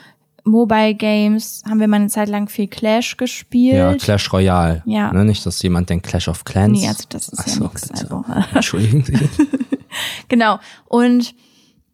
Mobile 0.46 0.94
Games 0.94 1.64
haben 1.68 1.80
wir 1.80 1.88
mal 1.88 1.98
eine 1.98 2.08
Zeit 2.10 2.30
lang 2.30 2.48
viel 2.48 2.68
Clash 2.68 3.18
gespielt. 3.18 3.76
ja, 3.76 3.94
Clash 3.96 4.32
Royale. 4.32 4.84
Ja. 4.86 5.12
Ne, 5.12 5.26
nicht, 5.26 5.46
dass 5.46 5.62
jemand 5.64 5.90
denkt 5.90 6.06
Clash 6.08 6.28
of 6.28 6.46
Clans. 6.46 6.80
Nee, 6.80 6.88
also 6.88 7.04
das 7.10 7.30
ist 7.30 7.40
Ach 7.40 7.48
ja 7.48 7.54
so, 7.54 7.64
nix. 7.64 7.88
bitte. 7.90 8.02
Also. 8.04 8.26
Entschuldigen 8.54 9.04
Sie. 9.04 9.18
Genau. 10.28 10.60
Und 10.86 11.34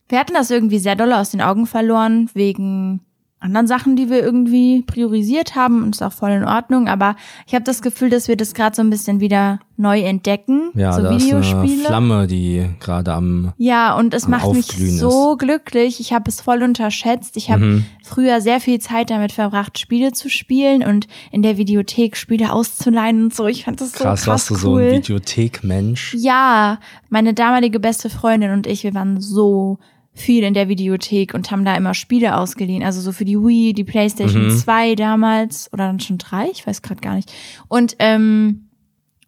wir 0.09 0.19
hatten 0.19 0.33
das 0.33 0.51
irgendwie 0.51 0.79
sehr 0.79 0.95
doll 0.95 1.13
aus 1.13 1.29
den 1.31 1.41
Augen 1.41 1.65
verloren, 1.65 2.29
wegen 2.33 2.99
anderen 3.41 3.67
Sachen, 3.67 3.95
die 3.95 4.09
wir 4.09 4.21
irgendwie 4.23 4.83
priorisiert 4.83 5.55
haben 5.55 5.83
und 5.83 5.95
ist 5.95 6.01
auch 6.03 6.13
voll 6.13 6.31
in 6.31 6.45
Ordnung. 6.45 6.87
Aber 6.87 7.15
ich 7.47 7.53
habe 7.55 7.63
das 7.65 7.81
Gefühl, 7.81 8.09
dass 8.09 8.27
wir 8.27 8.37
das 8.37 8.53
gerade 8.53 8.75
so 8.75 8.81
ein 8.81 8.89
bisschen 8.89 9.19
wieder 9.19 9.59
neu 9.77 10.01
entdecken. 10.01 10.69
Ja, 10.75 10.93
so 10.93 11.01
da 11.01 11.09
ist 11.09 11.13
eine 11.15 11.23
Videospiele. 11.41 11.85
Flamme, 11.87 12.27
die 12.27 12.67
gerade 12.79 13.11
am 13.13 13.51
Ja, 13.57 13.95
und 13.97 14.13
es 14.13 14.27
macht 14.27 14.53
mich 14.53 14.67
so 14.67 15.37
glücklich. 15.37 15.99
Ich 15.99 16.13
habe 16.13 16.29
es 16.29 16.39
voll 16.39 16.61
unterschätzt. 16.61 17.35
Ich 17.35 17.49
habe 17.49 17.61
Mhm. 17.65 17.85
früher 18.03 18.41
sehr 18.41 18.59
viel 18.59 18.79
Zeit 18.79 19.09
damit 19.09 19.31
verbracht, 19.31 19.79
Spiele 19.79 20.11
zu 20.11 20.29
spielen 20.29 20.83
und 20.83 21.07
in 21.31 21.41
der 21.41 21.57
Videothek 21.57 22.15
Spiele 22.17 22.53
auszuleihen 22.53 23.23
und 23.23 23.33
so. 23.33 23.47
Ich 23.47 23.65
fand 23.65 23.81
das 23.81 23.93
so 23.93 24.03
krass, 24.03 24.23
krass 24.25 24.27
warst 24.27 24.49
du 24.51 24.53
cool. 24.53 24.59
so 24.59 24.75
ein 24.75 24.91
Videothek-Mensch. 24.91 26.13
Ja, 26.17 26.79
meine 27.09 27.33
damalige 27.33 27.79
beste 27.79 28.11
Freundin 28.11 28.51
und 28.51 28.67
ich, 28.67 28.83
wir 28.83 28.93
waren 28.93 29.19
so 29.19 29.79
viel 30.13 30.43
in 30.43 30.53
der 30.53 30.67
Videothek 30.67 31.33
und 31.33 31.51
haben 31.51 31.63
da 31.65 31.75
immer 31.75 31.93
Spiele 31.93 32.37
ausgeliehen. 32.37 32.83
Also 32.83 32.99
so 33.01 33.11
für 33.11 33.25
die 33.25 33.37
Wii, 33.37 33.73
die 33.73 33.83
PlayStation 33.85 34.47
Mhm. 34.47 34.57
2 34.57 34.95
damals 34.95 35.69
oder 35.71 35.87
dann 35.87 35.99
schon 35.99 36.17
3, 36.17 36.49
ich 36.51 36.67
weiß 36.67 36.81
gerade 36.81 37.01
gar 37.01 37.15
nicht. 37.15 37.31
Und 37.69 37.95
ähm, 37.99 38.67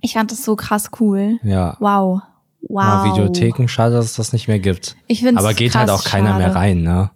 ich 0.02 0.14
fand 0.14 0.32
das 0.32 0.44
so 0.44 0.56
krass 0.56 0.90
cool. 1.00 1.40
Ja. 1.44 1.78
Wow. 1.80 2.22
Wow. 2.68 2.84
Ja, 2.84 3.06
Videotheken, 3.06 3.68
schade, 3.68 3.96
dass 3.96 4.06
es 4.06 4.16
das 4.16 4.34
nicht 4.34 4.48
mehr 4.48 4.60
gibt. 4.60 4.96
Ich 5.08 5.22
find's 5.22 5.40
Aber 5.42 5.54
geht 5.54 5.76
halt 5.76 5.90
auch 5.90 6.04
keiner 6.04 6.30
schade. 6.32 6.44
mehr 6.44 6.56
rein, 6.56 6.82
ne? 6.82 7.12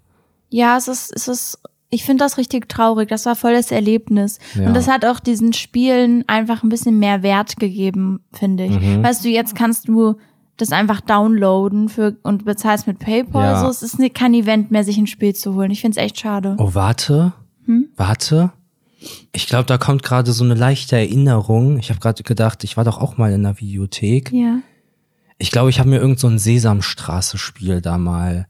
Ja, 0.50 0.78
es 0.78 0.88
ist, 0.88 1.12
es 1.14 1.28
ist, 1.28 1.60
ich 1.90 2.04
finde 2.06 2.24
das 2.24 2.38
richtig 2.38 2.70
traurig. 2.70 3.10
Das 3.10 3.26
war 3.26 3.36
voll 3.36 3.54
das 3.54 3.72
Erlebnis. 3.72 4.40
Ja. 4.56 4.68
Und 4.68 4.74
das 4.76 4.88
hat 4.88 5.06
auch 5.06 5.20
diesen 5.20 5.52
Spielen 5.54 6.24
einfach 6.28 6.64
ein 6.64 6.70
bisschen 6.70 7.00
mehr 7.00 7.24
Wert 7.24 7.58
gegeben, 7.58 8.22
finde 8.34 8.66
ich. 8.66 8.80
Mhm. 8.80 9.04
Weißt 9.04 9.24
du, 9.26 9.30
jetzt 9.30 9.56
kannst 9.56 9.88
du 9.90 10.16
das 10.58 10.72
einfach 10.72 11.02
downloaden 11.02 11.88
für, 11.90 12.18
und 12.24 12.46
bezahlst 12.46 12.88
mit 12.88 13.00
PayPal. 13.00 13.44
Ja. 13.54 13.62
So, 13.62 13.70
es 13.70 13.84
ist 13.84 14.00
ne- 14.00 14.10
kein 14.10 14.34
Event 14.34 14.72
mehr, 14.72 14.84
sich 14.84 14.98
ein 14.98 15.08
Spiel 15.08 15.34
zu 15.36 15.54
holen. 15.56 15.72
Ich 15.72 15.82
finde 15.82 16.00
es 16.00 16.04
echt 16.04 16.20
schade. 16.20 16.56
Oh, 16.58 16.74
warte. 16.74 17.34
Hm? 17.66 17.90
Warte. 17.96 18.52
Ich 19.32 19.46
glaube, 19.48 19.66
da 19.66 19.78
kommt 19.78 20.02
gerade 20.04 20.32
so 20.32 20.44
eine 20.44 20.56
leichte 20.56 20.96
Erinnerung. 20.98 21.78
Ich 21.78 21.90
habe 21.90 22.00
gerade 22.00 22.24
gedacht, 22.24 22.64
ich 22.64 22.78
war 22.78 22.84
doch 22.84 23.00
auch 23.00 23.18
mal 23.18 23.32
in 23.32 23.44
der 23.44 23.60
Videothek. 23.60 24.32
Ja. 24.34 24.60
Ich 25.38 25.52
glaube, 25.52 25.70
ich 25.70 25.80
habe 25.80 25.90
mir 25.90 26.00
irgend 26.00 26.20
so 26.20 26.28
ein 26.28 26.40
Sesamstraße-Spiel 26.40 27.82
da 27.82 27.98
mal, 28.00 28.48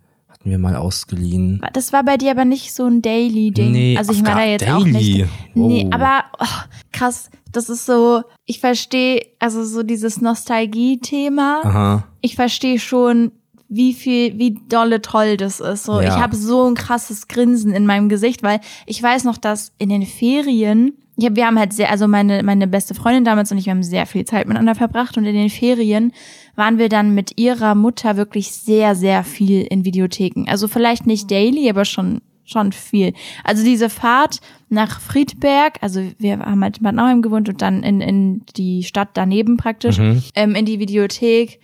hatten 0.47 0.63
wir 0.63 0.69
mal 0.71 0.75
ausgeliehen. 0.75 1.61
Das 1.73 1.91
war 1.93 2.03
bei 2.03 2.17
dir 2.17 2.31
aber 2.31 2.45
nicht 2.45 2.73
so 2.73 2.85
ein 2.85 3.01
Daily-Ding. 3.01 3.71
Nee, 3.71 3.97
also 3.97 4.11
ich 4.13 4.21
meine 4.23 4.35
da 4.35 4.45
jetzt 4.45 4.67
auch 4.69 4.83
Daily. 4.83 4.91
nicht. 4.91 5.25
Nee, 5.53 5.85
Oh. 5.87 5.93
aber 5.93 6.23
oh, 6.39 6.45
krass, 6.93 7.29
das 7.51 7.69
ist 7.69 7.85
so, 7.85 8.21
ich 8.45 8.59
verstehe, 8.59 9.21
also 9.39 9.63
so 9.65 9.83
dieses 9.83 10.21
Nostalgie-Thema. 10.21 12.03
Ich 12.21 12.35
verstehe 12.35 12.79
schon, 12.79 13.31
wie 13.69 13.93
viel, 13.93 14.37
wie 14.39 14.57
dolle 14.69 15.01
toll 15.01 15.35
das 15.37 15.59
ist. 15.59 15.83
So, 15.83 15.99
Ja. 16.01 16.07
ich 16.07 16.21
habe 16.21 16.35
so 16.35 16.69
ein 16.69 16.75
krasses 16.75 17.27
Grinsen 17.27 17.73
in 17.73 17.85
meinem 17.85 18.07
Gesicht, 18.09 18.43
weil 18.43 18.59
ich 18.85 19.01
weiß 19.03 19.25
noch, 19.25 19.37
dass 19.37 19.73
in 19.77 19.89
den 19.89 20.03
Ferien, 20.05 20.93
ich 21.17 21.25
hab, 21.25 21.35
wir 21.35 21.47
haben 21.47 21.59
halt 21.59 21.73
sehr, 21.73 21.89
also 21.91 22.07
meine, 22.07 22.43
meine 22.43 22.67
beste 22.67 22.93
Freundin 22.93 23.25
damals 23.25 23.51
und 23.51 23.57
ich, 23.57 23.65
wir 23.65 23.71
haben 23.71 23.83
sehr 23.83 24.05
viel 24.05 24.23
Zeit 24.23 24.47
miteinander 24.47 24.75
verbracht 24.75 25.17
und 25.17 25.25
in 25.25 25.35
den 25.35 25.49
Ferien 25.49 26.13
waren 26.57 26.77
wir 26.77 26.89
dann 26.89 27.13
mit 27.13 27.37
ihrer 27.39 27.73
Mutter 27.75 28.17
wirklich 28.17 28.51
sehr, 28.51 28.95
sehr 28.95 29.23
viel 29.23 29.61
in 29.61 29.85
Videotheken. 29.85 30.45
Also 30.49 30.67
vielleicht 30.67 31.05
nicht 31.07 31.31
daily, 31.31 31.69
aber 31.69 31.85
schon 31.85 32.21
schon 32.49 32.71
viel. 32.71 33.13
Also 33.43 33.61
diese 33.63 33.89
Fahrt 33.89 34.39
nach 34.69 35.01
Friedberg, 35.01 35.79
also 35.81 36.01
wir 36.17 36.39
haben 36.39 36.63
halt 36.63 36.77
in 36.77 36.83
Bad 36.83 36.95
Nauheim 36.95 37.21
gewohnt 37.21 37.49
und 37.49 37.61
dann 37.61 37.83
in, 37.83 37.99
in 37.99 38.45
die 38.55 38.83
Stadt 38.83 39.09
daneben 39.15 39.57
praktisch, 39.57 39.97
Mhm. 39.97 40.23
ähm, 40.33 40.55
in 40.55 40.65
die 40.65 40.79
Videothek, 40.79 41.59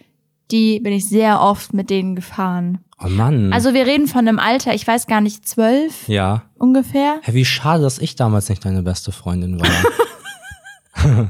die 0.52 0.82
bin 0.82 0.92
ich 0.92 1.08
sehr 1.08 1.40
oft 1.40 1.74
mit 1.74 1.90
denen 1.90 2.16
gefahren. 2.16 2.80
Oh 3.02 3.08
Mann. 3.08 3.54
Also 3.54 3.74
wir 3.74 3.86
reden 3.86 4.08
von 4.08 4.28
einem 4.28 4.40
Alter, 4.40 4.74
ich 4.74 4.86
weiß 4.86 5.08
gar 5.08 5.22
nicht, 5.22 5.48
zwölf 5.48 6.06
ja. 6.10 6.44
ungefähr. 6.58 7.20
Hä, 7.22 7.34
wie 7.34 7.46
schade, 7.46 7.82
dass 7.84 7.98
ich 7.98 8.18
damals 8.18 8.50
nicht 8.50 8.66
deine 8.66 8.84
beste 8.84 9.14
Freundin 9.14 9.62
war. 9.62 9.70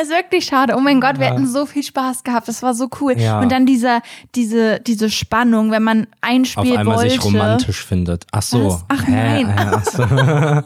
Es 0.00 0.08
ist 0.08 0.14
wirklich 0.14 0.44
schade. 0.46 0.74
Oh 0.76 0.80
mein 0.80 1.00
Gott, 1.00 1.18
wir 1.18 1.26
hatten 1.28 1.46
so 1.46 1.66
viel 1.66 1.82
Spaß 1.82 2.24
gehabt. 2.24 2.48
Das 2.48 2.62
war 2.62 2.74
so 2.74 2.88
cool. 3.00 3.18
Ja. 3.18 3.40
Und 3.40 3.50
dann 3.52 3.66
dieser, 3.66 4.00
diese, 4.34 4.80
diese 4.80 5.10
Spannung, 5.10 5.70
wenn 5.72 5.82
man 5.82 6.06
ein 6.22 6.42
Auf 6.42 6.48
Spiel 6.48 6.76
einmal 6.76 6.96
wollte. 6.98 7.10
sich 7.10 7.24
romantisch 7.24 7.84
findet. 7.84 8.26
Ach 8.32 8.42
so. 8.42 8.66
Was? 8.70 8.84
Ach, 8.88 9.06
Hä? 9.06 9.44
nein. 9.44 9.54
Ach 9.56 9.84
so. 9.84 10.02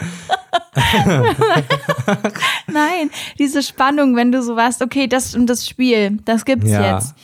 Nein, 2.72 3.10
diese 3.38 3.62
Spannung, 3.62 4.16
wenn 4.16 4.32
du 4.32 4.42
so 4.42 4.56
warst, 4.56 4.82
okay, 4.82 5.06
das 5.06 5.34
und 5.34 5.46
das 5.46 5.66
Spiel, 5.68 6.18
das 6.24 6.44
gibt's 6.44 6.70
Ja. 6.70 6.96
jetzt. 6.96 7.14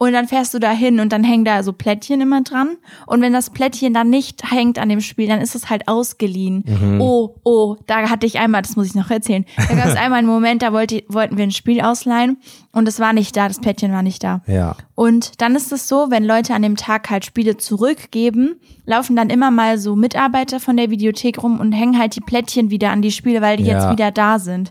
Und 0.00 0.12
dann 0.12 0.28
fährst 0.28 0.54
du 0.54 0.60
da 0.60 0.70
hin 0.70 1.00
und 1.00 1.12
dann 1.12 1.24
hängen 1.24 1.44
da 1.44 1.64
so 1.64 1.72
Plättchen 1.72 2.20
immer 2.20 2.42
dran. 2.42 2.76
Und 3.06 3.20
wenn 3.20 3.32
das 3.32 3.50
Plättchen 3.50 3.92
dann 3.92 4.10
nicht 4.10 4.48
hängt 4.48 4.78
an 4.78 4.88
dem 4.88 5.00
Spiel, 5.00 5.26
dann 5.26 5.40
ist 5.40 5.56
es 5.56 5.70
halt 5.70 5.88
ausgeliehen. 5.88 6.62
Mhm. 6.66 7.00
Oh, 7.00 7.34
oh, 7.42 7.74
da 7.88 8.08
hatte 8.08 8.24
ich 8.24 8.38
einmal, 8.38 8.62
das 8.62 8.76
muss 8.76 8.86
ich 8.86 8.94
noch 8.94 9.10
erzählen. 9.10 9.44
Da 9.56 9.74
gab 9.74 9.86
es 9.86 9.96
einmal 9.96 10.20
einen 10.20 10.28
Moment, 10.28 10.62
da 10.62 10.72
wollte, 10.72 11.02
wollten 11.08 11.36
wir 11.36 11.42
ein 11.42 11.50
Spiel 11.50 11.80
ausleihen 11.80 12.36
und 12.70 12.86
es 12.86 13.00
war 13.00 13.12
nicht 13.12 13.36
da, 13.36 13.48
das 13.48 13.58
Plättchen 13.60 13.90
war 13.92 14.04
nicht 14.04 14.22
da. 14.22 14.40
Ja. 14.46 14.76
Und 14.94 15.40
dann 15.42 15.56
ist 15.56 15.72
es 15.72 15.88
so, 15.88 16.06
wenn 16.10 16.24
Leute 16.24 16.54
an 16.54 16.62
dem 16.62 16.76
Tag 16.76 17.10
halt 17.10 17.24
Spiele 17.24 17.56
zurückgeben, 17.56 18.60
laufen 18.86 19.16
dann 19.16 19.30
immer 19.30 19.50
mal 19.50 19.78
so 19.78 19.96
Mitarbeiter 19.96 20.60
von 20.60 20.76
der 20.76 20.90
Videothek 20.90 21.42
rum 21.42 21.58
und 21.58 21.72
hängen 21.72 21.98
halt 21.98 22.14
die 22.14 22.20
Plättchen 22.20 22.70
wieder 22.70 22.90
an 22.90 23.02
die 23.02 23.10
Spiele, 23.10 23.40
weil 23.40 23.56
die 23.56 23.64
Ja. 23.64 23.78
jetzt 23.80 23.90
wieder 23.90 24.12
da 24.12 24.38
sind. 24.38 24.70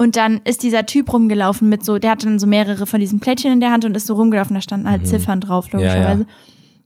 Und 0.00 0.14
dann 0.16 0.40
ist 0.44 0.62
dieser 0.62 0.86
Typ 0.86 1.12
rumgelaufen 1.12 1.68
mit 1.68 1.84
so, 1.84 1.98
der 1.98 2.12
hatte 2.12 2.26
dann 2.26 2.38
so 2.38 2.46
mehrere 2.46 2.86
von 2.86 3.00
diesen 3.00 3.18
Plättchen 3.20 3.52
in 3.52 3.60
der 3.60 3.72
Hand 3.72 3.84
und 3.84 3.96
ist 3.96 4.06
so 4.06 4.14
rumgelaufen, 4.14 4.54
da 4.54 4.60
standen 4.62 4.88
halt 4.88 5.06
Ziffern 5.08 5.40
drauf, 5.40 5.72
logischerweise. 5.72 6.22
Mhm. 6.22 6.28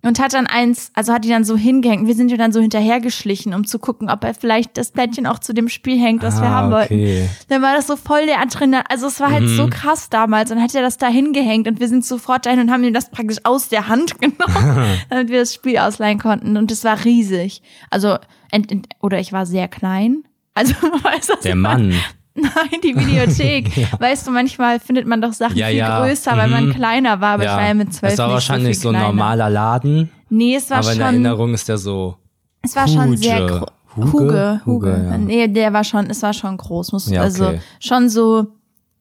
Ja, 0.02 0.08
Und 0.08 0.18
hat 0.18 0.32
dann 0.32 0.46
eins, 0.46 0.90
also 0.94 1.12
hat 1.12 1.24
die 1.24 1.28
dann 1.28 1.44
so 1.44 1.54
hingehängt. 1.56 2.06
Wir 2.08 2.14
sind 2.14 2.30
ja 2.30 2.38
dann 2.38 2.52
so 2.52 2.60
hinterhergeschlichen, 2.60 3.52
um 3.52 3.66
zu 3.66 3.78
gucken, 3.78 4.08
ob 4.10 4.24
er 4.24 4.32
vielleicht 4.34 4.78
das 4.78 4.90
Plättchen 4.92 5.26
auch 5.26 5.38
zu 5.38 5.52
dem 5.52 5.68
Spiel 5.68 6.00
hängt, 6.00 6.22
was 6.22 6.40
wir 6.40 6.48
Ah, 6.48 6.52
haben 6.52 6.72
wollten. 6.72 6.94
okay. 6.94 7.28
Dann 7.48 7.60
war 7.60 7.76
das 7.76 7.86
so 7.86 7.96
voll 7.96 8.24
der 8.26 8.40
Adrenalin. 8.40 8.84
Also 8.88 9.06
es 9.08 9.20
war 9.20 9.30
halt 9.30 9.42
Mhm. 9.44 9.56
so 9.56 9.66
krass 9.68 10.08
damals. 10.08 10.50
Und 10.50 10.62
hat 10.62 10.74
er 10.74 10.80
das 10.82 10.96
da 10.96 11.08
hingehängt 11.08 11.68
und 11.68 11.80
wir 11.80 11.88
sind 11.88 12.04
sofort 12.06 12.46
dahin 12.46 12.60
und 12.60 12.70
haben 12.72 12.82
ihm 12.82 12.94
das 12.94 13.10
praktisch 13.10 13.38
aus 13.44 13.68
der 13.68 13.88
Hand 13.88 14.14
genommen, 14.20 14.86
damit 15.10 15.28
wir 15.28 15.38
das 15.40 15.52
Spiel 15.54 15.76
ausleihen 15.76 16.18
konnten. 16.18 16.56
Und 16.56 16.72
es 16.72 16.82
war 16.82 17.04
riesig. 17.04 17.60
Also, 17.90 18.16
ent, 18.50 18.72
ent, 18.72 18.88
oder 19.02 19.20
ich 19.20 19.32
war 19.34 19.44
sehr 19.44 19.68
klein. 19.68 20.24
Also, 20.54 20.72
weißt 21.02 21.28
du, 21.28 21.34
was 21.34 21.40
Der? 21.42 21.54
Mann. 21.56 21.92
Nein, 22.40 22.80
die 22.82 22.96
Videothek. 22.96 23.70
Weißt 24.00 24.26
du, 24.26 24.30
manchmal 24.30 24.80
findet 24.80 25.06
man 25.06 25.20
doch 25.20 25.32
Sachen 25.32 25.56
Ja, 25.56 25.66
viel 25.68 25.76
ja. 25.76 26.00
größer, 26.04 26.36
weil 26.36 26.48
man 26.48 26.68
Mhm. 26.68 26.72
kleiner 26.74 27.20
war, 27.20 27.34
aber 27.34 27.42
ich 27.44 27.48
war 27.50 27.66
ja 27.66 27.74
mit 27.74 27.92
zwölf 27.92 28.12
Es 28.12 28.18
war 28.18 28.30
wahrscheinlich 28.30 28.78
so, 28.78 28.90
so 28.90 28.96
ein 28.96 29.02
normaler 29.02 29.50
Laden, 29.50 30.10
Nee, 30.30 30.56
es 30.56 30.70
war 30.70 30.78
aber 30.78 30.88
in 30.92 30.94
schon, 30.94 31.02
Erinnerung 31.02 31.52
ist 31.54 31.68
der 31.68 31.76
so. 31.76 32.16
es 32.62 32.74
war 32.74 32.88
schon 32.88 33.08
Huge. 33.10 33.16
sehr 33.18 33.46
gro- 33.46 33.66
Huge? 33.96 34.12
Huge, 34.12 34.60
Huge. 34.64 34.86
Huge, 34.86 35.04
ja. 35.10 35.18
Nee, 35.18 35.48
der 35.48 35.72
war 35.74 35.84
schon, 35.84 36.08
es 36.08 36.22
war 36.22 36.32
schon 36.32 36.56
groß, 36.56 36.92
muss, 36.92 37.10
Ja, 37.10 37.20
also 37.20 37.48
okay. 37.48 37.60
schon 37.80 38.08
so, 38.08 38.46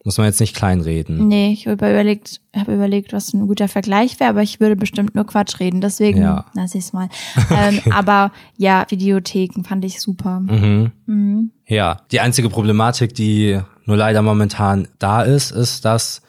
Muss 0.03 0.17
man 0.17 0.25
jetzt 0.25 0.39
nicht 0.39 0.55
kleinreden. 0.55 1.27
nee, 1.27 1.51
ich 1.53 1.67
habe 1.67 1.89
überlegt, 1.89 2.41
habe 2.55 2.73
überlegt, 2.73 3.13
was 3.13 3.33
ein 3.33 3.45
guter 3.47 3.67
Vergleich 3.67 4.19
wäre, 4.19 4.31
aber 4.31 4.41
ich 4.41 4.59
würde 4.59 4.75
bestimmt 4.75 5.13
nur 5.13 5.25
Quatsch 5.27 5.59
reden, 5.59 5.79
deswegen 5.79 6.21
Ja. 6.23 6.45
lass 6.55 6.73
ich 6.73 6.85
es 6.85 6.93
mal. 6.93 7.07
ähm, 7.51 7.79
aber 7.91 8.31
ja, 8.57 8.85
Videotheken 8.89 9.63
fand 9.63 9.85
ich 9.85 10.01
super. 10.01 10.39
Mhm. 10.39 11.51
Ja, 11.67 12.01
die 12.11 12.19
einzige 12.19 12.49
Problematik, 12.49 13.13
die 13.13 13.59
nur 13.85 13.95
leider 13.97 14.21
momentan 14.23 14.87
da 14.99 15.21
ist, 15.21 15.51
ist, 15.51 15.85
dass 15.85 16.21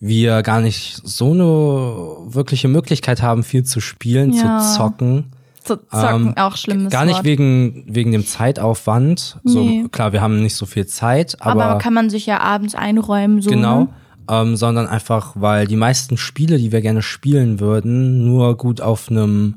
wir 0.00 0.42
gar 0.42 0.60
nicht 0.60 1.00
so 1.02 1.32
eine 1.32 2.32
wirkliche 2.34 2.68
Möglichkeit 2.68 3.22
haben, 3.22 3.42
viel 3.42 3.64
zu 3.64 3.80
spielen, 3.80 4.32
Ja. 4.32 4.58
zu 4.60 4.76
zocken. 4.76 5.32
Zu 5.68 5.86
zocken, 5.88 6.26
Ähm, 6.28 6.34
auch 6.36 6.56
schlimmes 6.56 6.92
Gar 6.92 7.04
nicht 7.04 7.16
Wort. 7.16 7.24
wegen, 7.24 7.84
wegen 7.86 8.10
dem 8.12 8.26
Zeitaufwand. 8.26 9.38
So, 9.44 9.62
Nee. 9.64 9.86
klar, 9.92 10.12
wir 10.12 10.20
haben 10.20 10.42
nicht 10.42 10.56
so 10.56 10.66
viel 10.66 10.86
Zeit, 10.86 11.36
aber, 11.40 11.64
aber, 11.64 11.78
kann 11.78 11.94
man 11.94 12.10
sich 12.10 12.26
ja 12.26 12.40
abends 12.40 12.74
einräumen, 12.74 13.40
so. 13.40 13.50
genau. 13.50 13.80
Ne? 13.82 13.88
Ähm, 14.30 14.56
sondern 14.56 14.86
einfach, 14.86 15.32
weil 15.36 15.66
die 15.66 15.76
meisten 15.76 16.16
Spiele, 16.18 16.58
die 16.58 16.70
wir 16.72 16.80
gerne 16.82 17.00
spielen 17.02 17.60
würden, 17.60 18.26
nur 18.26 18.56
gut 18.56 18.80
auf 18.80 19.10
einem 19.10 19.56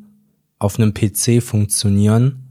auf 0.59 0.77
einem 0.79 0.93
PC 0.93 1.41
funktionieren 1.41 2.43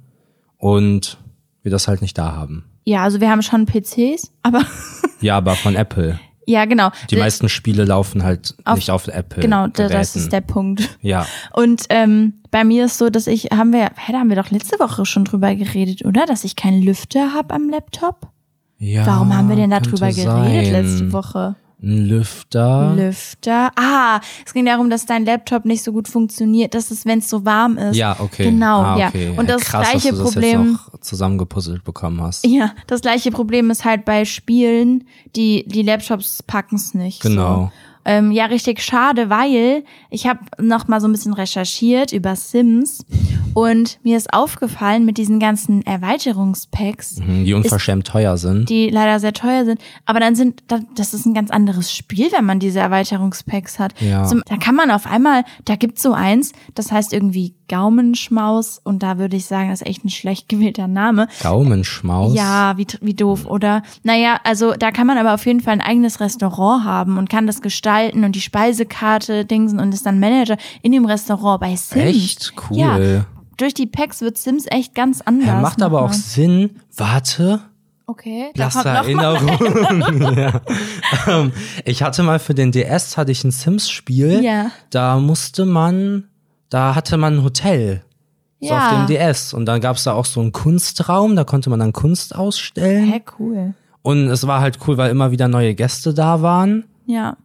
und 0.59 1.19
wir 1.63 1.71
das 1.71 1.87
halt 1.87 2.03
nicht 2.03 2.19
da 2.19 2.33
haben. 2.35 2.65
Ja, 2.85 3.05
also 3.05 3.21
wir 3.21 3.31
haben 3.31 3.43
schon 3.43 3.67
PCs, 3.67 4.33
aber 4.43 4.65
Ja, 5.21 5.37
aber 5.37 5.55
von 5.55 5.77
Apple. 5.77 6.19
ja, 6.47 6.65
genau. 6.65 6.91
Die 7.11 7.15
D- 7.17 7.21
meisten 7.21 7.49
Spiele 7.49 7.85
laufen 7.85 8.23
halt 8.25 8.55
Auf- 8.65 8.77
nicht 8.77 8.91
auf 8.91 9.07
Apple. 9.09 9.43
Genau, 9.43 9.67
d- 9.67 9.73
das 9.89 9.91
Geräten. 9.91 10.19
ist 10.19 10.33
der 10.33 10.41
Punkt. 10.41 10.99
Ja, 11.01 11.27
Und 11.53 11.83
ähm, 11.91 12.35
bei 12.51 12.65
mir 12.65 12.87
ist 12.87 12.99
so, 12.99 13.11
dass 13.11 13.27
ich, 13.27 13.45
haben 13.53 13.73
wir, 13.73 13.91
hä, 13.97 14.13
da 14.13 14.19
haben 14.19 14.29
wir 14.29 14.37
doch 14.37 14.51
letzte 14.51 14.79
Woche 14.81 15.07
schon 15.07 15.25
drüber 15.25 15.55
geredet, 15.55 16.05
oder? 16.05 16.27
Dass 16.27 16.43
ich 16.45 16.57
keinen 16.57 16.83
Lüfter 16.83 17.33
habe 17.35 17.55
am 17.55 17.69
Laptop. 17.71 18.29
ja. 18.79 19.07
Warum 19.07 19.37
haben 19.37 19.49
wir 19.49 19.57
denn 19.57 19.71
darüber 19.71 20.11
geredet 20.13 20.73
letzte 20.73 21.13
Woche? 21.13 21.55
Ein 21.83 22.07
Lüfter. 22.07 22.95
Lüfter. 22.95 23.73
Ah, 23.77 24.21
es 24.45 24.53
ging 24.53 24.67
darum, 24.67 24.91
dass 24.91 25.07
dein 25.07 25.25
Laptop 25.25 25.65
nicht 25.65 25.83
so 25.83 25.93
gut 25.93 26.09
funktioniert, 26.09 26.75
dass 26.75 26.91
es, 26.91 27.07
wenn 27.07 27.21
es 27.21 27.31
so 27.31 27.45
warm 27.47 27.79
ist. 27.79 27.97
ja, 27.97 28.17
okay. 28.19 28.45
Genau, 28.45 28.83
ah, 28.83 28.99
ja. 28.99 29.09
okay. 29.09 29.33
Und 29.37 29.49
das 29.49 29.63
Krass, 29.63 29.89
gleiche 29.89 30.11
dass 30.11 30.19
du 30.19 30.25
das 30.25 30.35
Problem. 30.35 30.61
Jetzt 30.73 30.93
noch 30.93 31.01
zusammengepuzzelt 31.01 31.85
bekommen 31.85 32.21
hast. 32.23 32.47
Ja, 32.47 32.75
das 32.87 33.01
gleiche 33.01 33.31
Problem 33.31 33.71
ist 33.71 33.85
halt 33.85 34.05
bei 34.05 34.25
Spielen, 34.27 35.05
die 35.37 35.65
die 35.67 35.83
Laptops 35.83 36.43
packen 36.43 36.77
es 36.77 36.93
nicht. 36.93 37.23
Genau. 37.23 37.55
So. 37.55 37.73
Ähm, 38.05 38.31
ja, 38.33 38.47
richtig 38.47 38.81
schade, 38.83 39.29
weil 39.29 39.85
ich 40.09 40.27
habe 40.27 40.41
noch 40.59 40.89
mal 40.89 41.01
so 41.03 41.07
ein 41.09 41.13
bisschen 41.13 41.35
recherchiert 41.35 42.13
über 42.13 42.35
Sims 42.35 43.05
und 43.53 43.99
mir 44.03 44.17
ist 44.17 44.33
aufgefallen 44.33 45.05
mit 45.05 45.19
diesen 45.19 45.39
ganzen 45.39 45.83
Erweiterungspacks, 45.87 47.19
Mhm, 47.19 47.45
Die 47.45 47.55
unverschämt 47.55 48.07
teuer 48.07 48.37
sind. 48.37 48.69
die 48.71 48.89
leider 48.89 49.21
sehr 49.21 49.33
teuer 49.33 49.65
sind. 49.65 49.81
Aber 50.07 50.21
dann 50.21 50.35
sind, 50.35 50.63
da- 50.69 50.81
das 50.95 51.13
ist 51.15 51.27
ein 51.27 51.35
ganz 51.35 51.51
anderes 51.51 51.93
Spiel, 51.95 52.31
wenn 52.33 52.45
man 52.45 52.59
diese 52.59 52.81
Erweiterungspacks 52.81 53.79
hat. 53.79 53.93
Ja. 54.01 54.25
Zum, 54.25 54.43
da 54.47 54.57
kann 54.57 54.75
man 54.75 54.91
auf 54.91 55.07
einmal, 55.07 55.45
da 55.65 55.77
gibt's 55.77 56.03
so 56.03 56.13
eins, 56.13 56.53
das 56.75 56.91
heißt 56.93 57.13
irgendwie 57.13 57.55
Gaumenschmaus 57.71 58.81
und 58.83 59.03
da 59.03 59.19
würde 59.19 59.37
ich 59.37 59.47
sagen, 59.47 59.71
das 59.71 59.81
ist 59.81 59.87
echt 59.87 60.05
ein 60.05 60.11
schlecht 60.11 60.49
gewählter 60.49 60.89
Name. 60.89 61.29
Gaumenschmaus. 61.41 62.35
Ja, 62.35 62.77
wie, 62.77 62.87
wie 63.01 63.15
doof, 63.15 63.47
oder? 63.47 63.83
Naja, 64.03 64.41
also 64.43 64.73
da 64.73 64.91
kann 64.91 65.07
man 65.07 65.17
aber 65.19 65.35
auf 65.35 65.47
jeden 65.47 65.61
Fall 65.61 65.75
ein 65.75 65.81
eigenes 65.81 66.21
Restaurant 66.21 66.85
haben 66.85 67.17
und 67.17 67.31
kann 67.31 67.47
das 67.47 67.63
gestalten 67.63 68.25
und 68.25 68.35
die 68.35 68.41
Speisekarte 68.41 69.45
dingsen 69.45 69.79
und 69.79 69.95
ist 69.95 70.05
dann 70.05 70.19
Manager 70.19 70.57
in 70.83 70.91
dem 70.91 71.07
Restaurant 71.07 71.61
bei 71.61 71.77
Sims. 71.77 72.05
Echt 72.05 72.53
cool. 72.69 72.77
Ja, 72.77 73.25
durch 73.57 73.75
die 73.75 73.87
Packs 73.87 74.21
wird 74.21 74.37
Sims 74.39 74.65
echt 74.69 74.95
ganz 74.95 75.21
anders. 75.21 75.47
Ja, 75.47 75.61
macht 75.61 75.83
aber 75.83 76.03
auch. 76.03 76.13
Sinn. 76.13 76.81
Warte. 76.97 77.61
Okay, 78.07 78.51
da 78.55 78.69
Blasse 78.69 78.83
kommt 78.83 79.15
noch 79.15 79.15
mal. 79.15 79.37
Erinnerung. 79.37 80.37
ja. 80.37 80.61
ähm, 81.29 81.53
ich 81.85 82.03
hatte 82.03 82.25
mal 82.25 82.41
für 82.41 82.55
den 82.55 82.73
DS 82.73 83.17
hatte 83.17 83.31
ich 83.31 83.45
ein 83.45 83.53
Sims-Spiel. 83.53 84.43
Ja. 84.43 84.73
Da 84.91 85.21
musste 85.21 85.65
man, 85.65 86.25
da 86.71 86.95
hatte 86.95 87.17
man 87.19 87.39
ein 87.39 87.43
Hotel. 87.45 88.03
So 88.61 88.69
Ja. 88.69 88.89
auf 88.89 88.95
dem 88.95 89.07
DS. 89.07 89.53
Und 89.55 89.67
dann 89.67 89.81
gab's 89.81 90.05
da 90.05 90.13
auch 90.13 90.25
so 90.27 90.41
einen 90.41 90.53
Kunstraum, 90.53 91.35
da 91.37 91.45
konnte 91.45 91.71
man 91.71 91.79
dann 91.81 91.93
Kunst 91.93 92.35
ausstellen. 92.35 93.07
Hä, 93.11 93.23
cool. 93.39 93.75
Und 94.03 94.29
es 94.29 94.47
war 94.47 94.61
halt 94.61 94.79
cool, 94.87 94.97
weil 94.97 95.11
immer 95.11 95.31
wieder 95.31 95.49
neue 95.49 95.75
Gäste 95.75 96.13
da 96.15 96.41
waren. 96.43 96.85
Ja. 97.07 97.37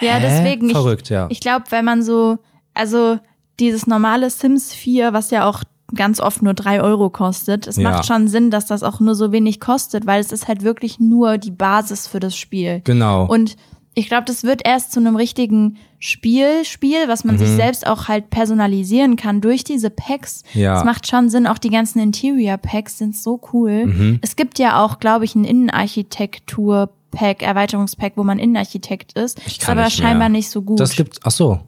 Ja, 0.00 0.14
Hä? 0.14 0.20
deswegen. 0.22 0.70
Verrückt, 0.70 1.02
ich, 1.04 1.10
ja. 1.10 1.26
Ich 1.30 1.40
glaube, 1.40 1.64
wenn 1.70 1.84
man 1.84 2.02
so, 2.02 2.38
also 2.74 3.18
dieses 3.60 3.86
normale 3.86 4.28
Sims 4.30 4.72
4, 4.74 5.12
was 5.12 5.30
ja 5.30 5.48
auch 5.48 5.62
ganz 5.94 6.20
oft 6.20 6.42
nur 6.42 6.54
drei 6.54 6.80
Euro 6.82 7.08
kostet, 7.10 7.66
es 7.66 7.76
Ja. 7.76 7.90
macht 7.90 8.06
schon 8.06 8.26
Sinn, 8.28 8.50
dass 8.50 8.66
das 8.66 8.82
auch 8.82 8.98
nur 9.00 9.14
so 9.14 9.30
wenig 9.32 9.60
kostet, 9.60 10.06
weil 10.06 10.20
es 10.20 10.32
ist 10.32 10.48
halt 10.48 10.62
wirklich 10.62 10.98
nur 10.98 11.38
die 11.38 11.52
Basis 11.52 12.06
für 12.06 12.18
das 12.20 12.36
Spiel. 12.36 12.80
Genau. 12.84 13.26
Und 13.26 13.56
ich 13.94 14.08
glaube, 14.08 14.24
das 14.26 14.42
wird 14.44 14.62
erst 14.66 14.92
zu 14.92 15.00
einem 15.00 15.16
richtigen 15.16 15.76
Spiel, 16.00 16.64
Spiel, 16.64 17.06
was 17.08 17.24
man 17.24 17.38
sich 17.38 17.48
Mhm. 17.48 17.56
selbst 17.56 17.86
auch 17.86 18.08
halt 18.08 18.28
personalisieren 18.28 19.16
kann 19.16 19.40
durch 19.40 19.64
diese 19.64 19.88
Packs. 19.90 20.42
Ja. 20.52 20.78
Es 20.78 20.84
macht 20.84 21.06
schon 21.08 21.30
Sinn, 21.30 21.46
auch 21.46 21.58
die 21.58 21.70
ganzen 21.70 21.98
Interior-Packs 22.00 22.98
sind 22.98 23.16
so 23.16 23.40
cool. 23.52 23.86
Mhm. 23.86 24.18
Es 24.20 24.36
gibt 24.36 24.58
ja 24.58 24.84
auch, 24.84 24.98
glaube 24.98 25.24
ich, 25.24 25.34
ein 25.34 25.44
Innenarchitektur-Pack, 25.44 27.42
Erweiterungspack, 27.42 28.12
wo 28.16 28.24
man 28.24 28.38
Innenarchitekt 28.38 29.12
ist. 29.14 29.38
Ich 29.46 29.58
ist 29.58 29.60
kann 29.62 29.78
aber 29.78 29.86
nicht 29.86 29.98
mehr. 30.00 30.08
scheinbar 30.08 30.28
nicht 30.28 30.50
so 30.50 30.60
gut. 30.62 30.80
das 30.80 30.94
gibt, 30.96 31.20
ach 31.24 31.30
so. 31.30 31.60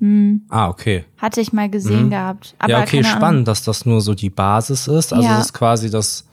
Ah, 0.49 0.69
okay. 0.69 1.05
Hatte 1.19 1.41
ich 1.41 1.53
mal 1.53 1.71
gesehen 1.71 2.11
gehabt. 2.11 2.55
Aber 2.59 2.71
ja, 2.73 2.83
okay, 2.83 2.99
Ahnung. 2.99 3.11
spannend, 3.13 3.49
dass 3.49 3.63
das 3.65 3.87
nur 3.87 4.01
so 4.01 4.15
die 4.15 4.31
Basis 4.31 4.87
ist. 4.89 5.13
Also 5.13 5.27
Ja. 5.27 5.39
es 5.39 5.47
ist 5.47 5.53
quasi 5.55 5.91
das 5.91 6.27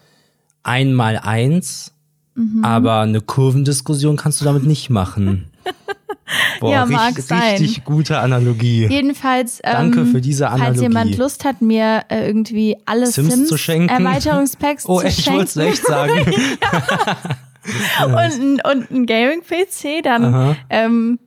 Einmal-Eins, 0.64 1.92
Mhm. 2.36 2.66
aber 2.66 3.02
eine 3.02 3.22
Kurvendiskussion 3.22 4.18
kannst 4.18 4.42
du 4.42 4.46
damit 4.46 4.64
nicht 4.66 4.90
machen. 4.90 5.46
Boah, 6.60 6.72
Ja, 6.72 6.84
richtig, 6.84 6.98
mag 6.98 7.20
sein. 7.20 7.52
richtig 7.58 7.84
gute 7.84 8.18
Analogie. 8.20 8.88
Jedenfalls, 8.88 9.60
Danke 9.64 10.00
ähm, 10.02 10.12
für 10.12 10.22
diese 10.22 10.46
falls 10.46 10.62
Analogie. 10.62 10.82
jemand 10.82 11.18
Lust 11.18 11.46
hat, 11.46 11.62
mir 11.62 12.04
äh, 12.10 12.26
irgendwie 12.26 12.78
alle 12.86 13.06
Sims 13.08 13.34
Sims, 13.34 13.50
zu 13.50 13.58
schenken. 13.58 13.90
Erweiterungspacks 13.90 14.86
Oh, 14.88 15.00
zu 15.00 15.06
echt, 15.06 15.20
ich 15.20 15.26
schenken 15.26 15.40
wollte 15.40 15.50
es 15.62 15.68
echt 15.68 15.86
sagen. 15.86 16.26
und, 18.06 18.16
ein- 18.16 18.62
und 18.72 18.92
ein 18.92 19.06
Gaming-PC, 19.06 20.04
dann 20.04 20.58
ähm, 20.70 21.20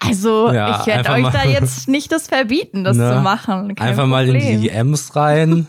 also 0.00 0.52
Ja, 0.52 0.80
ich 0.80 0.86
werde 0.86 1.10
euch 1.10 1.22
mal- 1.22 1.32
da 1.32 1.44
jetzt 1.44 1.88
nicht 1.88 2.10
das 2.12 2.26
verbieten, 2.28 2.84
das 2.84 2.96
Ne? 2.96 3.08
zu 3.14 3.20
machen. 3.20 3.74
Kein 3.74 3.88
Einfach 3.88 4.06
mal 4.06 4.26
in 4.28 4.34
Problem. 4.38 4.60
die 4.62 4.68
Ems 4.70 5.16
rein. 5.16 5.66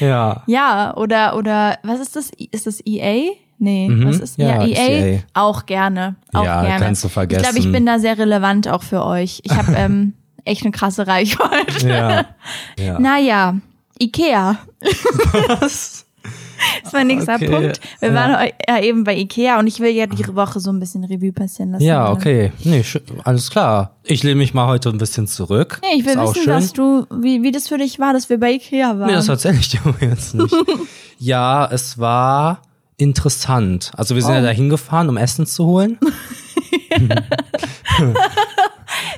ja. 0.00 0.42
Ja, 0.46 0.96
oder 0.96 1.36
oder 1.36 1.78
was 1.82 2.00
ist 2.00 2.16
das? 2.16 2.30
Ist 2.50 2.66
das 2.66 2.80
EA? 2.84 3.30
Nee, 3.62 3.88
Mhm, 3.90 4.08
was 4.08 4.18
ist 4.20 4.38
ja, 4.38 4.46
ja, 4.48 4.62
ist 4.64 4.78
EA? 4.78 5.06
EA. 5.06 5.18
Auch 5.34 5.66
gerne. 5.66 6.16
Auch 6.32 6.44
Ja, 6.44 6.62
gerne. 6.62 6.84
kannst 6.84 7.04
du 7.04 7.08
vergessen. 7.08 7.42
Ich 7.44 7.50
glaube, 7.50 7.66
ich 7.66 7.70
bin 7.70 7.84
da 7.84 7.98
sehr 7.98 8.16
relevant 8.16 8.66
auch 8.68 8.82
für 8.82 9.04
euch. 9.04 9.40
Ich 9.44 9.52
habe 9.52 9.72
ähm, 9.76 10.14
echt 10.46 10.62
eine 10.62 10.72
krasse 10.72 11.06
Reichweite. 11.06 11.86
Ja. 11.86 12.24
ja. 12.78 12.98
Naja, 12.98 13.56
Ikea. 14.00 14.58
Was? 15.60 16.06
Das 16.82 16.88
ist 16.88 16.92
mein 16.92 17.06
nächster 17.06 17.36
Okay, 17.36 17.48
Punkt. 17.48 17.80
Wir 18.00 18.10
ja. 18.10 18.14
waren 18.14 18.50
ja 18.68 18.82
eben 18.82 19.02
bei 19.04 19.16
Ikea 19.16 19.58
und 19.58 19.66
ich 19.66 19.80
will 19.80 19.92
ja 19.92 20.06
die 20.06 20.26
Woche 20.36 20.60
so 20.60 20.70
ein 20.70 20.78
bisschen 20.78 21.04
Revue 21.04 21.32
passieren 21.32 21.72
lassen. 21.72 21.84
Ja, 21.84 22.10
okay. 22.12 22.52
Nee, 22.64 22.84
alles 23.24 23.48
klar. 23.50 23.96
Ich 24.04 24.22
lehne 24.22 24.36
mich 24.36 24.52
mal 24.52 24.66
heute 24.66 24.90
ein 24.90 24.98
bisschen 24.98 25.26
zurück. 25.26 25.80
Nee, 25.82 25.98
ich 26.00 26.04
will 26.04 26.16
wissen, 26.18 26.44
dass 26.46 26.74
du, 26.74 27.06
wie, 27.10 27.42
wie 27.42 27.50
das 27.50 27.68
für 27.68 27.78
dich 27.78 27.98
war, 27.98 28.12
dass 28.12 28.28
wir 28.28 28.38
bei 28.38 28.52
Ikea 28.52 28.98
waren. 28.98 29.06
Nee, 29.06 29.14
das 29.14 29.28
erzähle 29.28 29.56
ich 29.58 29.70
dir 29.70 29.80
jetzt 30.02 30.34
nicht. 30.34 30.54
ja, 31.18 31.66
es 31.72 31.96
war 31.98 32.60
interessant. 33.00 33.90
Also 33.96 34.14
wir 34.14 34.22
sind 34.22 34.32
Oh. 34.32 34.34
ja 34.36 34.42
da 34.42 34.50
hingefahren, 34.50 35.08
um 35.08 35.16
Essen 35.16 35.46
zu 35.46 35.64
holen. 35.66 35.98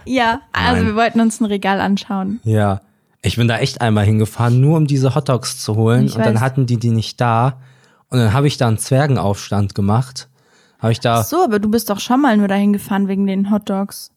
ja, 0.05 0.41
also 0.53 0.77
Nein. 0.77 0.87
wir 0.87 0.95
wollten 0.97 1.21
uns 1.21 1.41
ein 1.41 1.45
Regal 1.47 1.81
anschauen. 1.81 2.41
Ja. 2.45 2.81
Ich 3.25 3.37
bin 3.37 3.47
da 3.47 3.59
echt 3.59 3.81
einmal 3.81 4.05
hingefahren, 4.05 4.61
nur 4.61 4.77
um 4.77 4.87
diese 4.89 5.15
Hotdogs 5.15 5.61
zu 5.61 5.77
holen. 5.77 6.07
Ich 6.07 6.17
und 6.17 6.25
dann 6.25 6.35
weiß. 6.35 6.41
hatten 6.41 6.67
die 6.67 6.77
die 6.79 6.91
nicht 6.91 7.21
da. 7.21 7.59
Und 8.09 8.19
dann 8.19 8.33
habe 8.33 8.49
ich 8.49 8.57
da 8.57 8.67
einen 8.67 8.79
Zwergenaufstand 8.79 9.75
gemacht. 9.77 10.29
Habe 10.81 10.91
ich 10.93 10.99
da, 11.01 11.21
Ach 11.21 11.25
so, 11.25 11.45
aber 11.45 11.61
du 11.61 11.71
bist 11.71 11.89
doch 11.89 12.01
schon 12.01 12.21
mal 12.21 12.37
nur 12.37 12.49
dahin 12.49 12.73
gefahren 12.73 13.07
wegen 13.07 13.27
den 13.29 13.51
Hotdogs. 13.53 14.11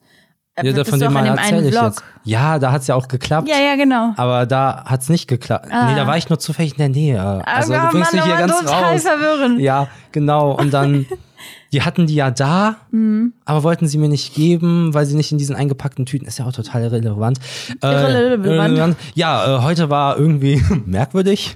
Äh, 0.58 0.68
ja, 0.68 0.74
das 0.74 0.90
von 0.90 1.00
dem 1.00 1.12
mal 1.12 1.26
erzähle 1.26 1.68
ich 1.68 1.74
Vlog. 1.74 1.84
jetzt. 1.86 2.04
Ja, 2.24 2.60
da 2.60 2.72
hat's 2.72 2.88
ja 2.88 2.96
auch 2.96 3.08
geklappt. 3.10 3.48
Ja, 3.50 3.58
ja, 3.58 3.76
genau. 3.76 4.14
Aber 4.16 4.46
da 4.46 4.84
hat's 4.86 5.10
nicht 5.10 5.28
geklappt. 5.28 5.68
Ah. 5.70 5.90
Nee, 5.90 5.96
da 5.96 6.08
war 6.08 6.18
ich 6.18 6.30
nur 6.30 6.40
zufällig 6.40 6.72
in 6.74 6.78
der 6.78 6.90
Nähe. 6.90 7.46
Also 7.46 7.74
Aber 7.74 7.88
du 7.88 7.92
bringst 7.92 8.14
Mann, 8.14 8.22
mich 8.22 8.26
hier 8.34 8.38
aber 8.38 8.48
ganz 8.48 8.60
total 8.62 8.94
raus. 8.94 9.02
verwirrend. 9.04 9.60
Ja, 9.60 9.88
genau. 10.14 10.52
Und 10.58 10.74
dann, 10.74 11.06
die 11.74 11.82
hatten 11.82 12.08
die 12.08 12.16
ja 12.16 12.32
da, 12.32 12.78
Mhm. 12.92 13.34
aber 13.44 13.64
wollten 13.64 13.88
sie 13.90 13.98
mir 13.98 14.08
nicht 14.08 14.34
geben, 14.34 14.94
weil 14.94 15.06
sie 15.06 15.18
nicht 15.18 15.34
in 15.34 15.38
diesen 15.38 15.58
eingepackten 15.58 16.06
Tüten, 16.06 16.26
ist 16.26 16.40
ja 16.40 16.46
auch 16.46 16.54
total 16.54 16.84
irrelevant. 16.84 17.38
Äh, 17.84 17.88
Irrelevant. 17.88 18.96
Ja, 19.14 19.58
äh, 19.58 19.62
heute 19.62 19.90
war 19.90 20.18
irgendwie 20.18 20.64
merkwürdig. 20.86 21.56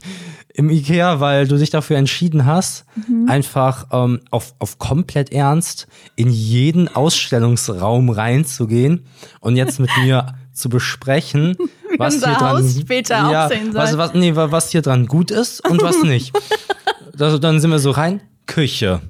Im 0.53 0.69
Ikea, 0.69 1.19
weil 1.19 1.47
du 1.47 1.57
dich 1.57 1.69
dafür 1.69 1.97
entschieden 1.97 2.45
hast, 2.45 2.85
Mhm. 3.07 3.29
einfach 3.29 3.87
ähm, 3.91 4.19
auf, 4.31 4.55
auf 4.59 4.77
komplett 4.79 5.31
ernst 5.31 5.87
in 6.15 6.29
jeden 6.29 6.87
Ausstellungsraum 6.93 8.09
reinzugehen 8.09 9.05
und 9.39 9.55
jetzt 9.55 9.79
mit 9.79 9.89
mir 10.01 10.35
zu 10.53 10.69
besprechen, 10.69 11.55
was 11.97 12.15
unser 12.15 12.29
hier 12.29 12.37
dran 12.37 12.57
Haus 12.63 12.79
später 12.79 13.15
ja, 13.31 13.45
aussehen 13.45 13.71
soll. 13.71 13.81
was, 13.81 13.97
was, 13.97 14.13
nee, 14.13 14.35
wa- 14.35 14.51
was 14.51 14.71
hier 14.71 14.81
dran 14.81 15.05
gut 15.07 15.31
ist 15.31 15.67
und 15.69 15.81
was 15.81 16.01
nicht. 16.03 16.33
also, 17.19 17.37
dann 17.37 17.59
sind 17.59 17.71
wir 17.71 17.79
so 17.79 17.91
rein. 17.91 18.21
Küche. 18.45 19.01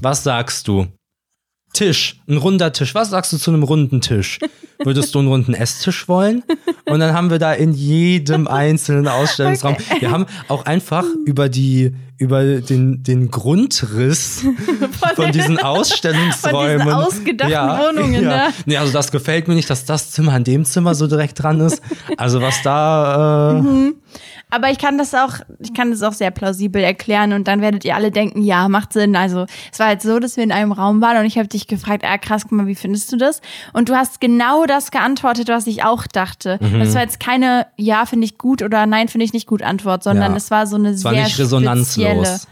Was 0.00 0.22
sagst 0.24 0.68
du? 0.68 0.86
Tisch, 1.74 2.20
ein 2.28 2.38
runder 2.38 2.72
Tisch. 2.72 2.94
Was 2.94 3.10
sagst 3.10 3.32
du 3.32 3.36
zu 3.36 3.50
einem 3.50 3.64
runden 3.64 4.00
Tisch? 4.00 4.38
Würdest 4.82 5.14
du 5.14 5.18
einen 5.18 5.28
runden 5.28 5.54
Esstisch 5.54 6.08
wollen? 6.08 6.42
Und 6.86 7.00
dann 7.00 7.12
haben 7.14 7.30
wir 7.30 7.38
da 7.38 7.52
in 7.52 7.72
jedem 7.72 8.48
einzelnen 8.48 9.08
Ausstellungsraum. 9.08 9.76
Wir 9.98 10.10
haben 10.10 10.26
auch 10.48 10.64
einfach 10.64 11.04
über 11.26 11.48
die 11.48 11.94
über 12.16 12.44
den 12.60 13.02
den 13.02 13.28
Grundriss 13.30 14.44
von 15.16 15.32
diesen 15.32 15.58
Ausstellungsräumen, 15.58 16.78
Von 16.78 16.86
diesen 16.86 16.92
ausgedachten 16.92 17.96
Wohnungen, 17.96 18.22
ja. 18.22 18.48
ne? 18.48 18.54
Nee, 18.66 18.76
also 18.76 18.92
das 18.92 19.10
gefällt 19.10 19.48
mir 19.48 19.54
nicht, 19.54 19.68
dass 19.68 19.84
das 19.84 20.12
Zimmer 20.12 20.32
an 20.32 20.44
dem 20.44 20.64
Zimmer 20.64 20.94
so 20.94 21.08
direkt 21.08 21.42
dran 21.42 21.60
ist. 21.60 21.82
Also 22.16 22.40
was 22.40 22.62
da 22.62 23.60
äh, 23.60 23.92
Aber 24.54 24.70
ich 24.70 24.78
kann 24.78 24.98
das 24.98 25.14
auch, 25.14 25.34
ich 25.58 25.74
kann 25.74 25.90
das 25.90 26.02
auch 26.02 26.12
sehr 26.12 26.30
plausibel 26.30 26.82
erklären 26.82 27.32
und 27.32 27.48
dann 27.48 27.60
werdet 27.60 27.84
ihr 27.84 27.94
alle 27.96 28.10
denken, 28.10 28.42
ja, 28.42 28.68
macht 28.68 28.92
Sinn. 28.92 29.16
Also 29.16 29.46
es 29.72 29.78
war 29.78 29.88
halt 29.88 30.02
so, 30.02 30.18
dass 30.18 30.36
wir 30.36 30.44
in 30.44 30.52
einem 30.52 30.72
Raum 30.72 31.00
waren 31.00 31.16
und 31.18 31.24
ich 31.24 31.38
habe 31.38 31.48
dich 31.48 31.66
gefragt, 31.66 32.04
ah 32.04 32.18
krass, 32.18 32.42
guck 32.44 32.52
mal, 32.52 32.66
wie 32.66 32.74
findest 32.74 33.10
du 33.12 33.16
das? 33.16 33.40
Und 33.72 33.88
du 33.88 33.94
hast 33.96 34.20
genau 34.20 34.64
das 34.66 34.90
geantwortet, 34.90 35.48
was 35.48 35.66
ich 35.66 35.82
auch 35.84 36.06
dachte. 36.06 36.58
Mhm. 36.60 36.80
Das 36.80 36.94
war 36.94 37.02
jetzt 37.02 37.18
keine 37.20 37.66
Ja, 37.76 38.06
finde 38.06 38.26
ich 38.26 38.38
gut 38.38 38.62
oder 38.62 38.86
Nein, 38.86 39.08
finde 39.08 39.24
ich 39.24 39.32
nicht 39.32 39.46
gut 39.46 39.62
Antwort, 39.62 40.02
sondern 40.04 40.32
Ja. 40.32 40.36
es 40.36 40.50
war 40.50 40.66
so 40.66 40.76
eine 40.76 40.90
es 40.90 41.04
war 41.04 41.12
sehr 41.12 41.22
nicht 41.24 41.34
spezielle, 41.34 41.70
resonanzlos. 41.70 42.46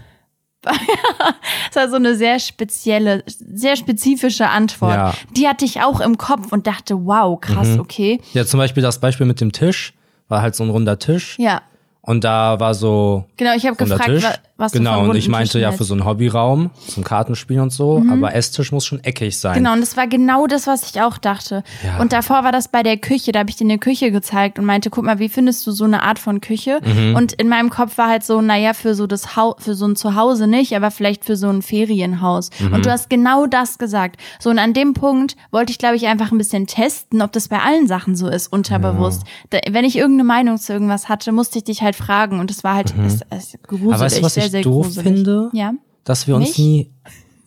es 1.70 1.76
war 1.76 1.88
so 1.88 1.96
eine 1.96 2.14
sehr 2.14 2.38
spezielle, 2.38 3.24
sehr 3.26 3.76
spezifische 3.76 4.48
Antwort. 4.48 4.94
Ja. 4.94 5.14
Die 5.36 5.48
hatte 5.48 5.64
ich 5.64 5.80
auch 5.82 6.00
im 6.00 6.18
Kopf 6.18 6.52
und 6.52 6.66
dachte, 6.66 7.04
wow, 7.04 7.40
krass, 7.40 7.68
Mhm. 7.68 7.80
okay. 7.80 8.20
Ja, 8.32 8.44
zum 8.46 8.58
Beispiel 8.58 8.82
das 8.82 9.00
Beispiel 9.00 9.26
mit 9.26 9.40
dem 9.40 9.52
Tisch 9.52 9.92
war 10.28 10.40
halt 10.40 10.54
so 10.54 10.62
ein 10.64 10.70
runder 10.70 10.98
Tisch 10.98 11.36
Ja, 11.38 11.62
und 12.02 12.24
da 12.24 12.58
war 12.60 12.74
so 12.74 13.24
genau. 13.36 13.54
Ich 13.54 13.64
habe 13.66 13.76
gefragt, 13.76 14.06
Tisch. 14.06 14.24
wa- 14.24 14.34
was 14.56 14.72
du 14.72 14.78
genau 14.78 15.00
von 15.00 15.10
und 15.10 15.16
ich 15.16 15.28
meinte 15.28 15.52
Tischen 15.52 15.60
ja 15.62 15.72
für 15.72 15.82
so 15.84 15.94
einen 15.94 16.04
Hobbyraum 16.04 16.70
zum 16.86 17.02
Kartenspielen 17.02 17.62
und 17.62 17.72
so, 17.72 18.02
aber 18.10 18.32
Esstisch 18.34 18.70
muss 18.70 18.84
schon 18.86 19.02
eckig 19.02 19.36
sein. 19.38 19.54
Genau, 19.54 19.72
und 19.72 19.80
das 19.80 19.96
war 19.96 20.06
genau 20.06 20.46
das, 20.46 20.68
was 20.68 20.88
ich 20.90 21.00
auch 21.02 21.18
dachte. 21.18 21.64
Ja. 21.84 21.98
Und 22.00 22.12
davor 22.12 22.44
war 22.44 22.52
das 22.52 22.68
bei 22.68 22.84
der 22.84 22.96
Küche, 22.96 23.32
da 23.32 23.40
habe 23.40 23.50
ich 23.50 23.56
dir 23.56 23.64
eine 23.64 23.78
Küche 23.78 24.12
gezeigt 24.12 24.60
und 24.60 24.64
meinte, 24.64 24.88
guck 24.90 25.04
mal, 25.04 25.18
wie 25.18 25.28
findest 25.28 25.66
du 25.66 25.72
so 25.72 25.84
eine 25.84 26.02
Art 26.04 26.20
von 26.20 26.40
Küche? 26.40 26.80
Mhm. 26.84 27.16
Und 27.16 27.32
in 27.32 27.48
meinem 27.48 27.70
Kopf 27.70 27.98
war 27.98 28.08
halt 28.08 28.22
so, 28.24 28.40
naja, 28.40 28.72
für 28.74 28.94
so 28.94 29.08
das 29.08 29.34
Hau 29.36 29.56
für 29.58 29.74
so 29.74 29.86
ein 29.86 29.96
Zuhause 29.96 30.46
nicht, 30.46 30.76
aber 30.76 30.92
vielleicht 30.92 31.24
für 31.24 31.36
so 31.36 31.48
ein 31.48 31.60
Ferienhaus. 31.62 32.50
Mhm. 32.60 32.72
Und 32.74 32.86
du 32.86 32.90
hast 32.92 33.10
genau 33.10 33.46
das 33.46 33.78
gesagt. 33.78 34.20
So, 34.38 34.50
und 34.50 34.58
an 34.60 34.74
dem 34.74 34.94
Punkt 34.94 35.36
wollte 35.50 35.72
ich, 35.72 35.78
glaube 35.78 35.96
ich, 35.96 36.06
einfach 36.06 36.30
ein 36.30 36.38
bisschen 36.38 36.66
testen, 36.68 37.20
ob 37.22 37.32
das 37.32 37.48
bei 37.48 37.58
allen 37.58 37.88
Sachen 37.88 38.14
so 38.16 38.28
ist, 38.28 38.46
unterbewusst. 38.52 39.22
Da, 39.50 39.58
wenn 39.70 39.84
ich 39.84 39.96
irgendeine 39.96 40.24
Meinung 40.28 40.58
zu 40.58 40.72
irgendwas 40.72 41.08
hatte, 41.08 41.32
musste 41.32 41.58
ich 41.58 41.64
dich 41.64 41.82
halt 41.82 41.91
fragen. 41.92 42.40
Und 42.40 42.50
es 42.50 42.64
war 42.64 42.74
halt 42.74 42.94
es, 43.06 43.20
es 43.30 43.56
gruselig, 43.62 43.82
Mhm. 43.88 43.92
Aber 43.94 44.00
weißt 44.04 44.18
du, 44.18 44.22
was 44.22 44.34
sehr, 44.34 44.44
ich 44.46 44.50
sehr 44.50 44.62
doof 44.62 44.86
gruselig. 44.86 45.06
finde? 45.06 45.50
Ja. 45.52 45.72
Dass 46.04 46.26
wir 46.26 46.36
uns 46.36 46.46
Nicht? 46.56 46.58
nie 46.58 46.90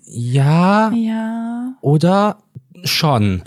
ja 0.07 0.91
Ja. 0.91 1.73
oder 1.81 2.37
schon. 2.83 3.41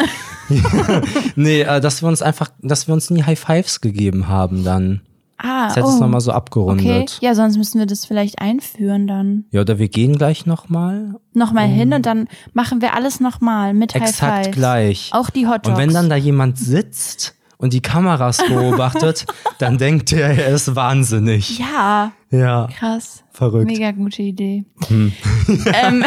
nee, 1.37 1.63
äh, 1.63 1.81
dass 1.81 2.03
wir 2.03 2.09
uns 2.09 2.23
einfach, 2.23 2.51
dass 2.63 2.87
wir 2.89 2.95
uns 2.95 3.11
nie 3.11 3.23
High 3.23 3.39
Fives 3.39 3.81
gegeben 3.81 4.29
haben 4.29 4.65
dann. 4.65 5.01
Ah, 5.41 5.69
Das 5.69 5.77
hättest 5.77 5.95
du 5.95 5.99
oh. 5.99 6.01
nochmal 6.05 6.21
so 6.21 6.33
abgerundet. 6.33 6.85
Okay, 6.85 7.07
ja, 7.25 7.33
sonst 7.37 7.57
müssen 7.59 7.79
wir 7.79 7.87
das 7.87 8.05
vielleicht 8.05 8.41
einführen 8.41 9.07
dann. 9.07 9.45
Ja, 9.53 9.61
oder 9.61 9.79
wir 9.79 9.89
gehen 9.89 10.19
gleich 10.19 10.47
nochmal. 10.47 11.15
Nochmal 11.33 11.69
hin 11.69 11.93
und 11.93 12.07
dann 12.07 12.27
machen 12.55 12.81
wir 12.81 12.95
alles 12.95 13.21
nochmal 13.21 13.73
mit 13.73 13.95
High 13.95 14.03
Exakt 14.09 14.47
Fives. 14.47 14.57
gleich. 14.57 15.11
Auch 15.13 15.31
die 15.31 15.47
Hot 15.47 15.65
Dogs. 15.65 15.69
Und 15.69 15.77
wenn 15.77 15.95
dann 15.95 16.09
da 16.11 16.17
jemand 16.17 16.59
sitzt 16.59 17.37
und 17.59 17.73
die 17.73 17.81
Kameras 17.83 18.39
beobachtet, 18.49 19.27
dann 19.59 19.77
denkt 19.79 20.13
er, 20.13 20.31
er 20.31 20.49
ist 20.55 20.75
wahnsinnig. 20.75 21.59
Ja, 21.59 22.13
Ja, 22.31 22.69
krass. 22.79 23.25
verrückt. 23.33 23.67
Mega 23.67 23.91
gute 23.91 24.23
Idee. 24.23 24.65
Hm. 24.89 25.13
ähm, 25.83 26.05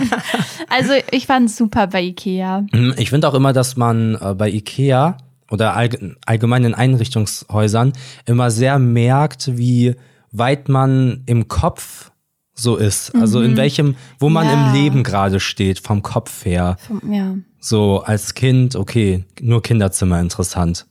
also 0.68 0.92
ich 1.10 1.26
fand 1.26 1.50
super 1.50 1.86
bei 1.86 2.02
Ikea. 2.02 2.66
Hm, 2.72 2.94
Ich 2.98 3.10
finde 3.10 3.28
auch 3.28 3.34
immer, 3.34 3.52
dass 3.52 3.76
man 3.76 4.16
äh, 4.20 4.34
bei 4.34 4.50
Ikea 4.50 5.16
oder 5.50 5.74
allg 5.76 5.98
allgemein 6.26 6.64
in 6.64 6.74
Einrichtungshäusern 6.74 7.92
immer 8.26 8.50
sehr 8.50 8.78
merkt, 8.78 9.56
wie 9.58 9.94
weit 10.30 10.68
man 10.68 11.22
im 11.26 11.48
Kopf 11.48 12.11
so 12.54 12.76
ist. 12.76 13.14
Also 13.14 13.40
in 13.42 13.56
welchem, 13.56 13.96
wo 14.18 14.28
man 14.28 14.46
Mhm. 14.46 14.52
Ja. 14.52 14.66
im 14.68 14.72
Leben 14.74 15.02
gerade 15.02 15.40
steht, 15.40 15.78
vom 15.78 16.02
Kopf 16.02 16.44
her. 16.44 16.76
Ja, 17.08 17.36
So 17.60 18.02
als 18.02 18.34
Kind, 18.34 18.76
okay, 18.76 19.24
nur 19.40 19.62
Kinderzimmer 19.62 20.20
interessant. 20.20 20.86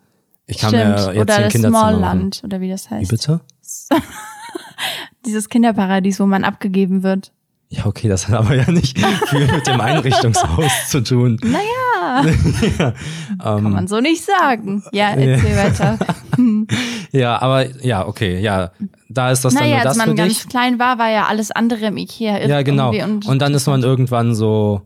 Ich 0.48 0.58
kann 0.58 0.70
stimmt. 0.70 0.86
mir 0.86 0.92
jetzt 0.92 1.08
Oder 1.22 1.36
ein 1.36 1.44
das 1.44 1.52
Kinderzimmer 1.54 1.72
machen. 1.84 1.96
Smallland 2.00 2.42
oder 2.44 2.62
wie 2.62 2.70
das 2.70 2.90
Wie 2.90 2.96
heißt. 2.96 3.10
bitte? 3.12 3.42
Dieses 5.26 5.50
Kinderparadies, 5.50 6.20
wo 6.20 6.26
man 6.26 6.44
abgegeben 6.44 7.04
wird. 7.04 7.32
Ja, 7.70 7.86
okay, 7.86 8.10
das 8.10 8.28
hat 8.28 8.36
aber 8.36 8.56
ja 8.56 8.70
nicht 8.70 8.98
viel 9.30 9.48
mit 9.50 9.66
dem 9.68 9.80
Einrichtungshaus 9.80 10.72
zu 10.90 11.02
tun. 11.04 11.38
Naja, 11.44 11.62
Ähm, 13.32 13.64
kann 13.64 13.72
man 13.72 13.88
so 13.88 14.00
nicht 14.02 14.24
sagen. 14.24 14.84
Ja, 14.92 15.10
erzähl 15.12 15.56
weiter. 15.58 15.98
Ja, 17.12 17.42
aber 17.42 17.66
ja, 17.84 18.08
okay, 18.08 18.40
ja. 18.40 18.72
Da 19.10 19.32
ist 19.32 19.44
das 19.44 19.54
dann 19.54 19.64
Naja, 19.64 19.78
nur 19.78 19.86
als 19.88 19.98
das 19.98 20.04
für 20.04 20.08
man 20.10 20.16
ganz 20.16 20.34
dich. 20.40 20.50
klein 20.50 20.80
war, 20.80 20.98
war 20.98 21.10
ja 21.10 21.26
alles 21.28 21.52
andere 21.52 21.88
im 21.88 21.98
Ikea. 21.98 22.48
Ja, 22.48 22.62
genau. 22.62 22.94
irgendwie 22.94 23.28
Und, 23.28 23.40
dann 23.40 23.54
ist 23.54 23.68
man 23.68 23.84
irgendwann 23.84 24.34
so, 24.34 24.82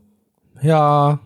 ja, 0.60 1.20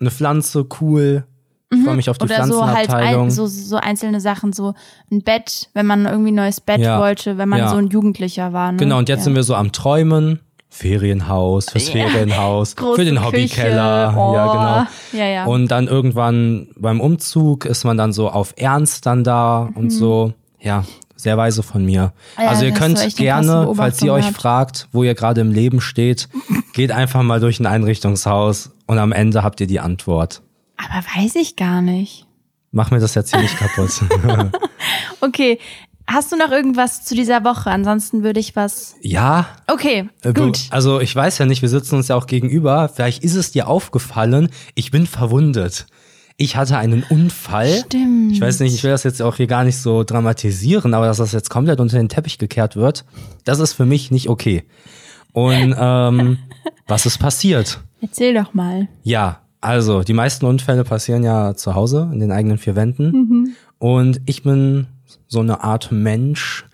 eine 0.00 0.10
Pflanze, 0.10 0.66
cool. 0.80 1.24
Ich 1.72 1.84
freue 1.84 1.94
mich 1.96 2.08
auf 2.10 2.18
die 2.18 2.24
Mhm. 2.24 2.30
Oder 2.32 2.46
so 2.46 2.66
halt 2.66 2.86
Pflanzenabteilung. 2.86 3.26
ein, 3.26 3.30
so, 3.30 3.46
so 3.46 3.76
einzelne 3.76 4.20
Sachen, 4.20 4.52
so 4.52 4.74
ein 5.12 5.22
Bett, 5.22 5.68
wenn 5.74 5.86
man 5.86 6.06
irgendwie 6.06 6.32
ein 6.32 6.36
neues 6.36 6.60
Bett 6.60 6.80
Ja. 6.80 6.98
wollte, 6.98 7.36
wenn 7.38 7.48
man 7.48 7.60
Ja. 7.60 7.68
so 7.68 7.76
ein 7.76 7.88
Jugendlicher 7.88 8.52
war. 8.52 8.72
Ne? 8.72 8.78
genau, 8.78 8.98
und 8.98 9.08
jetzt 9.08 9.20
ja. 9.20 9.24
sind 9.24 9.34
wir 9.36 9.42
so 9.44 9.54
am 9.54 9.70
Träumen. 9.70 10.40
Ferienhaus, 10.70 11.70
fürs 11.70 11.92
Ja. 11.92 12.08
Ferienhaus, 12.08 12.76
Große 12.76 12.96
für 12.96 13.04
den. 13.04 13.24
Hobbykeller. 13.24 14.14
Oh. 14.16 14.34
Ja, 14.34 14.46
genau. 15.12 15.24
Ja, 15.24 15.30
ja. 15.30 15.44
Und 15.44 15.68
dann 15.68 15.88
irgendwann 15.88 16.68
beim 16.76 17.00
Umzug 17.00 17.64
ist 17.66 17.84
man 17.84 17.96
dann 17.96 18.12
so 18.12 18.30
auf 18.30 18.54
Ernst 18.56 19.04
dann 19.04 19.24
da 19.24 19.68
und 19.74 19.90
so. 19.90 20.32
Ja, 20.60 20.84
sehr 21.16 21.36
weise 21.36 21.62
von 21.62 21.84
mir. 21.84 22.12
Mhm. 22.36 22.42
Ja, 22.42 22.48
also 22.48 22.64
ihr 22.64 22.72
könnt 22.72 23.16
gerne, 23.16 23.70
falls 23.74 24.00
ihr 24.00 24.12
euch 24.12 24.26
gehabt. 24.28 24.40
fragt, 24.40 24.88
wo 24.92 25.02
ihr 25.02 25.14
gerade 25.14 25.40
im 25.40 25.50
Leben 25.52 25.80
steht, 25.80 26.28
geht 26.72 26.92
einfach 26.92 27.22
mal 27.22 27.40
durch 27.40 27.60
ein 27.60 27.66
Einrichtungshaus 27.66 28.70
und 28.86 28.98
am 28.98 29.12
Ende 29.12 29.42
habt 29.42 29.60
ihr 29.60 29.66
die 29.66 29.80
Antwort. 29.80 30.40
Aber 30.76 31.04
weiß 31.18 31.34
ich 31.36 31.56
gar 31.56 31.82
nicht. 31.82 32.26
Mach 32.72 32.90
mir 32.92 33.00
das 33.00 33.14
jetzt 33.16 33.32
hier 33.32 33.42
nicht 33.42 33.58
kaputt. 33.58 33.90
Okay, 35.22 35.58
hast 36.12 36.32
du 36.32 36.36
noch 36.36 36.50
irgendwas 36.50 37.04
zu 37.04 37.14
dieser 37.14 37.44
Woche? 37.44 37.70
Ansonsten 37.70 38.22
würde 38.22 38.40
ich 38.40 38.56
was. 38.56 38.96
ja, 39.00 39.46
Okay, 39.66 40.08
äh, 40.22 40.32
du- 40.32 40.46
gut. 40.46 40.60
also 40.70 41.00
ich 41.00 41.14
weiß 41.14 41.38
ja 41.38 41.46
nicht, 41.46 41.62
wir 41.62 41.68
sitzen 41.68 41.96
uns 41.96 42.08
ja 42.08 42.16
auch 42.16 42.26
gegenüber. 42.26 42.88
Vielleicht 42.94 43.22
ist 43.24 43.34
es 43.36 43.52
dir 43.52 43.68
aufgefallen, 43.68 44.50
ich 44.74 44.90
bin 44.90 45.06
verwundet. 45.06 45.86
Ich 46.36 46.56
hatte 46.56 46.78
einen 46.78 47.02
Unfall. 47.02 47.82
Stimmt. 47.86 48.32
Ich 48.32 48.40
weiß 48.40 48.60
nicht, 48.60 48.74
ich 48.74 48.82
will 48.82 48.90
das 48.90 49.04
jetzt 49.04 49.20
auch 49.20 49.36
hier 49.36 49.46
gar 49.46 49.62
nicht 49.64 49.76
so 49.76 50.04
dramatisieren, 50.04 50.94
aber 50.94 51.04
dass 51.06 51.18
das 51.18 51.32
jetzt 51.32 51.50
komplett 51.50 51.80
unter 51.80 51.98
den 51.98 52.08
Teppich 52.08 52.38
gekehrt 52.38 52.76
wird, 52.76 53.04
das 53.44 53.58
ist 53.60 53.74
für 53.74 53.84
mich 53.84 54.10
nicht 54.10 54.28
okay. 54.30 54.64
Und 55.32 55.74
ähm, 55.78 56.38
was 56.86 57.04
ist 57.06 57.18
passiert? 57.18 57.80
Erzähl 58.00 58.32
doch 58.34 58.54
mal. 58.54 58.88
Ja, 59.02 59.40
also 59.60 60.02
die 60.02 60.14
meisten 60.14 60.46
Unfälle 60.46 60.82
passieren 60.84 61.22
ja 61.22 61.54
zu 61.54 61.74
Hause 61.74 62.08
in 62.12 62.20
den 62.20 62.32
eigenen 62.32 62.56
vier 62.56 62.74
Wänden. 62.74 63.10
Mhm. 63.12 63.48
Und 63.78 64.20
ich 64.24 64.42
bin 64.42 64.86
so 65.30 65.40
eine 65.40 65.62
Art 65.64 65.90
Mensch. 65.92 66.66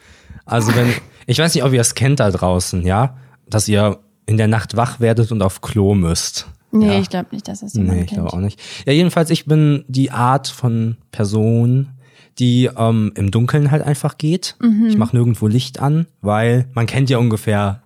Also 0.45 0.75
wenn, 0.75 0.93
ich 1.27 1.39
weiß 1.39 1.55
nicht, 1.55 1.63
ob 1.65 1.73
ihr 1.73 1.81
es 1.81 1.95
kennt 1.95 2.19
da 2.21 2.31
draußen, 2.31 2.85
ja, 2.85 3.17
dass 3.49 3.69
ihr 3.69 3.99
in 4.27 4.37
der 4.39 4.49
Nacht 4.49 4.77
wach 4.77 4.99
werdet 4.99 5.31
und 5.31 5.43
auf 5.43 5.61
Klo 5.61 5.95
müsst. 5.95 6.49
Nee, 6.73 6.89
ja. 6.95 6.99
ich 6.99 7.09
glaube 7.11 7.29
nicht, 7.31 7.47
dass 7.47 7.61
das 7.61 7.75
jemand 7.75 7.93
Nee, 7.95 8.01
ich 8.05 8.09
kennt. 8.09 8.21
glaube 8.23 8.33
auch 8.37 8.41
nicht. 8.41 8.61
Ja, 8.87 8.93
jedenfalls, 8.93 9.31
ich 9.31 9.45
bin 9.47 9.85
die 9.87 10.11
Art 10.11 10.49
von 10.49 10.97
Person, 11.13 11.91
die 12.39 12.69
ähm, 12.77 13.13
im 13.15 13.31
Dunkeln 13.31 13.71
halt 13.71 13.83
einfach 13.83 14.19
geht. 14.19 14.57
Mhm. 14.61 14.87
Ich 14.89 14.97
mache 14.97 15.15
nirgendwo 15.17 15.47
Licht 15.47 15.81
an, 15.81 16.07
weil 16.23 16.67
man 16.75 16.87
kennt 16.87 17.09
ja 17.09 17.19
ungefähr. 17.19 17.83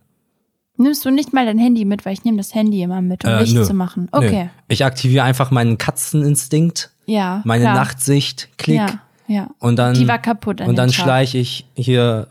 Nimmst 0.77 1.05
du 1.05 1.11
nicht 1.11 1.33
mal 1.35 1.45
dein 1.45 1.59
Handy 1.59 1.85
mit, 1.85 2.07
weil 2.07 2.15
ich 2.15 2.25
nehme 2.25 2.39
das 2.39 2.55
Handy 2.55 2.83
immer 2.83 3.03
mit, 3.03 3.25
um 3.25 3.31
Äh, 3.31 3.41
Licht 3.43 3.55
nö. 3.55 3.65
zu 3.65 3.75
machen. 3.75 4.09
Nö. 4.13 4.19
Okay. 4.19 4.51
Ich 4.69 4.85
aktiviere 4.85 5.25
einfach 5.25 5.51
meinen 5.51 5.77
Katzeninstinkt, 5.77 6.91
Ja. 7.07 7.43
meine 7.45 7.65
klar. 7.65 7.75
Nachtsicht, 7.75 8.49
klick. 8.57 8.77
Ja, 8.79 9.01
ja. 9.31 9.49
Und 9.61 9.77
dann, 9.77 9.95
Die 9.95 10.09
war 10.09 10.19
kaputt 10.19 10.61
und 10.61 10.77
dann 10.77 10.93
schleiche 10.93 11.39
ich 11.39 11.65
hier 11.75 12.27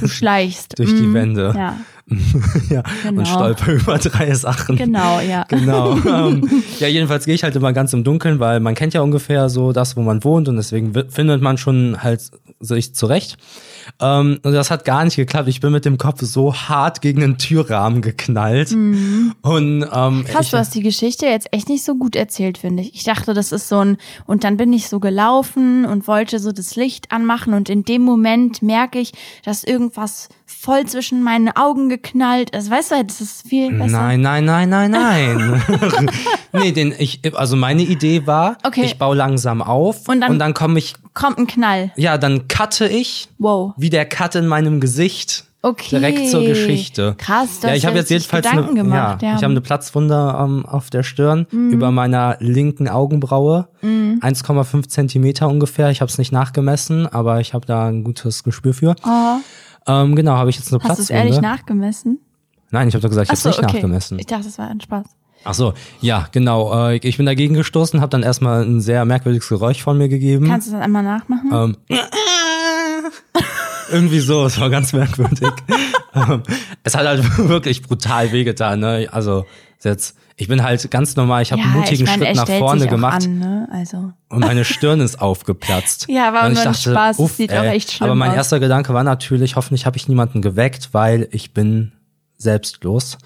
Du 0.00 0.06
schleichst. 0.08 0.74
durch 0.78 0.90
die 0.94 1.02
Mhm. 1.02 1.14
Wände. 1.14 1.52
Ja. 1.56 1.76
ja, 2.70 2.82
Genau. 3.02 3.18
und 3.20 3.26
stolper 3.26 3.72
über 3.72 3.98
drei 3.98 4.32
Sachen. 4.34 4.76
Genau, 4.76 5.18
ja. 5.20 5.44
Genau. 5.48 5.96
ähm, 6.06 6.48
ja, 6.78 6.86
jedenfalls 6.86 7.24
gehe 7.24 7.34
ich 7.34 7.42
halt 7.42 7.56
immer 7.56 7.72
ganz 7.72 7.92
im 7.92 8.04
Dunkeln, 8.04 8.38
weil 8.38 8.60
man 8.60 8.74
kennt 8.76 8.94
ja 8.94 9.00
ungefähr 9.00 9.48
so 9.48 9.72
das, 9.72 9.96
wo 9.96 10.02
man 10.02 10.22
wohnt 10.22 10.48
und 10.48 10.56
deswegen 10.56 10.92
findet 11.08 11.42
man 11.42 11.58
schon 11.58 12.02
halt 12.02 12.20
sich 12.60 12.94
zurecht. 12.94 13.38
Ähm, 14.00 14.40
und 14.42 14.52
das 14.52 14.70
hat 14.70 14.84
gar 14.84 15.04
nicht 15.04 15.16
geklappt. 15.16 15.48
Ich 15.48 15.60
bin 15.60 15.72
mit 15.72 15.84
dem 15.84 15.98
Kopf 15.98 16.20
so 16.22 16.54
hart 16.54 17.00
gegen 17.00 17.20
den 17.20 17.38
Türrahmen 17.38 18.02
geknallt. 18.02 18.72
Und 18.72 19.82
ähm, 19.92 20.24
Krass, 20.24 20.46
ich, 20.46 20.50
du 20.50 20.58
hast 20.58 20.74
die 20.74 20.82
Geschichte 20.82 21.26
jetzt 21.26 21.48
echt 21.52 21.68
nicht 21.68 21.84
so 21.84 21.94
gut 21.94 22.16
erzählt, 22.16 22.58
finde 22.58 22.82
ich. 22.82 22.94
Ich 22.94 23.04
dachte, 23.04 23.34
das 23.34 23.52
ist 23.52 23.68
so 23.68 23.78
ein, 23.78 23.96
und 24.26 24.44
dann 24.44 24.56
bin 24.56 24.72
ich 24.72 24.88
so 24.88 25.00
gelaufen 25.00 25.84
und 25.84 26.06
wollte 26.08 26.38
so 26.38 26.52
das 26.52 26.76
Licht 26.76 27.12
anmachen 27.12 27.54
und 27.54 27.68
in 27.68 27.84
dem 27.84 28.02
Moment 28.02 28.62
merke 28.62 28.98
ich, 28.98 29.12
dass 29.44 29.64
irgendwas 29.64 30.28
voll 30.46 30.84
zwischen 30.86 31.22
meinen 31.22 31.48
Augen 31.56 31.88
geknallt 31.88 32.50
ist. 32.50 32.70
Weißt 32.70 32.92
du, 32.92 33.04
das 33.04 33.20
ist 33.20 33.48
viel 33.48 33.72
besser. 33.72 33.86
Nein, 33.98 34.20
nein, 34.20 34.44
nein, 34.44 34.68
nein, 34.70 34.90
nein. 34.90 35.62
nee, 36.52 36.72
den, 36.72 36.94
ich, 36.98 37.20
also 37.34 37.56
meine 37.56 37.82
Idee 37.82 38.26
war, 38.26 38.58
Okay. 38.64 38.84
ich 38.84 38.98
baue 38.98 39.16
langsam 39.16 39.60
auf 39.62 40.08
Und 40.08 40.20
dann- 40.20 40.30
und 40.32 40.38
dann 40.38 40.54
komme 40.54 40.78
ich, 40.78 40.94
Kommt 41.16 41.38
ein 41.38 41.46
Knall. 41.48 41.90
ja, 41.96 42.16
dann 42.18 42.46
cutte 42.46 42.86
ich, 42.86 43.28
Wow. 43.38 43.72
wie 43.76 43.90
der 43.90 44.04
Cut 44.06 44.34
in 44.36 44.46
meinem 44.46 44.78
Gesicht. 44.80 45.44
Okay. 45.62 45.98
Direkt 45.98 46.28
zur 46.30 46.44
Geschichte. 46.44 47.16
Krass, 47.18 47.58
du 47.60 47.66
ja, 47.66 47.72
hast 47.72 47.78
ich 47.78 47.86
habe 47.86 47.96
jetzt 47.96 48.10
jedenfalls 48.10 48.46
Gedanken 48.48 48.70
eine, 48.70 48.82
gemacht. 48.84 49.22
ja, 49.22 49.28
Ja, 49.28 49.32
Mhm. 49.32 49.38
ich 49.38 49.42
habe 49.42 49.50
eine 49.52 49.60
Platzwunde 49.62 50.36
ähm, 50.38 50.64
auf 50.64 50.90
der 50.90 51.02
Stirn 51.02 51.46
über 51.50 51.90
meiner 51.90 52.36
linken 52.38 52.88
Augenbraue, 52.88 53.66
1,5 53.82 54.88
Zentimeter 54.88 55.48
ungefähr. 55.48 55.90
Ich 55.90 56.00
habe 56.02 56.10
es 56.10 56.18
nicht 56.18 56.30
nachgemessen, 56.30 57.06
aber 57.08 57.40
ich 57.40 57.52
habe 57.54 57.66
da 57.66 57.88
ein 57.88 58.04
gutes 58.04 58.44
Gespür 58.44 58.74
für. 58.74 58.94
Oh, 59.04 59.38
Ähm, 59.88 60.14
genau, 60.14 60.32
habe 60.36 60.50
ich 60.50 60.56
jetzt 60.56 60.72
eine 60.72 60.80
hast 60.84 60.98
du 60.98 61.02
es 61.02 61.08
Platzwunde. 61.08 61.22
ehrlich 61.34 61.40
nachgemessen? 61.40 62.20
Nein, 62.70 62.88
ich 62.88 62.94
habe 62.94 63.02
doch 63.02 63.08
gesagt, 63.08 63.26
ich 63.26 63.30
habe 63.30 63.40
so, 63.40 63.48
nicht 63.48 63.58
okay. 63.58 63.72
nachgemessen. 63.76 64.18
Ich 64.18 64.26
dachte, 64.26 64.44
das 64.44 64.58
war 64.58 64.68
ein 64.68 64.80
Spaß. 64.80 65.06
Ach 65.48 65.54
so, 65.54 65.74
ja, 66.00 66.26
genau. 66.32 66.88
Äh, 66.90 66.96
ich 66.96 67.18
bin 67.18 67.24
dagegen 67.24 67.54
gestoßen, 67.54 68.00
habe 68.00 68.10
dann 68.10 68.24
erstmal 68.24 68.64
ein 68.64 68.80
sehr 68.80 69.04
merkwürdiges 69.04 69.48
Geräusch 69.48 69.80
von 69.80 69.96
mir 69.96 70.08
gegeben. 70.08 70.48
Kannst 70.48 70.66
du 70.66 70.72
das 70.72 70.80
einmal 70.80 71.04
nachmachen? 71.04 71.50
Ähm, 71.52 71.76
irgendwie 73.92 74.18
so, 74.18 74.44
es 74.44 74.58
war 74.58 74.70
ganz 74.70 74.92
merkwürdig. 74.92 75.48
ähm, 76.14 76.42
es 76.82 76.96
hat 76.96 77.06
halt 77.06 77.22
wirklich 77.48 77.82
brutal 77.82 78.32
wehgetan. 78.32 78.80
Ne? 78.80 79.08
Also 79.12 79.46
jetzt, 79.84 80.16
ich 80.34 80.48
bin 80.48 80.64
halt 80.64 80.90
ganz 80.90 81.14
normal, 81.14 81.42
ich 81.42 81.52
habe 81.52 81.62
einen 81.62 81.74
mutigen 81.74 82.02
ich 82.02 82.10
meine, 82.10 82.26
er 82.26 82.34
Schritt 82.34 82.48
nach 82.48 82.58
vorne 82.58 82.88
gemacht 82.88 83.26
An, 83.26 83.38
ne? 83.38 83.68
Also. 83.70 84.12
und 84.28 84.40
meine 84.40 84.64
Stirn 84.64 85.00
ist 85.00 85.20
aufgeplatzt. 85.20 86.06
Ja, 86.08 86.32
war 86.32 86.46
und 86.46 86.54
nur 86.54 86.66
ein 86.66 86.74
Spaß, 86.74 87.20
es 87.20 87.36
sieht 87.36 87.52
auch 87.52 87.62
echt 87.62 87.92
schlimm 87.92 88.06
Aber 88.10 88.16
mein 88.16 88.30
aus. 88.30 88.36
erster 88.36 88.58
Gedanke 88.58 88.92
war 88.94 89.04
natürlich, 89.04 89.54
hoffentlich 89.54 89.86
habe 89.86 89.96
ich 89.96 90.08
niemanden 90.08 90.42
geweckt, 90.42 90.88
weil 90.90 91.28
ich 91.30 91.54
bin 91.54 91.92
selbstlos. 92.36 93.16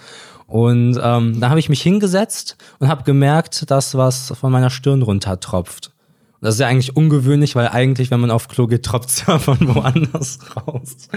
Und 0.51 0.99
ähm, 1.01 1.39
da 1.39 1.49
habe 1.49 1.61
ich 1.61 1.69
mich 1.69 1.81
hingesetzt 1.81 2.57
und 2.81 2.89
habe 2.89 3.05
gemerkt, 3.05 3.71
dass 3.71 3.95
was 3.95 4.33
von 4.39 4.51
meiner 4.51 4.69
Stirn 4.69 5.03
runtertropft. 5.03 5.93
Das 6.41 6.55
ist 6.55 6.61
ja 6.61 6.67
eigentlich 6.67 6.97
ungewöhnlich, 6.97 7.55
weil 7.55 7.69
eigentlich, 7.69 8.11
wenn 8.11 8.19
man 8.19 8.33
auf 8.33 8.49
Klo 8.49 8.67
geht, 8.67 8.85
tropft's 8.85 9.25
ja 9.29 9.39
von 9.39 9.59
woanders 9.75 10.41
raus. 10.57 11.09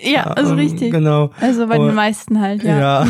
Ja, 0.00 0.22
also 0.24 0.54
richtig. 0.54 0.92
Genau. 0.92 1.30
Also 1.40 1.66
bei 1.66 1.76
den 1.76 1.88
Und- 1.88 1.94
meisten 1.94 2.40
halt, 2.40 2.62
ja. 2.62 2.78
Ja. 3.04 3.06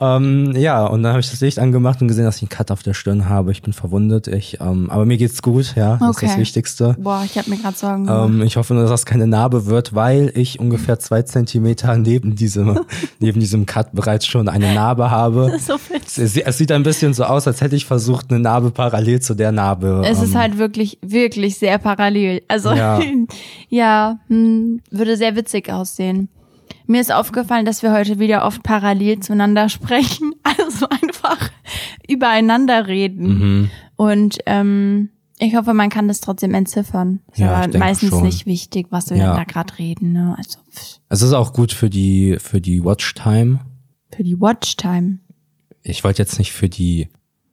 ähm, 0.16 0.52
ja, 0.56 0.86
und 0.86 1.02
dann 1.02 1.12
habe 1.12 1.20
ich 1.20 1.30
das 1.30 1.40
Licht 1.40 1.58
angemacht 1.58 2.00
und 2.00 2.08
gesehen, 2.08 2.24
dass 2.24 2.36
ich 2.36 2.42
einen 2.42 2.48
Cut 2.48 2.70
auf 2.70 2.82
der 2.82 2.94
Stirn 2.94 3.28
habe. 3.28 3.50
Ich 3.52 3.62
bin 3.62 3.72
verwundet. 3.72 4.28
Ich, 4.28 4.58
ähm, 4.60 4.88
aber 4.90 5.04
mir 5.04 5.16
geht's 5.18 5.42
gut, 5.42 5.74
ja. 5.76 5.96
Das 5.98 6.10
ist 6.10 6.22
das 6.22 6.30
Okay. 6.30 6.40
Wichtigste. 6.40 6.96
Boah, 6.98 7.22
ich 7.24 7.36
habe 7.36 7.50
mir 7.50 7.56
gerade 7.58 7.76
Sorgen 7.76 8.06
gemacht. 8.06 8.28
Ähm, 8.30 8.42
ich 8.42 8.56
hoffe 8.56 8.72
nur, 8.74 8.82
dass 8.84 8.90
das 8.90 9.04
keine 9.06 9.26
Narbe 9.26 9.66
wird, 9.66 9.94
weil 9.94 10.30
ich 10.34 10.60
ungefähr 10.60 10.98
zwei 10.98 11.22
Zentimeter 11.22 11.96
neben 11.96 12.36
diesem, 12.36 12.80
neben 13.18 13.40
diesem 13.40 13.66
Cut 13.66 13.92
bereits 13.92 14.26
schon 14.26 14.48
eine 14.48 14.72
Narbe 14.74 15.10
habe. 15.10 15.58
so. 15.58 15.74
Es, 16.16 16.36
es 16.36 16.58
sieht 16.58 16.70
ein 16.72 16.82
bisschen 16.84 17.14
so 17.14 17.24
aus, 17.24 17.46
als 17.46 17.60
hätte 17.60 17.76
ich 17.76 17.84
versucht, 17.84 18.30
eine 18.30 18.38
Narbe 18.40 18.70
parallel 18.70 19.20
zu 19.20 19.34
der 19.34 19.52
Narbe. 19.52 20.02
Es 20.06 20.22
ist 20.22 20.32
ähm, 20.34 20.38
halt 20.40 20.58
wirklich, 20.58 20.98
wirklich 21.02 21.58
sehr 21.58 21.78
parallel. 21.78 22.42
Also 22.48 22.72
Ja. 22.72 23.00
ja, 23.68 23.83
hm, 24.28 24.80
würde 24.90 25.16
sehr 25.16 25.36
witzig 25.36 25.70
aussehen. 25.70 26.28
Mir 26.86 27.00
ist 27.00 27.12
aufgefallen, 27.12 27.64
dass 27.66 27.82
wir 27.82 27.92
heute 27.92 28.18
wieder 28.18 28.44
oft 28.44 28.62
parallel 28.62 29.20
zueinander 29.20 29.68
sprechen, 29.68 30.34
also 30.42 30.86
einfach 30.88 31.50
übereinander 32.08 32.86
reden. 32.86 33.38
Mhm. 33.38 33.70
Und 33.96 34.38
ähm, 34.46 35.10
ich 35.38 35.56
hoffe, 35.56 35.74
man 35.74 35.88
kann 35.90 36.08
das 36.08 36.20
trotzdem 36.20 36.54
entziffern. 36.54 37.20
Ist 37.32 37.38
Ja, 37.38 37.54
aber 37.54 37.78
meistens 37.78 38.10
schon. 38.10 38.22
nicht 38.22 38.46
wichtig, 38.46 38.86
was 38.90 39.10
wir 39.10 39.16
Ja. 39.16 39.34
da 39.34 39.44
gerade 39.44 39.78
reden. 39.78 40.12
Ne? 40.12 40.34
Also 40.36 40.58
pff, 40.70 41.00
Es 41.08 41.22
ist 41.22 41.32
auch 41.32 41.52
gut 41.52 41.72
für 41.72 41.90
die, 41.90 42.36
für 42.38 42.60
die 42.60 42.84
Watchtime. 42.84 43.60
für 44.14 44.22
die 44.24 44.40
Watchtime, 44.40 45.18
Ich 45.82 46.04
wollte 46.04 46.22
jetzt 46.22 46.38
nicht 46.38 46.52
für 46.52 46.68
die 46.68 47.08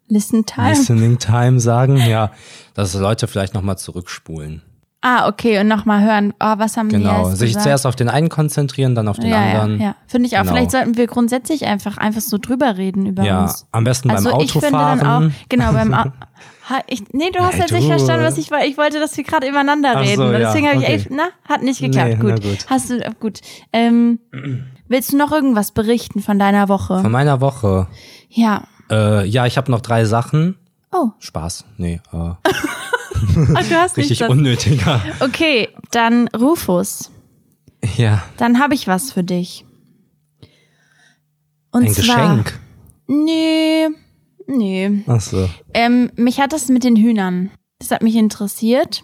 Listen 0.08 0.46
Time. 0.46 0.70
Listening 0.70 1.20
Time 1.20 1.60
sagen, 1.62 1.96
ja, 1.98 2.32
dass 2.74 2.94
Leute 2.96 3.28
vielleicht 3.28 3.54
nochmal 3.54 3.78
zurückspulen. 3.78 4.62
Ah, 5.04 5.28
okay, 5.28 5.60
und 5.60 5.68
nochmal 5.68 6.04
hören, 6.04 6.32
oh, 6.40 6.54
was 6.58 6.78
haben 6.78 6.90
Genau. 6.90 7.28
jetzt 7.30 7.40
Sich 7.40 7.50
gesagt? 7.50 7.64
zuerst 7.64 7.88
auf 7.88 7.96
den 7.96 8.08
einen 8.08 8.30
konzentrieren, 8.30 8.94
dann 8.94 9.08
auf 9.08 9.18
den 9.18 9.30
ja, 9.32 9.38
anderen. 9.42 9.80
Ja, 9.80 9.86
ja. 9.88 9.96
finde 10.06 10.28
ich 10.28 10.38
auch. 10.38 10.42
Genau. 10.42 10.54
Vielleicht 10.54 10.70
sollten 10.72 10.96
wir 10.96 11.08
grundsätzlich 11.08 11.66
einfach 11.66 11.98
einfach 11.98 12.22
so 12.22 12.38
drüber 12.38 12.78
reden 12.78 13.08
über 13.08 13.24
Ja, 13.24 13.42
uns. 13.42 13.66
am 13.72 13.84
besten 13.84 14.12
Also 14.12 14.30
beim 14.30 14.42
ich 14.42 14.52
finde 14.52 14.68
Autofahren. 14.68 15.00
dann 15.00 15.32
auch, 15.32 15.36
genau, 15.50 15.72
beim 15.74 15.96
ha, 15.96 16.12
ich, 16.86 17.04
Nee, 17.14 17.32
du 17.34 17.40
hast 17.40 17.54
Hey, 17.54 17.62
nicht 17.62 17.74
du. 17.86 17.88
verstanden, 17.90 18.26
was 18.26 18.38
ich 18.38 18.52
wollte. 18.52 18.68
Ich 18.68 18.78
wollte, 18.78 19.00
dass 19.00 19.18
wir 19.18 19.24
gerade 19.24 19.48
übereinander 19.48 19.94
Ach 19.96 20.06
so, 20.06 20.10
reden. 20.24 20.34
ja, 20.34 20.38
Deswegen 20.38 20.68
habe 20.68 20.78
ich 20.78 20.84
okay. 20.84 20.94
echt, 20.94 21.08
na, 21.10 21.24
hat 21.50 21.64
nicht 21.64 21.82
geklappt. 21.82 22.10
Nee, 22.10 22.16
gut. 22.34 22.44
gut. 22.44 22.66
Hast 22.70 22.92
du, 22.92 23.04
äh, 23.04 23.10
gut. 23.20 23.40
Ähm, 23.74 24.20
willst 24.88 25.14
du 25.14 25.18
noch 25.18 25.32
irgendwas 25.32 25.72
berichten 25.72 26.22
von 26.22 26.38
deiner 26.38 26.70
Woche? 26.70 27.00
Von 27.02 27.12
meiner 27.12 27.42
Woche. 27.42 27.88
ja. 28.30 28.66
Äh, 28.92 29.26
ja, 29.26 29.46
ich 29.46 29.58
habe 29.58 29.72
noch 29.72 29.80
drei 29.82 30.04
Sachen. 30.06 30.58
Oh, 30.92 31.10
Spaß. 31.20 31.66
Nee, 31.78 32.02
äh, 32.12 32.18
ach, 32.46 33.68
du 33.70 33.76
hast 33.80 33.98
richtig 33.98 34.24
unnötiger. 34.24 35.02
Okay, 35.20 35.70
dann 35.92 36.28
Rufus. 36.30 37.12
Ja, 37.98 38.24
Dann 38.38 38.60
habe 38.60 38.74
ich 38.76 38.88
was 38.88 39.12
für 39.12 39.24
dich. 39.24 39.66
Und 41.72 41.86
ein 41.86 41.94
zwar, 41.94 42.04
Geschenk. 42.44 42.60
Nee, 43.08 43.88
nee. 44.48 45.04
Ach 45.08 45.22
so. 45.22 45.50
Ähm, 45.74 46.12
mich 46.16 46.40
hat 46.40 46.54
das 46.54 46.68
mit 46.68 46.84
den 46.84 46.96
Hühnern. 46.96 47.50
Das 47.80 47.92
hat 47.92 48.04
mich 48.04 48.16
interessiert. 48.16 49.04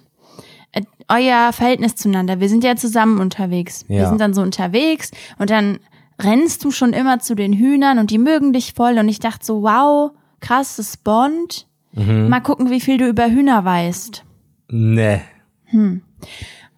Äh, 0.73 0.83
euer 1.07 1.53
Verhältnis 1.53 1.95
zueinander. 1.95 2.39
Wir 2.39 2.49
sind 2.49 2.63
ja 2.63 2.75
zusammen 2.75 3.19
unterwegs. 3.19 3.85
Wir 3.87 4.01
Ja. 4.01 4.09
sind 4.09 4.19
dann 4.21 4.33
so 4.33 4.41
unterwegs 4.41 5.11
und 5.39 5.49
dann 5.49 5.79
rennst 6.21 6.63
du 6.63 6.71
schon 6.71 6.93
immer 6.93 7.19
zu 7.19 7.35
den 7.35 7.53
Hühnern 7.53 7.99
und 7.99 8.11
die 8.11 8.17
mögen 8.17 8.51
dich 8.53 8.73
voll. 8.73 8.97
Und 8.99 9.07
ich 9.09 9.19
dachte 9.19 9.45
so, 9.45 9.61
wow, 9.63 10.11
krass, 10.39 10.75
das 10.75 10.87
ist 10.89 11.03
Bond. 11.03 11.66
Mhm. 11.97 12.29
Mal 12.29 12.41
gucken, 12.41 12.69
wie 12.69 12.79
viel 12.81 12.97
du 12.97 13.07
über 13.07 13.29
Hühner 13.29 13.65
weißt. 13.65 14.23
Nee. 14.69 15.21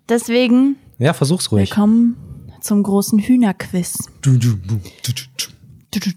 Deswegen, 0.08 0.78
Ja, 0.98 1.14
versuch's 1.14 1.52
ruhig. 1.52 1.70
willkommen 1.70 2.16
zum 2.62 2.84
großen 2.84 3.20
Hühnerquiz. 3.20 3.98
Du, 4.22 4.38
du, 4.38 4.54
du, 4.56 4.80
du, 5.04 5.12
du, 5.92 6.00
du. 6.00 6.10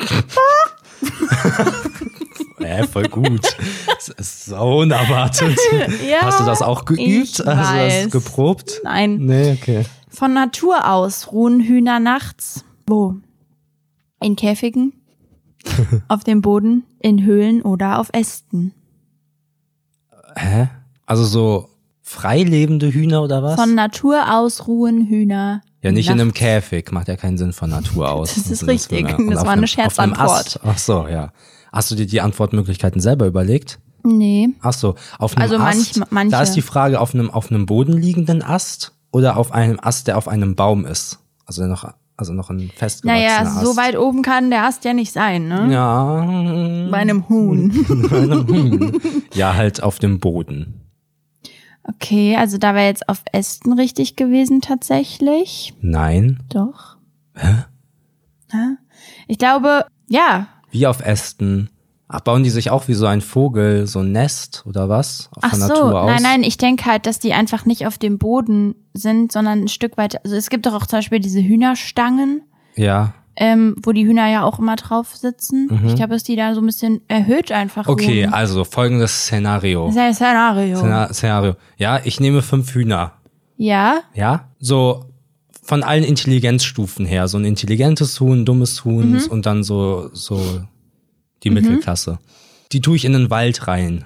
Ja, 2.60 2.86
voll 2.86 3.08
gut. 3.08 3.46
So 4.18 4.56
unerwartet. 4.56 5.58
Ja, 6.08 6.18
Hast 6.22 6.40
du 6.40 6.44
das 6.44 6.60
auch 6.62 6.84
geübt? 6.84 7.28
Hast 7.28 7.38
du 7.40 7.44
das 7.44 7.68
weiß. 7.72 8.10
geprobt? 8.10 8.80
Nein. 8.84 9.16
Nee, 9.18 9.52
okay. 9.60 9.84
Von 10.08 10.34
Natur 10.34 10.86
aus 10.88 11.32
ruhen 11.32 11.60
Hühner 11.60 12.00
nachts. 12.00 12.64
Wo? 12.86 13.16
In 14.22 14.36
Käfigen? 14.36 14.92
auf 16.08 16.24
dem 16.24 16.40
Boden? 16.42 16.84
In 17.00 17.24
Höhlen 17.24 17.62
oder 17.62 17.98
auf 17.98 18.08
Ästen? 18.12 18.72
Hä? 20.36 20.68
Also 21.06 21.24
so 21.24 21.68
freilebende 22.02 22.92
Hühner 22.92 23.22
oder 23.22 23.42
was? 23.42 23.56
Von 23.60 23.74
Natur 23.74 24.32
aus 24.34 24.66
ruhen 24.66 25.06
Hühner. 25.06 25.62
ja, 25.82 25.92
nicht 25.92 26.06
in 26.08 26.14
einem 26.14 26.28
nachts. 26.28 26.40
Käfig. 26.40 26.92
Macht 26.92 27.08
ja 27.08 27.16
keinen 27.16 27.38
Sinn 27.38 27.52
von 27.52 27.70
Natur 27.70 28.10
aus. 28.12 28.34
Das 28.34 28.50
ist 28.50 28.66
richtig. 28.66 29.06
und 29.18 29.28
Das 29.30 29.40
auf 29.40 29.44
war 29.46 29.52
eine 29.52 29.60
einem- 29.60 29.66
Scherzantwort. 29.66 30.60
Ach 30.64 30.78
so, 30.78 31.06
ja. 31.08 31.32
Hast 31.72 31.90
du 31.90 31.94
dir 31.94 32.06
die 32.06 32.20
Antwortmöglichkeiten 32.20 33.00
selber 33.00 33.26
überlegt? 33.26 33.78
Nee. 34.02 34.48
Ach 34.60 34.72
so, 34.72 34.94
auf 35.18 35.36
einem 35.36 35.42
Also 35.42 35.56
Ast. 35.58 35.96
manch- 35.98 36.06
manche. 36.10 36.30
Da 36.32 36.42
ist 36.42 36.52
die 36.52 36.62
Frage, 36.62 37.00
auf 37.00 37.14
einem, 37.14 37.30
auf 37.30 37.50
einem 37.50 37.66
Boden 37.66 37.92
liegenden 37.92 38.42
Ast 38.42 38.92
oder 39.12 39.36
auf 39.36 39.52
einem 39.52 39.78
Ast, 39.80 40.06
der 40.06 40.16
auf 40.18 40.26
einem 40.26 40.56
Baum 40.56 40.84
ist. 40.86 41.18
Also 41.44 41.64
noch, 41.66 41.92
also 42.20 42.32
noch 42.32 42.50
ein 42.50 42.70
festgewachsener 42.74 43.28
Naja, 43.28 43.40
Ast. 43.42 43.64
so 43.64 43.76
weit 43.76 43.96
oben 43.98 44.22
kann 44.22 44.50
der 44.50 44.64
Ast 44.64 44.84
ja 44.84 44.92
nicht 44.92 45.12
sein, 45.12 45.48
ne? 45.48 45.72
Ja. 45.72 46.88
Bei 46.90 46.98
einem 46.98 47.28
Huhn. 47.28 47.70
Bei 48.10 48.18
einem 48.22 48.46
Huhn. 48.46 49.00
ja, 49.34 49.54
halt 49.54 49.82
auf 49.82 49.98
dem 49.98 50.20
Boden. 50.20 50.76
Okay, 51.82 52.36
also 52.36 52.58
da 52.58 52.74
wäre 52.74 52.86
jetzt 52.86 53.08
auf 53.08 53.22
Ästen 53.32 53.72
richtig 53.72 54.14
gewesen 54.16 54.60
tatsächlich. 54.60 55.74
Nein. 55.80 56.38
Doch. 56.50 56.96
Hä? 57.34 57.64
Ich 59.26 59.38
glaube, 59.38 59.86
ja. 60.08 60.48
Wie 60.70 60.86
auf 60.86 61.00
Ästen. 61.00 61.70
Ach, 62.12 62.20
bauen 62.20 62.42
die 62.42 62.50
sich 62.50 62.70
auch 62.70 62.88
wie 62.88 62.94
so 62.94 63.06
ein 63.06 63.20
Vogel, 63.20 63.86
so 63.86 64.00
ein 64.00 64.10
Nest 64.12 64.64
oder 64.66 64.88
was? 64.88 65.28
Auf 65.36 65.42
Ach 65.44 65.50
der 65.50 65.60
so, 65.60 65.66
Natur 65.68 66.00
aus? 66.02 66.10
nein, 66.10 66.22
nein, 66.22 66.42
ich 66.42 66.58
denke 66.58 66.84
halt, 66.86 67.06
dass 67.06 67.18
die 67.20 67.32
einfach 67.32 67.64
nicht 67.66 67.86
auf 67.86 67.98
dem 67.98 68.18
Boden 68.18 68.74
sind, 68.94 69.30
sondern 69.32 69.60
ein 69.62 69.68
Stück 69.68 69.96
weit. 69.96 70.24
Also 70.24 70.36
es 70.36 70.50
gibt 70.50 70.66
doch 70.66 70.74
auch 70.74 70.86
zum 70.86 70.98
Beispiel 70.98 71.20
diese 71.20 71.40
Hühnerstangen, 71.40 72.42
Ja. 72.74 73.14
ähm, 73.36 73.76
wo 73.82 73.92
die 73.92 74.04
Hühner 74.06 74.28
ja 74.28 74.42
auch 74.42 74.58
immer 74.58 74.74
drauf 74.76 75.14
sitzen. 75.14 75.68
Ich 75.86 75.94
glaube, 75.94 76.14
dass 76.14 76.24
die 76.24 76.34
da 76.36 76.52
so 76.54 76.60
ein 76.60 76.66
bisschen 76.66 77.00
erhöht 77.08 77.52
einfach. 77.52 77.86
Mhm. 77.86 77.92
Okay, 77.92 78.24
ruhen. 78.24 78.34
also 78.34 78.64
folgendes 78.64 79.12
Szenario. 79.26 79.90
Szenario. 79.92 80.78
Szena- 80.78 81.12
Szenario. 81.12 81.54
Ja, 81.76 82.00
ich 82.02 82.18
nehme 82.20 82.42
fünf 82.42 82.74
Hühner. 82.74 83.12
ja, 83.56 84.00
Ja, 84.14 84.48
so 84.58 85.04
von 85.62 85.84
allen 85.84 86.02
Intelligenzstufen 86.02 87.06
her. 87.06 87.28
So 87.28 87.38
ein 87.38 87.44
intelligentes 87.44 88.18
Huhn, 88.18 88.44
dummes 88.44 88.84
Huhn 88.84 89.12
Mhm. 89.12 89.26
und 89.30 89.46
dann 89.46 89.62
so, 89.62 90.10
so 90.12 90.40
die 91.42 91.50
Mittelklasse. 91.50 92.18
Die 92.72 92.80
tue 92.80 92.96
ich 92.96 93.04
in 93.04 93.12
den 93.12 93.30
Wald 93.30 93.66
rein. 93.66 94.04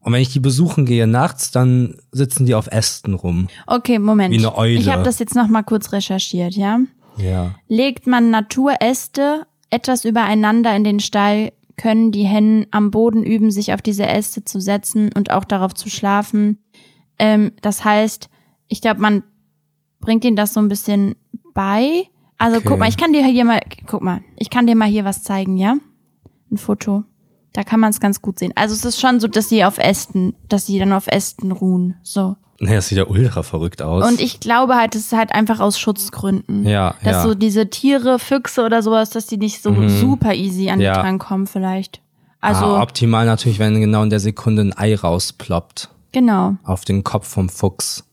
Und 0.00 0.12
wenn 0.12 0.20
ich 0.22 0.32
die 0.32 0.40
besuchen 0.40 0.84
gehe 0.84 1.06
nachts, 1.06 1.52
dann 1.52 1.96
sitzen 2.10 2.44
die 2.44 2.54
auf 2.56 2.66
Ästen 2.66 3.14
rum. 3.14 3.46
okay, 3.68 3.98
Moment. 4.00 4.34
Wie 4.34 4.38
eine 4.38 4.56
Eule. 4.56 4.78
Ich 4.78 4.90
habe 4.90 5.04
das 5.04 5.18
jetzt 5.20 5.36
noch 5.36 5.46
mal 5.48 5.62
kurz 5.62 5.92
recherchiert, 5.92 6.54
ja. 6.54 6.80
Ja. 7.18 7.54
Legt 7.68 8.06
man 8.06 8.30
Naturäste 8.30 9.46
etwas 9.70 10.04
übereinander 10.04 10.74
in 10.74 10.82
den 10.84 10.98
Stall, 11.00 11.52
können 11.76 12.10
die 12.12 12.24
Hennen 12.24 12.66
am 12.70 12.90
Boden 12.90 13.22
üben, 13.22 13.50
sich 13.50 13.72
auf 13.72 13.80
diese 13.80 14.06
Äste 14.06 14.44
zu 14.44 14.60
setzen 14.60 15.10
und 15.14 15.30
auch 15.30 15.44
darauf 15.44 15.72
zu 15.74 15.88
schlafen. 15.88 16.58
Ähm, 17.18 17.52
das 17.62 17.84
heißt, 17.84 18.28
ich 18.68 18.80
glaube, 18.80 19.00
man 19.00 19.22
bringt 20.00 20.24
ihnen 20.24 20.36
das 20.36 20.52
so 20.52 20.60
ein 20.60 20.68
bisschen 20.68 21.14
bei. 21.54 22.04
Also 22.38 22.56
Okay. 22.58 22.66
guck 22.68 22.78
mal, 22.80 22.88
ich 22.88 22.96
kann 22.96 23.12
dir 23.12 23.24
hier 23.24 23.44
mal, 23.44 23.60
guck 23.86 24.02
mal, 24.02 24.22
ich 24.36 24.50
kann 24.50 24.66
dir 24.66 24.74
mal 24.74 24.88
hier 24.88 25.04
was 25.04 25.22
zeigen, 25.22 25.56
ja? 25.58 25.76
Ein 26.52 26.58
Foto. 26.58 27.04
Da 27.54 27.64
kann 27.64 27.80
man 27.80 27.90
es 27.90 28.00
ganz 28.00 28.22
gut 28.22 28.38
sehen. 28.38 28.52
Also 28.54 28.74
es 28.74 28.84
ist 28.84 29.00
schon 29.00 29.18
so, 29.20 29.26
dass 29.28 29.48
sie 29.48 29.64
auf 29.64 29.78
Ästen, 29.78 30.34
dass 30.48 30.66
sie 30.66 30.78
dann 30.78 30.92
auf 30.92 31.06
Ästen 31.06 31.50
ruhen. 31.52 31.96
So. 32.02 32.36
Nee, 32.60 32.74
das 32.76 32.88
sieht 32.88 32.98
ja 32.98 33.06
ultra 33.06 33.42
verrückt 33.42 33.82
aus. 33.82 34.06
Und 34.08 34.20
ich 34.20 34.38
glaube 34.40 34.76
halt, 34.76 34.94
es 34.94 35.06
ist 35.06 35.12
halt 35.12 35.34
einfach 35.34 35.58
aus 35.60 35.78
Schutzgründen. 35.78 36.64
Ja, 36.66 36.94
Dass 37.02 37.16
ja. 37.16 37.22
so 37.24 37.34
diese 37.34 37.68
Tiere, 37.68 38.18
Füchse 38.18 38.64
oder 38.64 38.82
sowas, 38.82 39.10
dass 39.10 39.26
die 39.26 39.36
nicht 39.36 39.62
so 39.62 39.74
super 39.88 40.32
easy 40.34 40.70
an 40.70 40.80
Ja. 40.80 40.94
die 40.94 41.00
drankommen 41.00 41.46
vielleicht. 41.46 42.00
Also, 42.40 42.64
ah, 42.64 42.82
optimal 42.82 43.26
natürlich, 43.26 43.58
wenn 43.58 43.80
genau 43.80 44.02
in 44.02 44.10
der 44.10 44.20
Sekunde 44.20 44.62
ein 44.62 44.76
Ei 44.76 44.94
rausploppt. 44.94 45.90
genau. 46.12 46.56
Auf 46.64 46.84
den 46.84 47.02
Kopf 47.04 47.26
vom 47.28 47.48
Fuchs. 47.48 48.04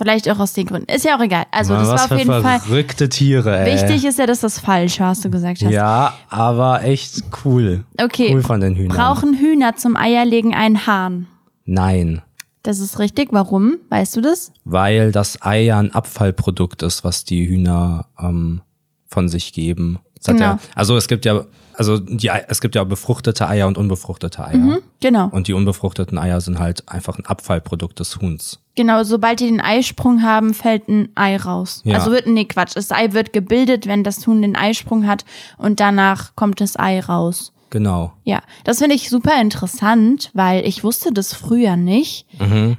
Vielleicht 0.00 0.28
auch 0.30 0.38
aus 0.38 0.54
den 0.54 0.64
Gründen. 0.66 0.90
Ist 0.90 1.04
ja 1.04 1.16
auch 1.16 1.20
egal. 1.22 1.44
Also, 1.50 1.74
Mann, 1.74 1.82
das 1.82 1.90
was 1.92 1.98
war 1.98 2.04
auf 2.04 2.08
für 2.08 2.18
jeden 2.18 2.42
Fall. 2.42 2.60
verrückte 2.60 3.08
Tiere, 3.10 3.58
ey. 3.66 3.74
Wichtig 3.74 4.04
ist 4.06 4.18
ja, 4.18 4.24
dass 4.26 4.40
das 4.40 4.58
falsch 4.58 4.98
war, 4.98 5.08
hast 5.08 5.24
du 5.24 5.30
gesagt 5.30 5.62
hast. 5.62 5.70
Ja, 5.70 6.14
aber 6.30 6.82
echt 6.84 7.22
cool. 7.44 7.84
Okay. 8.02 8.32
Cool 8.32 8.42
von 8.42 8.60
den 8.60 8.74
Hühnern. 8.76 8.96
Brauchen 8.96 9.34
Hühner 9.34 9.76
zum 9.76 9.96
Eierlegen 9.96 10.54
einen 10.54 10.86
Hahn? 10.86 11.26
Nein, 11.66 12.22
Das 12.62 12.78
ist 12.80 12.98
richtig. 12.98 13.28
Warum? 13.32 13.76
Weißt 13.90 14.16
du 14.16 14.20
das? 14.22 14.52
weil 14.64 15.12
das 15.12 15.40
Ei 15.42 15.62
ja 15.64 15.78
ein 15.78 15.92
Abfallprodukt 15.94 16.82
ist, 16.82 17.04
was 17.04 17.24
die 17.24 17.46
Hühner 17.46 18.06
ähm, 18.18 18.62
von 19.06 19.28
sich 19.28 19.52
geben. 19.52 19.98
Genau. 20.26 20.40
ja, 20.40 20.58
also 20.74 20.96
es 20.96 21.08
gibt 21.08 21.24
ja, 21.24 21.44
also 21.74 21.98
die, 21.98 22.30
es 22.48 22.60
gibt 22.60 22.74
ja 22.74 22.84
befruchtete 22.84 23.48
Eier 23.48 23.66
und 23.66 23.78
unbefruchtete 23.78 24.44
Eier. 24.44 24.78
Genau. 25.00 25.28
Und 25.28 25.48
die 25.48 25.54
unbefruchteten 25.54 26.18
Eier 26.18 26.40
sind 26.42 26.58
halt 26.58 26.86
einfach 26.88 27.18
ein 27.18 27.24
Abfallprodukt 27.24 27.98
des 28.00 28.20
Huhns. 28.20 28.60
Genau, 28.80 29.02
sobald 29.02 29.40
die 29.40 29.46
den 29.46 29.60
Eisprung 29.60 30.22
haben, 30.22 30.54
fällt 30.54 30.88
ein 30.88 31.10
Ei 31.14 31.36
raus. 31.36 31.82
Ja. 31.84 31.98
Also 31.98 32.12
wird, 32.12 32.26
nee, 32.26 32.46
Quatsch. 32.46 32.74
Das 32.76 32.90
Ei 32.90 33.12
wird 33.12 33.34
gebildet, 33.34 33.86
wenn 33.86 34.04
das 34.04 34.26
Huhn 34.26 34.40
den 34.40 34.56
Eisprung 34.56 35.06
hat 35.06 35.26
und 35.58 35.80
danach 35.80 36.34
kommt 36.34 36.62
das 36.62 36.78
Ei 36.78 36.98
raus. 36.98 37.52
Genau. 37.68 38.14
Ja, 38.24 38.40
das 38.64 38.78
finde 38.78 38.94
ich 38.94 39.10
super 39.10 39.38
interessant, 39.38 40.30
weil 40.32 40.66
ich 40.66 40.82
wusste 40.82 41.12
das 41.12 41.34
früher 41.34 41.76
nicht. 41.76 42.26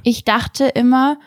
Ich 0.02 0.26
dachte 0.26 0.70
immer, 0.70 1.20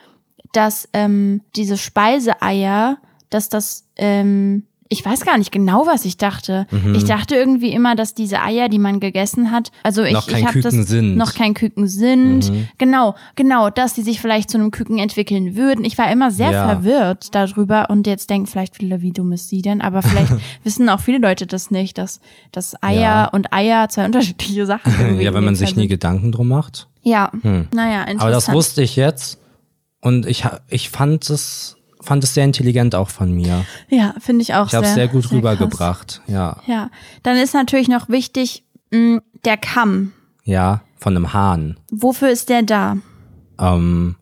dass 0.52 0.88
ähm, 0.92 1.42
diese 1.54 1.76
Speiseeier, 1.76 2.98
dass 3.30 3.48
das, 3.48 3.86
ähm, 3.94 4.64
ich 4.90 5.04
weiß 5.04 5.24
gar 5.24 5.38
nicht 5.38 5.50
genau, 5.50 5.86
was 5.86 6.04
ich 6.04 6.18
dachte. 6.18 6.66
Ich 6.94 7.04
dachte 7.04 7.34
irgendwie 7.34 7.72
immer, 7.72 7.96
dass 7.96 8.14
diese 8.14 8.40
Eier, 8.42 8.68
die 8.68 8.78
man 8.78 9.00
gegessen 9.00 9.50
hat, 9.50 9.70
also 9.82 10.02
ich, 10.02 10.12
Noch 10.12 10.26
kein 10.26 10.40
ich 10.40 10.46
habe 10.46 10.60
das 10.60 10.74
sind. 10.74 11.16
noch 11.16 11.34
kein 11.34 11.54
Küken 11.54 11.88
sind. 11.88 12.52
Genau, 12.78 13.14
genau, 13.34 13.70
dass 13.70 13.94
die 13.94 14.02
sich 14.02 14.20
vielleicht 14.20 14.50
zu 14.50 14.58
einem 14.58 14.70
Küken 14.70 14.98
entwickeln 14.98 15.56
würden. 15.56 15.84
Ich 15.84 15.96
war 15.98 16.12
immer 16.12 16.30
sehr 16.30 16.52
Ja. 16.52 16.68
verwirrt 16.68 17.34
darüber 17.34 17.88
und 17.90 18.06
jetzt 18.06 18.28
denken 18.30 18.46
vielleicht 18.46 18.76
viele, 18.76 19.00
wie 19.00 19.12
dumm 19.12 19.32
ist 19.32 19.48
sie 19.48 19.62
denn? 19.62 19.80
Aber 19.80 20.02
vielleicht 20.02 20.32
wissen 20.64 20.88
auch 20.88 21.00
viele 21.00 21.18
Leute 21.18 21.46
das 21.46 21.70
nicht, 21.70 21.96
dass, 21.98 22.20
dass 22.52 22.80
Eier 22.82 23.00
Ja. 23.00 23.24
und 23.28 23.52
Eier 23.52 23.88
zwei 23.88 24.04
unterschiedliche 24.04 24.66
Sachen 24.66 24.92
irgendwie 25.00 25.24
Ja, 25.24 25.34
wenn 25.34 25.44
man 25.44 25.56
sich 25.56 25.74
nie 25.76 25.82
sind. 25.82 25.88
Gedanken 25.90 26.30
drum 26.30 26.48
macht. 26.48 26.88
Ja, 27.02 27.30
naja, 27.42 28.00
interessant. 28.02 28.20
Aber 28.22 28.30
das 28.30 28.52
wusste 28.52 28.82
ich 28.82 28.96
jetzt. 28.96 29.38
Und 30.00 30.26
ich, 30.26 30.44
ich 30.68 30.90
fand 30.90 31.28
es, 31.30 31.76
fand 32.04 32.22
es 32.24 32.34
sehr 32.34 32.44
intelligent 32.44 32.94
auch 32.94 33.08
von 33.08 33.32
mir. 33.32 33.64
Ja, 33.88 34.14
finde 34.20 34.42
ich 34.42 34.54
auch 34.54 34.66
Ich 34.68 34.74
habe 34.74 34.86
es 34.86 34.94
sehr 34.94 35.08
gut 35.08 35.22
krass. 35.22 35.32
rübergebracht. 35.32 36.20
Ja. 36.26 36.58
Ja, 36.66 36.90
dann 37.22 37.36
ist 37.36 37.54
natürlich 37.54 37.88
noch 37.88 38.08
wichtig, 38.08 38.64
mh, 38.90 39.20
der 39.44 39.56
Kamm. 39.56 40.12
Ja, 40.44 40.82
von 40.96 41.16
einem 41.16 41.32
Hahn. 41.32 41.78
Wofür 41.90 42.30
ist 42.30 42.48
der 42.48 42.62
da? 42.62 42.96
Ähm, 43.58 44.16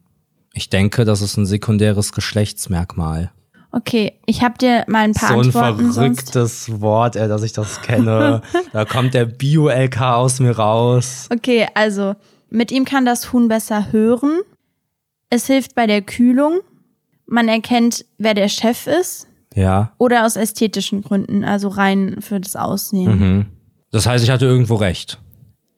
ich 0.53 0.71
denke, 0.71 1.05
das 1.05 1.21
ist 1.23 1.37
ein 1.37 1.47
sekundäres 1.47 2.13
Geschlechtsmerkmal. 2.13 3.31
Okay, 3.75 4.19
ich 4.27 4.43
habe 4.43 4.59
dir 4.59 4.85
mal 4.87 4.99
ein 5.05 5.15
paar 5.15 5.29
so 5.31 5.35
ein 5.37 5.47
Antworten 5.47 5.93
sonst. 5.93 5.95
verrücktes 6.31 6.81
Wort, 6.83 7.17
ey, 7.17 7.27
dass 7.27 7.43
ich 7.43 7.55
das 7.55 7.81
kenne. 7.81 8.43
da 8.73 8.85
kommt 8.85 9.15
der 9.15 9.25
Bio-LK 9.25 10.01
aus 10.03 10.41
mir 10.41 10.57
raus. 10.59 11.29
Okay, 11.33 11.67
also 11.75 12.15
mit 12.51 12.71
ihm 12.71 12.85
kann 12.85 13.07
das 13.07 13.33
Huhn 13.33 13.49
besser 13.49 13.91
hören. 13.91 14.41
Es 15.31 15.47
hilft 15.47 15.75
bei 15.75 15.87
der 15.87 16.03
Kühlung. 16.03 16.61
Man 17.33 17.49
erkennt, 17.49 18.05
wer 18.19 18.35
der 18.35 18.49
Chef 18.49 18.87
ist. 18.87 19.27
Ja. 19.55 19.93
Oder 19.97 20.27
aus 20.27 20.37
ästhetischen 20.37 21.01
Gründen, 21.01 21.45
also 21.45 21.69
rein 21.69 22.17
für 22.21 22.39
das 22.39 22.57
Aussehen. 22.57 23.19
Mhm. 23.19 23.47
Das 23.91 24.07
heißt, 24.07 24.23
ich 24.23 24.29
hatte 24.29 24.45
irgendwo 24.45 24.75
recht. 24.75 25.19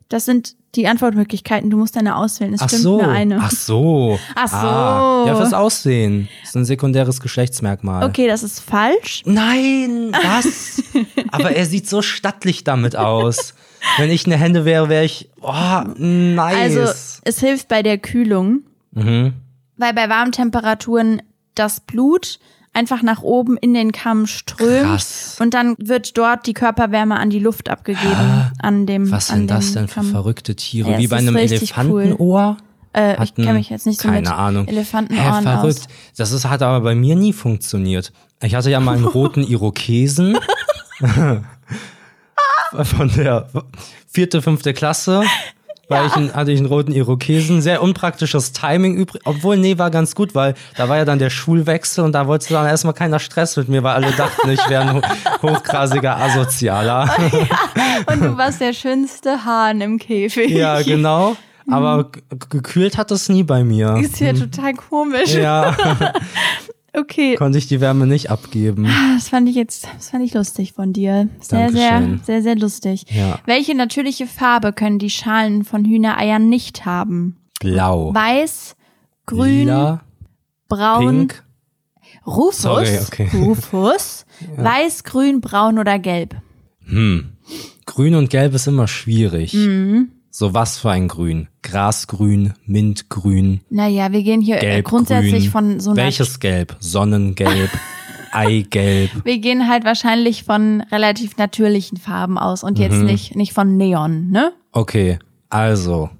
Das 0.08 0.24
sind 0.24 0.56
die 0.74 0.88
Antwortmöglichkeiten. 0.88 1.70
Du 1.70 1.76
musst 1.76 1.96
eine 1.96 2.16
auswählen. 2.16 2.54
Es 2.54 2.60
Ach 2.60 2.68
stimmt 2.68 2.82
so. 2.82 2.96
nur 3.00 3.08
eine. 3.08 3.38
Ach 3.40 3.52
so. 3.52 4.18
Ach 4.34 4.48
so. 4.48 4.66
Ah, 4.66 5.24
ja, 5.28 5.36
fürs 5.36 5.52
Aussehen. 5.52 6.28
Das 6.40 6.50
ist 6.50 6.56
ein 6.56 6.64
sekundäres 6.64 7.20
Geschlechtsmerkmal. 7.20 8.04
Okay, 8.04 8.26
das 8.26 8.42
ist 8.42 8.58
falsch. 8.58 9.22
Nein, 9.24 10.10
was? 10.10 10.82
Aber 11.30 11.52
er 11.52 11.66
sieht 11.66 11.88
so 11.88 12.02
stattlich 12.02 12.64
damit 12.64 12.96
aus. 12.96 13.54
Wenn 13.96 14.10
ich 14.10 14.26
eine 14.26 14.36
Hände 14.36 14.64
wäre, 14.64 14.88
wäre 14.88 15.04
ich, 15.04 15.30
oh, 15.40 15.82
nice. 15.98 16.56
Also 16.56 16.92
es 17.22 17.38
hilft 17.38 17.68
bei 17.68 17.84
der 17.84 17.98
Kühlung, 17.98 18.62
mhm. 18.90 19.34
weil 19.76 19.94
bei 19.94 20.08
warmen 20.08 20.32
Temperaturen 20.32 21.22
das 21.54 21.80
Blut 21.80 22.38
einfach 22.72 23.02
nach 23.02 23.22
oben 23.22 23.56
in 23.56 23.72
den 23.72 23.92
Kamm 23.92 24.26
strömt 24.26 24.82
Krass. 24.82 25.36
und 25.40 25.54
dann 25.54 25.76
wird 25.78 26.18
dort 26.18 26.46
die 26.46 26.54
Körperwärme 26.54 27.16
an 27.16 27.30
die 27.30 27.38
Luft 27.38 27.68
abgegeben 27.68 28.50
an 28.60 28.86
dem 28.86 29.10
Was 29.12 29.30
an 29.30 29.40
sind 29.40 29.50
das 29.50 29.66
dem 29.66 29.74
denn 29.74 29.88
für 29.88 29.94
Kamm. 30.00 30.10
verrückte 30.10 30.56
Tiere? 30.56 30.90
Ja, 30.92 30.98
Wie 30.98 31.04
es 31.04 31.10
bei 31.10 31.16
ist 31.18 31.22
einem 31.28 31.36
richtig 31.36 31.76
Elefantenohr? 31.76 32.56
Äh, 32.92 33.22
ich 33.24 33.34
kenne 33.34 33.54
mich 33.54 33.70
jetzt 33.70 33.86
nicht 33.86 34.00
so 34.00 34.08
keine 34.08 34.20
mit 34.22 34.30
Ahnung. 34.30 34.66
Elefantenohren 34.68 35.36
Hä, 35.36 35.42
verrückt. 35.42 35.80
aus. 35.80 35.88
Das 36.16 36.32
ist, 36.32 36.48
hat 36.48 36.62
aber 36.62 36.80
bei 36.80 36.94
mir 36.94 37.16
nie 37.16 37.32
funktioniert. 37.32 38.12
Ich 38.42 38.54
hatte 38.54 38.70
ja 38.70 38.80
mal 38.80 38.96
einen 38.96 39.04
roten 39.04 39.42
Irokesen 39.42 40.36
von 42.82 43.08
der 43.16 43.48
vierte, 44.08 44.42
fünfte 44.42 44.74
Klasse. 44.74 45.22
Weil 45.88 46.06
ich 46.06 46.14
einen, 46.14 46.32
hatte 46.34 46.50
ich 46.52 46.58
einen 46.58 46.66
roten 46.68 46.92
Irokesen. 46.92 47.60
Sehr 47.62 47.82
unpraktisches 47.82 48.52
Timing 48.52 48.94
übrig. 48.96 49.20
Obwohl, 49.24 49.56
nee, 49.56 49.76
war 49.78 49.90
ganz 49.90 50.14
gut, 50.14 50.34
weil 50.34 50.54
da 50.76 50.88
war 50.88 50.96
ja 50.96 51.04
dann 51.04 51.18
der 51.18 51.30
Schulwechsel 51.30 52.04
und 52.04 52.12
da 52.12 52.26
wollte 52.26 52.52
dann 52.54 52.66
erstmal 52.66 52.94
keiner 52.94 53.18
Stress 53.18 53.56
mit 53.56 53.68
mir, 53.68 53.82
weil 53.82 53.94
alle 53.94 54.10
dachten, 54.12 54.48
ich 54.50 54.68
wäre 54.68 54.82
ein 54.82 54.94
ho 54.96 55.02
hochgrasiger 55.42 56.16
Asozialer. 56.16 57.14
Und 58.06 58.20
du 58.22 58.36
warst 58.36 58.60
der 58.60 58.72
schönste 58.72 59.44
Hahn 59.44 59.80
im 59.80 59.98
Käfig. 59.98 60.50
ja, 60.50 60.80
genau. 60.82 61.36
Aber 61.70 62.04
g- 62.10 62.20
gekühlt 62.50 62.98
hat 62.98 63.10
es 63.10 63.28
nie 63.28 63.42
bei 63.42 63.64
mir. 63.64 63.96
Ist 63.96 64.20
ja 64.20 64.32
total 64.34 64.74
komisch. 64.74 65.32
Ja, 65.34 65.74
Okay, 66.96 67.34
konnte 67.34 67.58
ich 67.58 67.66
die 67.66 67.80
Wärme 67.80 68.06
nicht 68.06 68.30
abgeben. 68.30 68.86
das 69.16 69.28
fand 69.28 69.48
ich 69.48 69.56
jetzt, 69.56 69.88
das 69.96 70.10
fand 70.10 70.24
ich 70.24 70.32
lustig 70.34 70.72
von 70.74 70.92
dir. 70.92 71.28
Sehr, 71.40 71.70
sehr, 71.70 71.90
Dankeschön. 71.90 72.20
sehr, 72.24 72.42
sehr 72.42 72.56
lustig. 72.56 73.04
Ja. 73.10 73.40
Welche 73.46 73.74
natürliche 73.74 74.26
Farbe 74.26 74.72
können 74.72 74.98
die 74.98 75.10
Schalen 75.10 75.64
von 75.64 75.84
Hühnereiern 75.84 76.48
nicht 76.48 76.86
haben? 76.86 77.36
Blau. 77.60 78.14
Weiß, 78.14 78.76
grün, 79.26 79.58
Lila, 79.66 80.02
braun, 80.68 81.28
pink. 81.28 81.44
Rufus, 82.26 82.62
Sorry, 82.62 82.98
okay. 82.98 83.28
Rufus, 83.34 84.24
weiß, 84.56 85.04
grün, 85.04 85.40
braun 85.40 85.78
oder 85.78 85.98
gelb. 85.98 86.36
Grün 86.86 88.14
und 88.14 88.30
Gelb 88.30 88.54
ist 88.54 88.66
immer 88.66 88.88
schwierig. 88.88 89.54
Mhm. 89.54 90.10
So 90.36 90.52
was 90.52 90.78
für 90.78 90.90
ein 90.90 91.06
Grün? 91.06 91.46
Grasgrün, 91.62 92.54
Mintgrün, 92.66 93.60
Naja, 93.70 94.10
wir 94.10 94.24
gehen 94.24 94.40
hier 94.40 94.56
äh, 94.56 94.60
Gelbgrün. 94.62 94.82
grundsätzlich 94.90 95.48
von 95.48 95.78
so 95.78 95.90
einer 95.92 96.02
Welches 96.02 96.40
Gelb? 96.40 96.74
Sonnengelb. 96.80 97.70
Eigelb. 98.32 99.10
Wir 99.24 99.38
gehen 99.38 99.68
halt 99.68 99.84
wahrscheinlich 99.84 100.42
von 100.42 100.80
relativ 100.90 101.36
natürlichen 101.36 101.98
Farben 101.98 102.36
aus 102.36 102.64
und 102.64 102.80
jetzt 102.80 102.96
Mhm. 102.96 103.04
nicht, 103.04 103.36
nicht 103.36 103.52
von 103.52 103.76
Neon, 103.76 104.30
ne? 104.30 104.52
Okay, 104.72 105.20
also. 105.50 106.10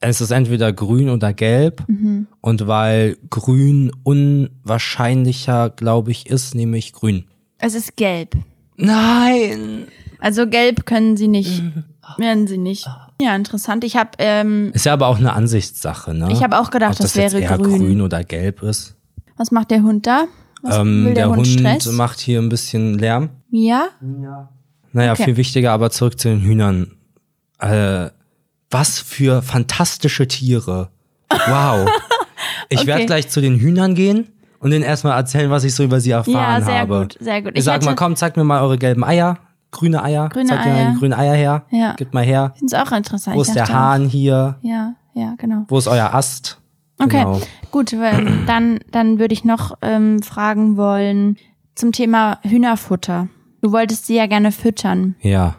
Es 0.00 0.20
ist 0.20 0.32
entweder 0.32 0.72
grün 0.72 1.08
oder 1.08 1.32
gelb. 1.32 1.84
Mhm. 1.86 2.26
Und 2.40 2.66
weil 2.66 3.16
grün 3.30 3.92
unwahrscheinlicher, 4.02 5.70
glaube 5.70 6.10
ich, 6.10 6.26
ist, 6.28 6.56
nehme 6.56 6.78
ich 6.78 6.92
grün. 6.92 7.26
Es 7.58 7.76
ist 7.76 7.94
gelb. 7.94 8.34
Nein! 8.76 9.86
Also 10.18 10.48
gelb 10.48 10.84
können 10.84 11.16
sie 11.16 11.28
nicht. 11.28 11.62
Mhm. 11.62 11.84
Werden 12.18 12.46
sie 12.46 12.58
nicht. 12.58 12.86
Ja, 13.20 13.34
interessant. 13.36 13.84
Ich 13.84 13.96
habe 13.96 14.10
ähm, 14.18 14.70
Ist 14.72 14.86
ja 14.86 14.92
aber 14.92 15.06
auch 15.08 15.18
eine 15.18 15.32
Ansichtssache, 15.32 16.14
ne? 16.14 16.28
Ich 16.32 16.42
habe 16.42 16.58
auch 16.58 16.70
gedacht, 16.70 16.92
Ob 16.92 16.98
das 16.98 17.12
das, 17.12 17.22
jetzt 17.22 17.32
wäre 17.34 17.42
eher 17.52 17.58
grün. 17.58 17.78
grün. 17.78 18.00
oder 18.00 18.24
gelb 18.24 18.62
ist. 18.62 18.96
was 19.36 19.50
macht 19.50 19.70
der 19.70 19.82
Hund 19.82 20.06
da? 20.06 20.24
Was 20.62 20.76
Ähm, 20.78 21.06
will 21.06 21.14
der, 21.14 21.28
Hund, 21.30 21.46
Stress? 21.46 21.86
macht 21.92 22.20
hier 22.20 22.38
ein 22.40 22.48
bisschen 22.48 22.98
Lärm. 22.98 23.30
Mia? 23.50 23.88
Naja, 24.92 25.12
Okay. 25.12 25.24
viel 25.24 25.36
wichtiger, 25.36 25.72
aber 25.72 25.90
zurück 25.90 26.18
zu 26.18 26.28
den 26.28 26.40
Hühnern. 26.40 26.92
Äh, 27.58 28.10
was 28.70 28.98
für 28.98 29.42
fantastische 29.42 30.26
Tiere. 30.28 30.90
Wow. 31.30 31.88
Ich 32.72 32.78
Okay. 32.78 32.86
werde 32.86 33.06
gleich 33.06 33.28
zu 33.28 33.40
den 33.40 33.56
Hühnern 33.58 33.94
gehen 33.96 34.28
und 34.60 34.70
denen 34.70 34.84
erstmal 34.84 35.16
erzählen, 35.18 35.50
was 35.50 35.64
ich 35.64 35.74
so 35.74 35.82
über 35.82 35.98
sie 36.00 36.12
erfahren 36.12 36.60
Ja, 36.60 36.64
sehr 36.64 36.78
habe. 36.80 37.00
gut, 37.00 37.16
sehr 37.20 37.42
gut. 37.42 37.52
Ich, 37.52 37.58
Ich 37.58 37.64
sag 37.64 37.82
mal, 37.84 37.94
komm, 37.96 38.14
zeigt 38.16 38.36
mir 38.36 38.44
mal 38.44 38.62
eure 38.62 38.78
gelben 38.78 39.02
Eier. 39.04 39.38
Grüne 39.70 40.02
Eier. 40.02 40.28
Grüne 40.28 40.48
zeigt 40.48 40.64
mir 40.64 40.72
mal 40.72 40.78
Eier. 40.78 40.90
die 40.92 40.98
grünen 40.98 41.12
Eier 41.14 41.34
her. 41.34 41.62
Ja. 41.70 41.94
Gib 41.96 42.12
mal 42.14 42.24
her. 42.24 42.54
Find's 42.58 42.74
auch 42.74 42.90
interessant. 42.92 43.36
Wo 43.36 43.42
ist 43.42 43.54
der 43.54 43.64
auch- 43.64 43.68
Hahn 43.70 44.06
hier? 44.08 44.56
Ja, 44.62 44.94
ja, 45.14 45.34
genau. 45.38 45.64
Wo 45.68 45.78
ist 45.78 45.86
euer 45.88 46.12
Ast? 46.14 46.60
Okay, 46.98 47.18
Genau. 47.24 47.40
gut. 47.70 47.92
Dann, 48.46 48.80
dann 48.90 49.18
würde 49.18 49.32
ich 49.32 49.44
noch 49.44 49.78
ähm, 49.82 50.22
fragen 50.22 50.76
wollen 50.76 51.36
zum 51.74 51.92
Thema 51.92 52.38
Hühnerfutter. 52.42 53.28
Du 53.62 53.72
wolltest 53.72 54.06
sie 54.06 54.16
ja 54.16 54.26
gerne 54.26 54.52
füttern. 54.52 55.14
Ja. 55.20 55.54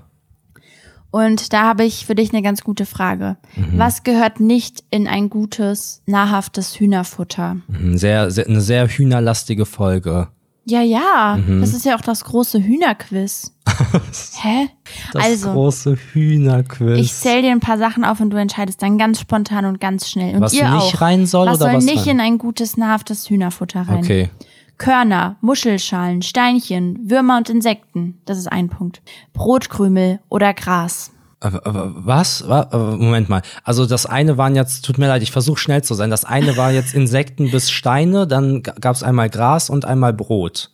Und 1.09 1.51
da 1.51 1.63
habe 1.63 1.83
ich 1.83 2.05
für 2.05 2.15
dich 2.15 2.31
eine 2.31 2.41
ganz 2.41 2.61
gute 2.63 2.85
Frage. 2.85 3.37
Mhm. 3.55 3.77
Was 3.77 4.03
gehört 4.03 4.39
nicht 4.39 4.83
in 4.91 5.07
ein 5.07 5.29
gutes, 5.29 6.01
nahrhaftes 6.05 6.79
Hühnerfutter? 6.79 7.57
Mhm, 7.67 7.97
Sehr, 7.97 8.31
sehr, 8.31 8.47
eine 8.47 8.61
sehr 8.61 8.87
hühnerlastige 8.87 9.65
Folge. 9.65 10.29
Ja, 10.71 10.81
ja. 10.81 11.37
Mhm. 11.37 11.59
Das 11.59 11.73
ist 11.73 11.83
ja 11.85 11.97
auch 11.97 12.01
das 12.01 12.23
große 12.23 12.63
Hühnerquiz. 12.63 13.53
Hä? 14.41 14.69
Das 15.11 15.25
also, 15.25 15.51
große 15.51 15.97
Hühnerquiz. 16.13 16.97
ich 16.97 17.13
zähle 17.13 17.41
dir 17.41 17.51
ein 17.51 17.59
paar 17.59 17.77
Sachen 17.77 18.05
auf 18.05 18.21
und 18.21 18.29
du 18.29 18.37
entscheidest 18.37 18.81
dann 18.81 18.97
ganz 18.97 19.19
spontan 19.19 19.65
und 19.65 19.81
ganz 19.81 20.09
schnell. 20.09 20.35
Und 20.35 20.41
Was 20.41 20.53
ihr 20.53 20.69
nicht 20.69 20.95
auch. 20.95 21.01
rein 21.01 21.25
soll 21.25 21.47
was 21.47 21.57
oder 21.57 21.65
soll 21.65 21.77
was 21.77 21.83
nicht 21.83 22.07
rein? 22.07 22.15
in 22.15 22.19
ein 22.21 22.37
gutes, 22.37 22.77
nahrhaftes 22.77 23.29
Hühnerfutter 23.29 23.81
rein? 23.81 23.99
Okay. 23.99 24.29
Körner, 24.77 25.35
Muschelschalen, 25.41 26.21
Steinchen, 26.21 26.97
Würmer 27.03 27.37
und 27.37 27.49
Insekten. 27.49 28.19
Das 28.25 28.37
ist 28.37 28.47
ein 28.47 28.69
Punkt. 28.69 29.01
Brotkrümel 29.33 30.21
oder 30.29 30.53
Gras. 30.53 31.11
Was? 31.41 32.47
Wa- 32.47 32.69
äh, 32.71 32.77
Moment 32.77 33.27
mal. 33.29 33.41
Also 33.63 33.85
das 33.85 34.05
eine 34.05 34.37
waren 34.37 34.55
jetzt, 34.55 34.85
tut 34.85 34.97
mir 34.97 35.07
leid, 35.07 35.23
ich 35.23 35.31
versuche 35.31 35.59
schnell 35.59 35.83
zu 35.83 35.93
sein. 35.95 36.09
Das 36.11 36.23
eine 36.23 36.55
war 36.55 36.71
jetzt 36.71 36.93
Insekten 36.93 37.49
bis 37.51 37.71
Steine, 37.71 38.27
dann 38.27 38.61
gab 38.63 38.95
es 38.95 39.01
einmal 39.03 39.29
Gras 39.29 39.69
und 39.69 39.83
einmal 39.85 40.13
Brot. 40.13 40.69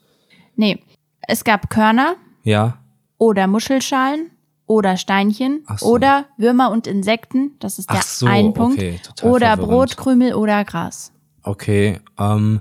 Nee, 0.56 0.84
es 1.28 1.44
gab 1.44 1.70
Körner 1.70 2.16
Ja. 2.44 2.78
oder 3.18 3.48
Muschelschalen 3.48 4.32
oder 4.66 4.98
Steinchen 4.98 5.64
Ach 5.68 5.80
so. 5.80 5.86
oder 5.88 6.26
Würmer 6.38 6.72
und 6.72 6.88
Insekten. 6.88 7.52
Das 7.60 7.80
ist 7.80 7.90
der 7.90 8.00
Ach 8.00 8.04
so, 8.04 8.26
ein 8.26 8.54
Punkt. 8.54 8.78
okay, 8.78 9.00
total 9.02 9.32
oder 9.32 9.48
verwirrend. 9.56 9.72
Brotkrümel 9.72 10.34
oder 10.34 10.66
Gras. 10.66 11.14
Okay. 11.44 12.00
Ähm, 12.20 12.60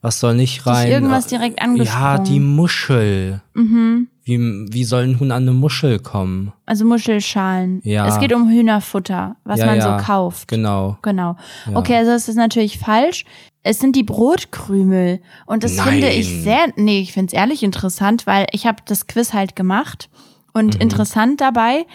was 0.00 0.20
soll 0.20 0.36
nicht 0.36 0.64
rein? 0.64 0.88
irgendwas 0.92 1.26
Äh, 1.26 1.30
direkt 1.30 1.58
Ja, 1.58 1.64
angesprungen. 1.66 2.24
die 2.24 2.38
Muschel. 2.38 3.42
Wie, 4.28 4.38
wie 4.38 4.84
soll 4.84 5.04
ein 5.04 5.18
Huhn 5.18 5.32
an 5.32 5.42
eine 5.44 5.52
Muschel 5.52 5.98
kommen? 5.98 6.52
Also 6.66 6.84
Muschelschalen. 6.84 7.80
Ja. 7.82 8.06
Es 8.06 8.20
geht 8.20 8.32
um 8.34 8.48
Hühnerfutter, 8.48 9.36
was 9.44 9.60
ja, 9.60 9.66
man 9.66 9.78
ja, 9.78 9.98
so 9.98 10.04
kauft. 10.04 10.48
Genau. 10.48 10.98
Genau. 11.00 11.36
Okay, 11.72 11.96
also 11.96 12.10
das 12.10 12.28
ist 12.28 12.36
natürlich 12.36 12.78
falsch. 12.78 13.24
Es 13.62 13.80
sind 13.80 13.96
die 13.96 14.02
Brotkrümel. 14.02 15.20
Und 15.46 15.64
das 15.64 15.76
Nein. 15.76 15.88
finde 15.88 16.08
ich 16.10 16.28
sehr, 16.42 16.66
nee, 16.76 17.00
ich 17.00 17.12
finde 17.12 17.28
es 17.28 17.32
ehrlich 17.32 17.62
interessant, 17.62 18.26
weil 18.26 18.46
ich 18.52 18.66
habe 18.66 18.82
das 18.84 19.06
Quiz 19.06 19.32
halt 19.32 19.56
gemacht. 19.56 20.10
Und 20.52 20.74
Mhm. 20.74 20.80
interessant 20.82 21.40
dabei, 21.40 21.86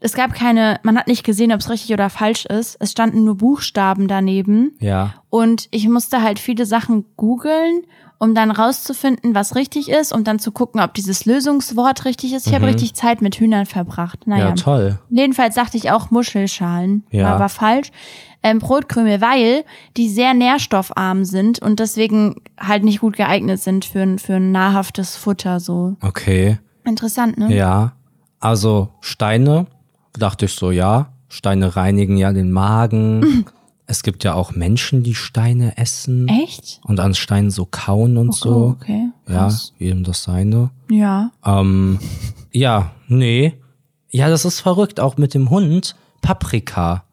es 0.00 0.12
gab 0.14 0.34
keine, 0.34 0.78
man 0.82 0.96
hat 0.98 1.08
nicht 1.08 1.24
gesehen, 1.24 1.52
ob 1.52 1.60
es 1.60 1.70
richtig 1.70 1.92
oder 1.92 2.10
falsch 2.10 2.44
ist. 2.46 2.76
Es 2.80 2.92
standen 2.92 3.24
nur 3.24 3.36
Buchstaben 3.36 4.08
daneben. 4.08 4.76
Ja. 4.80 5.14
Und 5.30 5.68
ich 5.70 5.88
musste 5.88 6.22
halt 6.22 6.38
viele 6.38 6.66
Sachen 6.66 7.04
googeln, 7.16 7.82
um 8.18 8.34
dann 8.34 8.50
rauszufinden, 8.50 9.34
was 9.34 9.54
richtig 9.54 9.90
ist, 9.90 10.12
um 10.12 10.24
dann 10.24 10.38
zu 10.38 10.50
gucken, 10.52 10.80
ob 10.80 10.94
dieses 10.94 11.24
Lösungswort 11.26 12.04
richtig 12.04 12.32
ist. 12.32 12.46
Ich 12.46 12.54
habe 12.54 12.66
richtig 12.66 12.94
Zeit 12.94 13.20
mit 13.22 13.36
Hühnern 13.36 13.66
verbracht. 13.66 14.26
Naja. 14.26 14.44
Mhm. 14.44 14.48
Ja, 14.50 14.54
toll. 14.62 14.98
Jedenfalls 15.10 15.54
sagte 15.54 15.76
ich 15.76 15.90
auch 15.90 16.10
Muschelschalen, 16.10 17.04
Ja. 17.10 17.24
war 17.24 17.32
aber 17.34 17.48
falsch. 17.48 17.90
Ähm, 18.42 18.58
Brotkrümel, 18.60 19.20
weil 19.20 19.64
die 19.96 20.08
sehr 20.08 20.32
nährstoffarm 20.32 21.24
sind 21.24 21.58
und 21.60 21.80
deswegen 21.80 22.36
halt 22.58 22.84
nicht 22.84 23.00
gut 23.00 23.16
geeignet 23.16 23.60
sind 23.60 23.84
für, 23.84 24.00
ein- 24.02 24.18
für 24.18 24.34
ein 24.34 24.52
nahrhaftes 24.52 25.16
Futter. 25.16 25.58
So 25.60 25.96
Okay. 26.02 26.58
interessant, 26.84 27.38
ne? 27.38 27.54
Ja. 27.54 27.92
Also 28.40 28.88
Steine, 29.00 29.66
dachte 30.18 30.44
ich 30.44 30.52
so, 30.52 30.70
ja. 30.70 31.08
Steine 31.28 31.74
reinigen 31.76 32.16
ja 32.16 32.32
den 32.32 32.52
Magen. 32.52 33.44
Es 33.88 34.02
gibt 34.02 34.24
ja 34.24 34.34
auch 34.34 34.52
Menschen, 34.52 35.02
die 35.04 35.14
Steine 35.14 35.76
essen 35.76 36.26
Echt? 36.28 36.80
und 36.84 36.98
an 36.98 37.14
Steinen 37.14 37.50
so 37.50 37.66
kauen 37.70 38.16
und 38.16 38.30
Oh, 38.30 38.32
so. 38.32 38.76
okay. 38.80 39.10
Ja, 39.28 39.34
Krass. 39.34 39.72
jedem 39.78 40.02
das 40.02 40.24
seine. 40.24 40.70
Ja. 40.90 41.30
Ähm, 41.44 42.00
ja, 42.50 42.90
nee. 43.06 43.54
Ja, 44.10 44.28
das 44.28 44.44
ist 44.44 44.60
verrückt, 44.60 44.98
auch 44.98 45.16
mit 45.18 45.34
dem 45.34 45.50
Hund. 45.50 45.94
Paprika. 46.20 47.04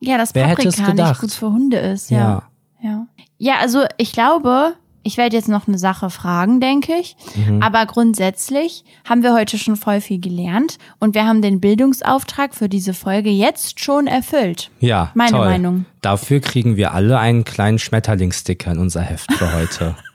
Ja, 0.00 0.16
dass 0.18 0.34
Wer 0.34 0.46
hätte 0.46 0.68
es 0.68 0.76
Paprika 0.76 0.92
nicht 0.94 0.96
gedacht? 0.98 1.20
gut 1.20 1.32
für 1.32 1.50
Hunde 1.50 1.78
ist, 1.78 2.10
ja. 2.10 2.42
Ja, 2.82 3.06
ja 3.38 3.54
also 3.60 3.84
ich 3.96 4.12
glaube, 4.12 4.74
ich 5.02 5.16
werde 5.16 5.36
jetzt 5.36 5.48
noch 5.48 5.66
eine 5.68 5.78
Sache 5.78 6.10
fragen, 6.10 6.60
denke 6.60 6.92
ich. 6.94 7.16
Mhm. 7.34 7.62
Aber 7.62 7.86
grundsätzlich 7.86 8.84
haben 9.08 9.22
wir 9.22 9.34
heute 9.34 9.58
schon 9.58 9.76
voll 9.76 10.00
viel 10.00 10.20
gelernt 10.20 10.78
und 11.00 11.14
wir 11.14 11.26
haben 11.26 11.42
den 11.42 11.60
Bildungsauftrag 11.60 12.54
für 12.54 12.68
diese 12.68 12.94
Folge 12.94 13.30
jetzt 13.30 13.80
schon 13.80 14.06
erfüllt. 14.06 14.70
Ja, 14.80 15.10
Meine 15.14 15.32
toll. 15.32 15.46
Meinung. 15.46 15.84
Dafür 16.00 16.40
kriegen 16.40 16.76
wir 16.76 16.92
alle 16.94 17.18
einen 17.18 17.44
kleinen 17.44 17.78
Schmetterlingssticker 17.78 18.72
in 18.72 18.78
unser 18.78 19.02
Heft 19.02 19.32
für 19.32 19.52
heute. 19.52 19.96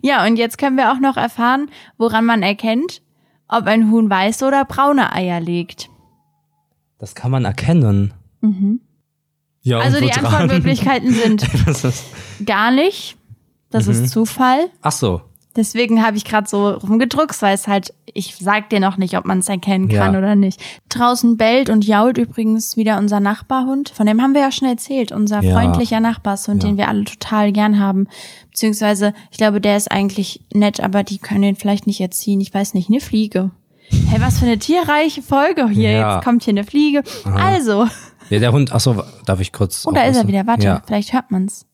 Ja, 0.00 0.24
und 0.24 0.36
jetzt 0.36 0.58
können 0.58 0.76
wir 0.76 0.92
auch 0.92 1.00
noch 1.00 1.16
erfahren, 1.16 1.70
woran 1.98 2.24
man 2.24 2.44
erkennt, 2.44 3.02
ob 3.48 3.66
ein 3.66 3.90
Huhn 3.90 4.08
weiße 4.08 4.46
oder 4.46 4.64
braune 4.64 5.12
Eier 5.12 5.40
legt. 5.40 5.88
Das 7.00 7.16
kann 7.16 7.32
man 7.32 7.44
erkennen. 7.44 8.14
Ja, 8.42 8.48
Mhm. 8.48 8.80
Also 9.82 9.98
und 9.98 10.04
die? 10.04 10.12
Antwortmöglichkeiten 10.12 11.12
sind 11.12 11.44
gar 12.46 12.70
nicht, 12.70 13.16
das 13.76 13.86
Mhm. 13.86 14.04
ist 14.04 14.10
Zufall. 14.10 14.68
ach 14.82 14.92
so. 14.92 15.20
Deswegen 15.54 16.04
habe 16.06 16.18
ich 16.18 16.26
gerade 16.26 16.46
so 16.46 16.68
rumgedruckt, 16.68 17.40
weil 17.40 17.54
es 17.54 17.66
halt, 17.66 17.94
ich 18.12 18.36
sag 18.38 18.68
dir 18.68 18.78
noch 18.78 18.98
nicht, 18.98 19.16
ob 19.16 19.24
man 19.24 19.38
es 19.38 19.48
erkennen 19.48 19.88
kann 19.88 20.12
Ja. 20.12 20.18
oder 20.18 20.34
nicht. 20.36 20.60
Draußen 20.90 21.38
bellt 21.38 21.70
und 21.70 21.86
jault 21.86 22.18
übrigens 22.18 22.76
wieder 22.76 22.98
unser 22.98 23.20
Nachbarhund. 23.20 23.88
Von 23.88 24.04
dem 24.04 24.20
haben 24.20 24.34
wir 24.34 24.42
ja 24.42 24.52
schon 24.52 24.68
erzählt, 24.68 25.12
unser 25.12 25.42
Ja. 25.42 25.54
freundlicher 25.58 26.00
Nachbarshund, 26.00 26.62
Ja. 26.62 26.68
den 26.68 26.76
wir 26.76 26.88
alle 26.88 27.04
total 27.04 27.52
gern 27.52 27.80
haben. 27.80 28.06
Beziehungsweise, 28.50 29.14
ich 29.30 29.38
glaube, 29.38 29.62
der 29.62 29.78
ist 29.78 29.90
eigentlich 29.90 30.42
nett, 30.52 30.80
aber 30.80 31.02
die 31.04 31.16
können 31.18 31.42
ihn 31.44 31.56
vielleicht 31.56 31.86
nicht 31.86 32.00
erziehen. 32.02 32.40
Ich 32.42 32.52
weiß 32.52 32.74
nicht, 32.74 32.90
eine 32.90 33.00
Fliege. 33.00 33.50
Hey, 34.08 34.20
was 34.20 34.40
für 34.40 34.46
eine 34.46 34.58
tierreiche 34.58 35.22
Folge 35.22 35.68
hier. 35.68 35.92
Jetzt 35.92 36.24
kommt 36.24 36.42
hier 36.42 36.52
eine 36.52 36.64
Fliege. 36.64 37.02
Also, 37.24 37.86
Ja, 38.30 38.40
der 38.40 38.52
Hund, 38.52 38.72
ach 38.72 38.80
so, 38.80 39.02
darf 39.24 39.40
ich 39.40 39.52
kurz. 39.52 39.86
oh, 39.86 39.92
da 39.92 40.02
ist 40.02 40.16
er 40.16 40.26
wieder. 40.26 40.46
Warte, 40.46 40.82
vielleicht 40.86 41.12
hört 41.12 41.30
man's. 41.30 41.65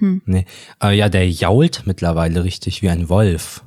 Nee. 0.00 0.44
Äh, 0.82 0.96
ja, 0.96 1.08
der 1.08 1.28
jault 1.30 1.82
mittlerweile 1.86 2.44
richtig 2.44 2.82
wie 2.82 2.88
ein 2.90 3.08
Wolf. 3.08 3.62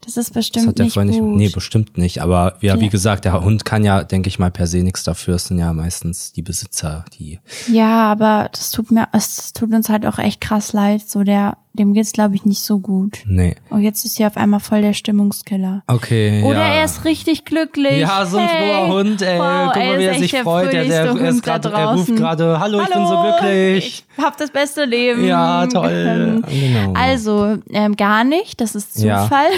Das 0.00 0.16
ist 0.16 0.28
Das 0.30 0.34
bestimmt 0.34 0.68
hat 0.68 0.78
der 0.78 0.84
nicht 0.86 0.96
nicht. 0.96 1.18
gut. 1.20 1.36
Nee, 1.36 1.48
bestimmt 1.50 1.98
nicht. 1.98 2.22
Aber 2.22 2.56
ja, 2.62 2.80
wie 2.80 2.84
Ja. 2.84 2.90
gesagt, 2.90 3.26
der 3.26 3.42
Hund 3.44 3.66
kann 3.66 3.84
ja, 3.84 4.04
denke 4.04 4.28
ich 4.28 4.38
mal, 4.38 4.50
per 4.50 4.66
se 4.66 4.78
nichts 4.82 5.02
dafür. 5.02 5.34
Es 5.34 5.46
sind 5.48 5.58
ja 5.58 5.70
meistens 5.74 6.32
die 6.32 6.40
Besitzer, 6.40 7.04
die. 7.18 7.40
Ja, 7.70 8.10
aber 8.10 8.48
das 8.52 8.70
tut 8.70 8.90
mir, 8.90 9.08
es 9.12 9.52
tut 9.52 9.70
uns 9.74 9.90
halt 9.90 10.06
auch 10.06 10.18
echt 10.18 10.40
krass 10.40 10.72
leid. 10.72 11.02
So 11.06 11.24
der, 11.24 11.58
dem 11.78 11.94
geht's 11.94 12.12
glaube 12.12 12.34
ich 12.34 12.44
nicht 12.44 12.62
so 12.62 12.78
gut. 12.80 13.18
Nee. 13.26 13.56
Und 13.70 13.82
jetzt 13.82 14.04
ist 14.04 14.16
hier 14.16 14.26
auf 14.26 14.36
einmal 14.36 14.60
voll 14.60 14.82
der 14.82 14.92
Stimmungskiller. 14.92 15.82
Okay. 15.86 16.42
Oder 16.42 16.60
ja. 16.60 16.74
er 16.74 16.84
ist 16.84 17.04
richtig 17.04 17.44
glücklich. 17.44 18.00
Ja, 18.00 18.26
so 18.26 18.38
ein 18.38 18.48
hey. 18.48 18.72
froher 18.72 18.94
Hund, 18.94 19.22
ey. 19.22 19.38
Wow, 19.38 19.72
Guck 19.72 19.76
ey, 19.82 19.88
mal, 19.88 19.98
wie 19.98 20.04
er 20.04 20.14
sich 20.18 20.30
der 20.30 20.42
freut. 20.42 20.72
Der, 20.72 20.84
der, 20.84 21.06
fröhlichste 21.06 21.24
er, 21.24 21.30
ist 21.30 21.42
grad, 21.42 21.64
er 21.64 21.94
ruft 21.94 22.16
gerade, 22.16 22.60
hallo, 22.60 22.80
ich 22.82 22.88
bin 22.92 23.06
so 23.06 23.22
glücklich. 23.22 24.04
Ich 24.16 24.24
hab 24.24 24.36
das 24.36 24.50
beste 24.50 24.84
Leben. 24.84 25.24
Ja, 25.24 25.66
toll. 25.66 26.42
Genau. 26.48 26.92
Also, 26.94 27.58
ähm, 27.70 27.96
gar 27.96 28.24
nicht, 28.24 28.60
das 28.60 28.74
ist 28.74 28.98
Ja. 28.98 29.22
Zufall. 29.22 29.48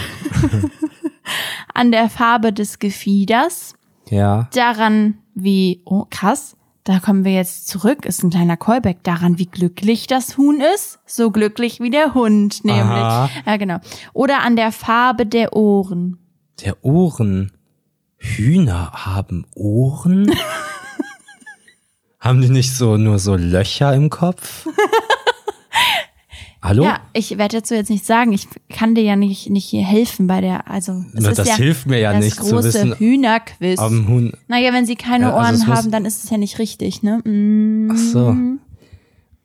An 1.74 1.92
der 1.92 2.08
Farbe 2.08 2.52
des 2.52 2.78
Gefieders, 2.78 3.74
Ja. 4.10 4.48
daran, 4.52 5.18
wie, 5.34 5.80
oh 5.84 6.04
krass, 6.10 6.56
da 6.90 6.98
kommen 6.98 7.24
wir 7.24 7.32
jetzt 7.32 7.68
zurück, 7.68 8.04
ist 8.04 8.24
ein 8.24 8.30
kleiner 8.30 8.56
Callback 8.56 9.04
daran, 9.04 9.38
wie 9.38 9.46
glücklich 9.46 10.08
das 10.08 10.36
Huhn 10.36 10.60
ist. 10.74 10.98
So 11.06 11.30
glücklich 11.30 11.78
wie 11.78 11.90
der 11.90 12.14
Hund, 12.14 12.64
nämlich. 12.64 12.84
Aha. 12.84 13.30
Ja, 13.46 13.56
genau. 13.56 13.78
Oder 14.12 14.42
an 14.42 14.56
der 14.56 14.72
Farbe 14.72 15.24
der 15.24 15.54
Ohren. 15.54 16.18
Der 16.64 16.84
Ohren. 16.84 17.52
Hühner 18.18 18.90
haben 18.92 19.46
Ohren? 19.54 20.30
haben 22.20 22.42
die 22.42 22.50
nicht 22.50 22.74
so 22.74 22.96
nur 22.96 23.18
so 23.18 23.36
Löcher 23.36 23.94
im 23.94 24.10
Kopf? 24.10 24.66
Hallo? 26.62 26.84
Ja, 26.84 27.00
ich 27.14 27.38
werde 27.38 27.58
dazu 27.58 27.74
jetzt 27.74 27.88
nicht 27.88 28.04
sagen, 28.04 28.32
ich 28.32 28.46
kann 28.68 28.94
dir 28.94 29.02
ja 29.02 29.16
nicht, 29.16 29.48
nicht 29.48 29.64
hier 29.64 29.82
helfen 29.82 30.26
bei 30.26 30.42
der, 30.42 30.70
also 30.70 30.92
es 31.14 31.22
Na, 31.24 31.30
das 31.32 31.48
ja 31.48 31.56
hilft 31.56 31.86
mir 31.86 31.98
ja 31.98 32.12
das 32.12 32.22
nicht 32.24 32.36
zu 32.36 32.50
große 32.54 32.68
wissen, 32.68 32.94
Hühnerquiz. 32.96 33.78
Am 33.78 34.06
Huhn. 34.08 34.32
naja, 34.46 34.72
wenn 34.74 34.84
sie 34.84 34.96
keine 34.96 35.24
Ja, 35.26 35.34
also 35.36 35.40
Ohren 35.46 35.54
es 35.54 35.66
haben, 35.66 35.90
dann 35.90 36.04
ist 36.04 36.22
es 36.22 36.28
ja 36.28 36.36
nicht 36.36 36.58
richtig, 36.58 37.02
ne? 37.02 37.18
Mm. 37.24 37.90
Ach 37.92 37.96
so. 37.96 38.36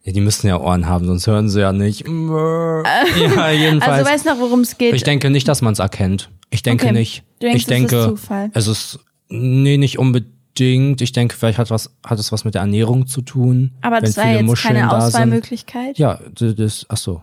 Ja, 0.04 0.12
die 0.12 0.20
müssen 0.20 0.48
ja 0.48 0.60
Ohren 0.60 0.88
haben, 0.88 1.06
sonst 1.06 1.26
hören 1.26 1.48
sie 1.50 1.62
ja 1.62 1.72
nicht. 1.72 2.04
Ja, 2.06 3.50
jedenfalls. 3.50 3.84
Also 4.00 4.12
weißt 4.12 4.26
du 4.26 4.30
noch, 4.32 4.40
worum 4.40 4.60
es 4.60 4.78
geht? 4.78 4.94
ich 4.94 5.04
denke 5.04 5.30
nicht, 5.30 5.48
dass 5.48 5.62
man 5.62 5.72
es 5.74 5.80
erkennt. 5.80 6.30
Ich 6.50 6.64
denke 6.64 6.88
Okay. 6.88 6.94
nicht. 6.94 7.24
Du 7.40 7.48
denkst, 7.48 7.56
ich 7.56 7.64
es 7.64 7.68
denke, 7.68 7.96
ist 7.96 8.06
Zufall. 8.10 8.52
es 8.54 8.68
ist 8.68 9.00
nee, 9.30 9.78
nicht 9.78 9.98
unbedingt. 10.00 10.35
Ich 10.58 11.12
denke, 11.12 11.36
vielleicht 11.36 11.58
hat 11.58 11.70
was 11.70 11.94
hat 12.06 12.18
es 12.20 12.32
was 12.32 12.46
mit 12.46 12.54
der 12.56 12.62
Ernährung 12.62 13.08
zu 13.08 13.22
tun. 13.22 13.72
Aber 13.82 14.00
das 14.00 14.16
war 14.18 14.28
jetzt 14.32 14.44
Muscheln 14.46 14.76
keine. 14.76 14.92
Auswahlmöglichkeit. 14.92 15.98
Ja, 15.98 16.20
das, 16.34 16.56
das 16.56 16.86
ach 16.90 16.98
so. 16.98 17.22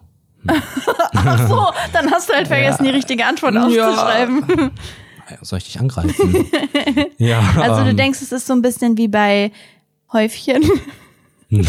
Ach 1.15 1.49
so, 1.49 1.67
dann 1.93 2.11
hast 2.11 2.29
du 2.29 2.35
halt 2.35 2.49
vergessen, 2.49 2.85
die 2.85 2.91
richtige 2.91 3.25
Antwort 3.25 3.57
aufzuschreiben. 3.57 4.45
Ja, 5.31 5.39
Soll 5.43 5.59
ich 5.59 5.65
dich 5.65 5.79
angreifen? 5.81 6.47
ja. 7.19 7.41
Also 7.61 7.85
du 7.85 7.91
ähm, 7.91 7.97
denkst, 7.97 8.21
es 8.23 8.33
ist 8.33 8.47
so 8.47 8.53
ein 8.53 8.61
bisschen 8.61 8.99
wie 8.99 9.09
bei 9.09 9.53
Häufchen. 10.13 10.63
Nein. 11.49 11.65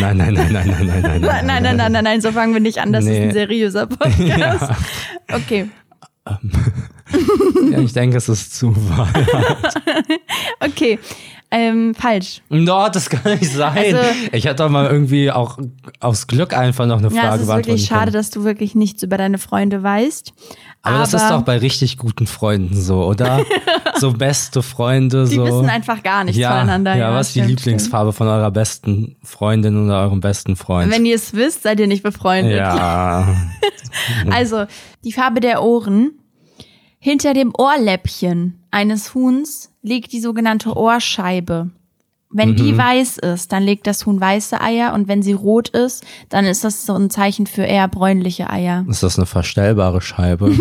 Nein, 0.00 0.16
nein, 0.16 0.34
nein, 0.34 0.52
nein, 0.52 0.68
nein, 0.68 0.86
nein, 0.86 1.02
nein, 1.02 1.20
Nein, 1.20 1.46
nein, 1.46 1.62
nein, 1.62 1.76
nein, 1.76 1.92
nein, 1.92 2.04
nein, 2.04 2.20
so 2.20 2.32
fangen 2.32 2.52
wir 2.54 2.60
nicht 2.60 2.78
an. 2.78 2.92
Das 2.92 3.04
ist 3.04 3.10
Nee. 3.10 3.24
ein 3.24 3.32
seriöser 3.32 3.86
Podcast. 3.86 4.72
Okay, 5.32 5.68
Ja, 7.70 7.78
ich 7.78 7.92
denke, 7.92 8.16
es 8.16 8.28
ist 8.28 8.54
Zufall. 8.56 9.08
okay. 10.60 10.98
Ähm, 11.52 11.96
falsch. 11.96 12.42
No, 12.48 12.88
das 12.92 13.10
kann 13.10 13.36
nicht 13.38 13.52
sein. 13.52 13.76
Also- 13.76 13.98
ich 14.30 14.44
hätte 14.44 14.56
doch 14.62 14.68
mal 14.68 14.88
irgendwie 14.88 15.32
auch 15.32 15.58
aus 15.98 16.28
Glück 16.28 16.56
einfach 16.56 16.86
noch 16.86 16.98
eine 16.98 17.08
Ja, 17.12 17.22
Frage 17.22 17.36
es 17.36 17.42
ist 17.42 17.48
wirklich 17.48 17.86
schade, 17.86 18.00
können. 18.02 18.12
dass 18.12 18.30
du 18.30 18.44
wirklich 18.44 18.76
nichts 18.76 19.02
über 19.02 19.16
deine 19.18 19.36
Freunde 19.38 19.82
weißt. 19.82 20.32
Aber, 20.82 20.98
das 20.98 21.12
ist 21.12 21.28
doch 21.28 21.42
bei 21.42 21.58
richtig 21.58 21.98
guten 21.98 22.28
Freunden 22.28 22.80
so, 22.80 23.04
oder? 23.04 23.44
so 23.98 24.12
beste 24.12 24.62
Freunde, 24.62 25.26
Die 25.28 25.34
so. 25.34 25.44
wissen 25.44 25.68
einfach 25.68 26.04
gar 26.04 26.22
nichts 26.22 26.38
ja, 26.38 26.52
voneinander. 26.52 26.96
Ja, 26.96 27.12
was 27.12 27.28
ist 27.28 27.34
die 27.34 27.40
stimmt, 27.40 27.58
Lieblingsfarbe 27.58 28.12
von 28.12 28.28
eurer 28.28 28.52
besten 28.52 29.16
Freundin 29.24 29.84
oder 29.84 30.02
eurem 30.02 30.20
besten 30.20 30.54
Freund? 30.54 30.92
Wenn 30.92 31.04
ihr 31.04 31.16
es 31.16 31.34
wisst, 31.34 31.64
seid 31.64 31.80
ihr 31.80 31.88
nicht 31.88 32.04
befreundet. 32.04 32.56
ja. 32.56 33.26
Also, 34.30 34.66
die 35.02 35.10
Farbe 35.12 35.40
der 35.40 35.64
Ohren. 35.64 36.12
Hinter 37.02 37.32
dem 37.32 37.52
Ohrläppchen 37.56 38.60
eines 38.70 39.14
Huhns 39.14 39.70
liegt 39.82 40.12
die 40.12 40.20
sogenannte 40.20 40.76
Ohrscheibe. 40.76 41.70
Wenn 42.32 42.50
Mhm. 42.50 42.56
die 42.56 42.76
weiß 42.78 43.18
ist, 43.18 43.50
dann 43.50 43.62
legt 43.64 43.86
das 43.88 44.06
Huhn 44.06 44.20
weiße 44.20 44.60
Eier 44.60 44.92
und 44.94 45.08
wenn 45.08 45.20
sie 45.22 45.32
rot 45.32 45.70
ist, 45.70 46.04
dann 46.28 46.44
ist 46.44 46.62
das 46.62 46.86
so 46.86 46.94
ein 46.94 47.10
Zeichen 47.10 47.46
für 47.48 47.62
eher 47.62 47.88
bräunliche 47.88 48.48
Eier. 48.50 48.84
Ist 48.88 49.02
das 49.02 49.18
eine 49.18 49.26
verstellbare 49.26 50.00
Scheibe? 50.00 50.52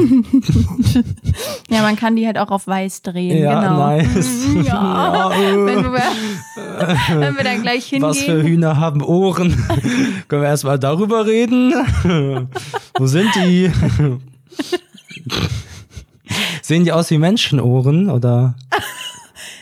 Ja, 1.70 1.84
man 1.84 1.96
kann 1.96 2.16
die 2.16 2.26
halt 2.26 2.40
auch 2.40 2.50
auf 2.50 2.66
weiß 2.66 3.04
drehen, 3.04 3.38
ja, 3.44 3.62
genau. 3.62 3.78
nice. 3.78 4.46
Ja, 4.66 5.30
wenn, 5.36 5.84
wir, 5.84 7.20
wenn 7.20 7.38
wir 7.38 7.44
dann 7.44 7.62
gleich 7.62 7.86
hingehen. 7.86 8.10
Was 8.10 8.20
für 8.22 8.42
Hühner 8.42 8.78
haben 8.78 9.04
Ohren? 9.04 9.52
Können 10.28 10.42
wir 10.42 10.50
erstmal 10.50 10.80
darüber 10.80 11.28
reden? 11.28 11.72
Wo 12.98 13.06
sind 13.06 13.30
die? 13.36 13.72
Sehen 16.62 16.84
die 16.86 16.92
aus 16.92 17.10
wie 17.12 17.18
Menschenohren 17.18 18.10
oder? 18.10 18.56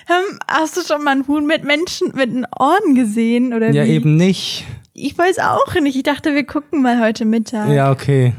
Hm, 0.10 0.40
Hast 0.48 0.78
du 0.78 0.82
schon 0.84 1.04
mal 1.04 1.12
ein 1.18 1.28
Huhn 1.28 1.46
mit 1.46 1.66
Menschen 1.66 2.14
mit 2.16 2.32
den 2.32 2.46
Ohren 2.58 2.96
gesehen 2.96 3.54
oder 3.54 3.72
Ja, 3.72 3.84
wie? 3.84 3.90
eben 3.90 4.16
nicht. 4.16 4.66
Ich 4.94 5.18
weiß 5.18 5.40
auch 5.40 5.74
nicht. 5.82 5.98
Ich 5.98 6.04
dachte, 6.04 6.34
wir 6.34 6.46
gucken 6.46 6.82
mal 6.82 7.02
heute 7.02 7.26
Mittag. 7.26 7.68
Ja, 7.70 7.92
okay. 7.92 8.34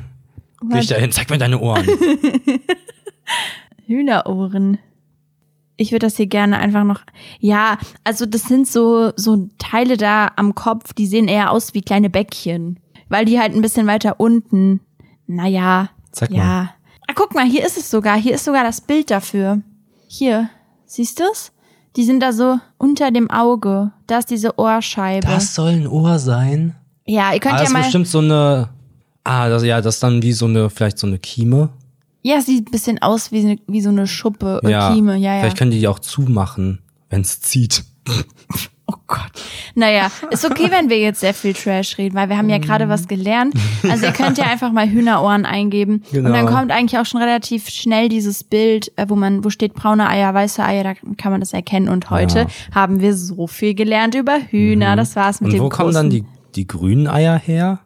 Geh 0.62 0.78
ich 0.78 0.86
da 0.86 0.94
hin, 0.96 1.12
zeig 1.12 1.28
mir 1.28 1.36
deine 1.36 1.60
Ohren. 1.60 1.86
Hühnerohren. 3.86 4.78
Ich 5.76 5.92
würde 5.92 6.06
das 6.06 6.16
hier 6.16 6.26
gerne 6.26 6.58
einfach 6.58 6.84
noch. 6.84 7.02
Ja, 7.38 7.78
also 8.02 8.26
das 8.26 8.42
sind 8.44 8.66
so 8.66 9.12
so 9.16 9.48
Teile 9.58 9.96
da 9.96 10.32
am 10.36 10.54
Kopf, 10.54 10.92
die 10.94 11.06
sehen 11.06 11.28
eher 11.28 11.50
aus 11.52 11.74
wie 11.74 11.82
kleine 11.82 12.10
Bäckchen, 12.10 12.80
weil 13.08 13.24
die 13.26 13.38
halt 13.38 13.54
ein 13.54 13.62
bisschen 13.62 13.86
weiter 13.86 14.18
unten. 14.18 14.80
Naja, 15.26 15.90
Zeig 16.12 16.30
ja. 16.30 16.44
mal. 16.44 16.70
Ah, 17.08 17.12
guck 17.14 17.34
mal, 17.34 17.46
hier 17.46 17.64
ist 17.66 17.78
es 17.78 17.90
sogar. 17.90 18.16
Hier 18.18 18.34
ist 18.34 18.44
sogar 18.44 18.62
das 18.64 18.80
Bild 18.80 19.10
dafür. 19.10 19.62
Hier, 20.06 20.50
siehst 20.86 21.18
du's? 21.18 21.52
Die 21.96 22.04
sind 22.04 22.20
da 22.20 22.32
so 22.32 22.60
unter 22.76 23.10
dem 23.10 23.30
Auge. 23.30 23.92
Da 24.06 24.18
ist 24.18 24.30
diese 24.30 24.58
Ohrscheibe. 24.58 25.26
Das 25.26 25.54
soll 25.54 25.70
ein 25.70 25.86
Ohr 25.88 26.18
sein. 26.18 26.76
ja, 27.06 27.32
ihr 27.32 27.40
könnt 27.40 27.54
Ah, 27.54 27.56
ja 27.56 27.62
das 27.62 27.68
ist 27.70 27.72
mal. 27.74 27.82
bestimmt 27.82 28.08
so 28.08 28.18
eine. 28.18 28.68
Ah, 29.24 29.48
das, 29.48 29.64
ja, 29.64 29.80
das 29.80 29.96
ist 29.96 30.02
dann 30.02 30.22
wie 30.22 30.32
so 30.32 30.46
eine, 30.46 30.70
vielleicht 30.70 30.98
so 30.98 31.06
eine 31.06 31.18
Kieme. 31.18 31.70
Ja, 32.22 32.40
sieht 32.40 32.68
ein 32.68 32.70
bisschen 32.70 33.00
aus 33.00 33.32
wie, 33.32 33.40
eine- 33.40 33.58
wie 33.66 33.80
so 33.80 33.88
eine 33.90 34.06
Schuppe, 34.06 34.60
äh, 34.64 34.70
Ja. 34.70 34.92
Kieme. 34.92 35.16
Ja, 35.16 35.34
ja. 35.34 35.40
Vielleicht 35.40 35.56
können 35.58 35.70
die 35.70 35.80
die 35.80 35.88
auch 35.88 35.98
zumachen, 35.98 36.80
wenn 37.10 37.22
es 37.22 37.40
zieht. 37.40 37.84
Gott. 39.08 39.32
Naja, 39.74 40.08
ist 40.30 40.44
okay, 40.44 40.70
wenn 40.70 40.90
wir 40.90 40.98
jetzt 40.98 41.20
sehr 41.20 41.32
viel 41.34 41.54
Trash 41.54 41.98
reden, 41.98 42.14
weil 42.14 42.28
wir 42.28 42.36
haben 42.36 42.48
ja 42.50 42.58
gerade 42.58 42.88
was 42.88 43.08
gelernt. 43.08 43.54
Also 43.88 44.04
ihr 44.06 44.12
könnt 44.12 44.36
ja 44.38 44.44
einfach 44.44 44.70
mal 44.70 44.86
Hühnerohren 44.88 45.46
eingeben. 45.46 46.02
Genau. 46.12 46.28
Und 46.28 46.34
dann 46.34 46.46
kommt 46.46 46.70
eigentlich 46.70 46.98
auch 47.00 47.06
schon 47.06 47.20
relativ 47.22 47.68
schnell 47.70 48.08
dieses 48.10 48.44
Bild, 48.44 48.92
äh, 48.96 49.06
wo 49.08 49.16
man, 49.16 49.44
wo 49.44 49.50
steht 49.50 49.72
braune 49.74 50.08
Eier, 50.08 50.32
weiße 50.34 50.62
Eier, 50.62 50.84
da 50.84 50.92
kann 51.16 51.32
man 51.32 51.40
das 51.40 51.52
erkennen. 51.54 51.88
Und 51.88 52.10
heute 52.10 52.40
Ja. 52.40 52.46
haben 52.74 53.00
wir 53.00 53.16
so 53.16 53.46
viel 53.46 53.74
gelernt 53.74 54.14
über 54.14 54.38
Hühner. 54.50 54.94
Das 54.94 55.16
war's 55.16 55.40
mit 55.40 55.48
Und 55.48 55.54
dem 55.56 55.64
wo 55.64 55.68
kommen 55.70 55.94
dann 55.94 56.10
die, 56.10 56.24
die 56.54 56.66
grünen 56.66 57.06
Eier 57.08 57.38
her? 57.38 57.80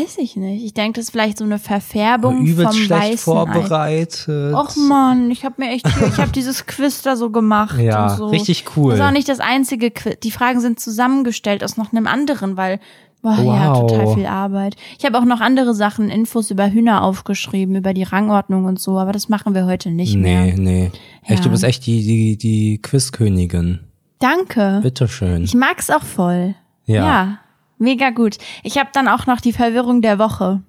Weiß 0.00 0.18
ich 0.18 0.36
nicht. 0.36 0.64
Ich 0.64 0.74
denke, 0.74 0.94
das 1.00 1.04
ist 1.06 1.10
vielleicht 1.10 1.38
so 1.38 1.44
eine 1.44 1.58
Verfärbung 1.58 2.44
Übelst 2.46 2.72
vom 2.74 2.82
schlecht 2.82 2.90
weißen 2.90 3.12
Ei. 3.12 3.16
vorbereitet. 3.16 4.54
Och 4.54 4.76
man, 4.76 5.30
ich 5.30 5.44
habe 5.44 5.56
mir 5.58 5.70
echt, 5.70 5.86
hier- 5.86 6.08
ich 6.08 6.16
habe 6.18 6.30
dieses 6.34 6.66
Quiz 6.66 7.02
da 7.02 7.16
so 7.16 7.30
gemacht 7.30 7.78
Ja, 7.78 8.10
und 8.12 8.16
so. 8.16 8.26
richtig 8.28 8.64
cool. 8.76 8.92
Das 8.92 9.00
ist 9.00 9.06
auch 9.06 9.10
nicht 9.12 9.28
das 9.28 9.40
einzige 9.40 9.90
Quiz. 9.90 10.16
Die 10.22 10.30
Fragen 10.30 10.60
sind 10.60 10.80
zusammengestellt 10.80 11.62
aus 11.62 11.76
noch 11.76 11.92
einem 11.92 12.06
anderen, 12.06 12.56
weil 12.56 12.80
boah, 13.22 13.36
ja, 13.38 13.74
Wow. 13.74 13.90
total 13.90 14.14
viel 14.14 14.26
Arbeit. 14.26 14.76
Ich 14.98 15.04
habe 15.04 15.18
auch 15.18 15.24
noch 15.24 15.40
andere 15.40 15.74
Sachen, 15.74 16.08
Infos 16.08 16.50
über 16.50 16.70
Hühner 16.70 17.02
aufgeschrieben, 17.02 17.76
über 17.76 17.92
die 17.94 18.02
Rangordnung 18.02 18.64
und 18.64 18.80
so, 18.80 18.98
aber 18.98 19.12
das 19.12 19.28
machen 19.28 19.54
wir 19.54 19.66
heute 19.66 19.90
nicht 19.90 20.14
Nee, 20.16 20.20
mehr. 20.46 20.56
nee. 20.58 20.90
Echt, 21.24 21.38
Ja. 21.40 21.44
du 21.44 21.50
bist 21.50 21.64
echt 21.64 21.86
die, 21.86 22.02
die, 22.04 22.36
die 22.36 22.80
Quizkönigin. 22.82 23.80
Danke. 24.18 24.80
Bitteschön. 24.82 25.44
Ich 25.44 25.54
mag's 25.54 25.90
auch 25.90 26.02
voll. 26.02 26.54
Ja. 26.84 27.04
ja 27.04 27.38
mega 27.82 28.10
gut. 28.10 28.38
Ich 28.62 28.78
habe 28.78 28.90
dann 28.92 29.08
auch 29.08 29.26
noch 29.26 29.40
die 29.40 29.52
Verwirrung 29.52 30.00
der 30.00 30.18
Woche. 30.18 30.62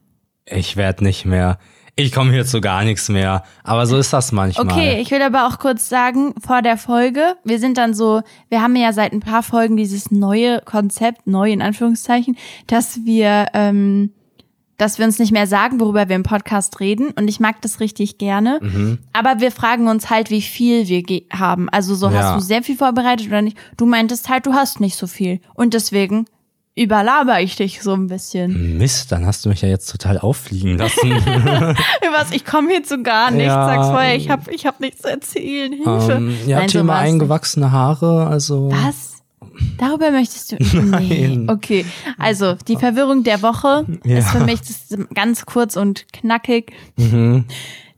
Ich 0.45 0.75
werd 0.75 1.01
nicht 1.01 1.25
mehr. 1.25 1.57
Ich 1.95 2.11
komme 2.11 2.31
hier 2.31 2.43
zu 2.45 2.59
gar 2.59 2.83
nichts 2.83 3.07
mehr. 3.07 3.43
Aber 3.63 3.85
so 3.85 3.97
ist 3.97 4.11
das 4.13 4.31
manchmal. 4.31 4.65
Okay, 4.65 4.99
ich 4.99 5.11
will 5.11 5.21
aber 5.21 5.47
auch 5.47 5.59
kurz 5.59 5.89
sagen, 5.89 6.33
vor 6.43 6.63
der 6.63 6.77
Folge, 6.77 7.35
wir 7.43 7.59
sind 7.59 7.77
dann 7.77 7.93
so, 7.93 8.23
wir 8.49 8.61
haben 8.63 8.75
ja 8.75 8.93
seit 8.93 9.13
ein 9.13 9.19
paar 9.19 9.43
Folgen 9.43 9.77
dieses 9.77 10.09
neue 10.09 10.59
Konzept, 10.61 11.27
neu 11.27 11.51
in 11.51 11.61
Anführungszeichen, 11.61 12.35
dass 12.65 13.05
wir, 13.05 13.45
ähm, 13.53 14.11
dass 14.77 14.97
wir 14.97 15.05
uns 15.05 15.19
nicht 15.19 15.31
mehr 15.31 15.45
sagen, 15.45 15.79
worüber 15.79 16.09
wir 16.09 16.15
im 16.15 16.23
Podcast 16.23 16.79
reden. 16.79 17.11
Und 17.11 17.27
ich 17.27 17.39
mag 17.39 17.61
das 17.61 17.79
richtig 17.79 18.17
gerne. 18.17 18.57
Mhm. 18.59 18.97
Aber 19.13 19.39
wir 19.39 19.51
fragen 19.51 19.87
uns 19.87 20.09
halt, 20.09 20.31
wie 20.31 20.41
viel 20.41 20.87
wir 20.87 21.03
haben. 21.31 21.69
Also 21.69 21.93
so, 21.93 22.09
Ja. 22.09 22.23
hast 22.23 22.35
du 22.35 22.39
sehr 22.39 22.63
viel 22.63 22.75
vorbereitet 22.75 23.27
oder 23.27 23.43
nicht? 23.43 23.55
Du 23.77 23.85
meintest 23.85 24.29
halt, 24.29 24.47
du 24.47 24.53
hast 24.53 24.79
nicht 24.79 24.95
so 24.97 25.05
viel. 25.05 25.41
Und 25.53 25.75
deswegen 25.75 26.25
überlaber 26.75 27.39
ich 27.41 27.55
dich 27.55 27.81
so 27.81 27.93
ein 27.93 28.07
bisschen. 28.07 28.77
Mist, 28.77 29.11
dann 29.11 29.25
hast 29.25 29.45
du 29.45 29.49
mich 29.49 29.61
ja 29.61 29.69
jetzt 29.69 29.91
total 29.91 30.17
auffliegen 30.17 30.77
lassen. 30.77 31.11
Was? 32.13 32.31
Ich 32.31 32.45
komme 32.45 32.69
hier 32.69 32.83
zu 32.83 33.01
gar 33.03 33.31
nichts. 33.31 33.47
Ja. 33.47 33.65
Sag's 33.67 33.87
vorher, 33.87 34.15
ich 34.15 34.29
habe 34.29 34.51
ich 34.53 34.65
hab 34.65 34.79
nichts 34.79 35.01
zu 35.01 35.09
erzählen. 35.09 35.71
Hilfe. 35.73 36.13
ähm, 36.13 36.35
ja, 36.47 36.59
Nein, 36.59 36.69
so 36.69 36.79
Thema 36.79 37.01
nicht. 37.01 37.11
eingewachsene 37.13 37.71
Haare, 37.71 38.27
also. 38.27 38.71
Was? 38.71 39.11
Darüber 39.77 40.09
möchtest 40.09 40.53
du? 40.53 40.55
Nee. 40.59 41.27
Nein. 41.27 41.45
Okay. 41.49 41.85
Also, 42.17 42.55
die 42.67 42.75
Verwirrung 42.75 43.23
der 43.23 43.41
Woche 43.43 43.85
Ja. 44.03 44.17
ist 44.17 44.29
für 44.29 44.39
mich 44.43 44.59
ganz 45.13 45.45
kurz 45.45 45.75
und 45.75 46.11
knackig. 46.11 46.71
Mhm. 46.97 47.45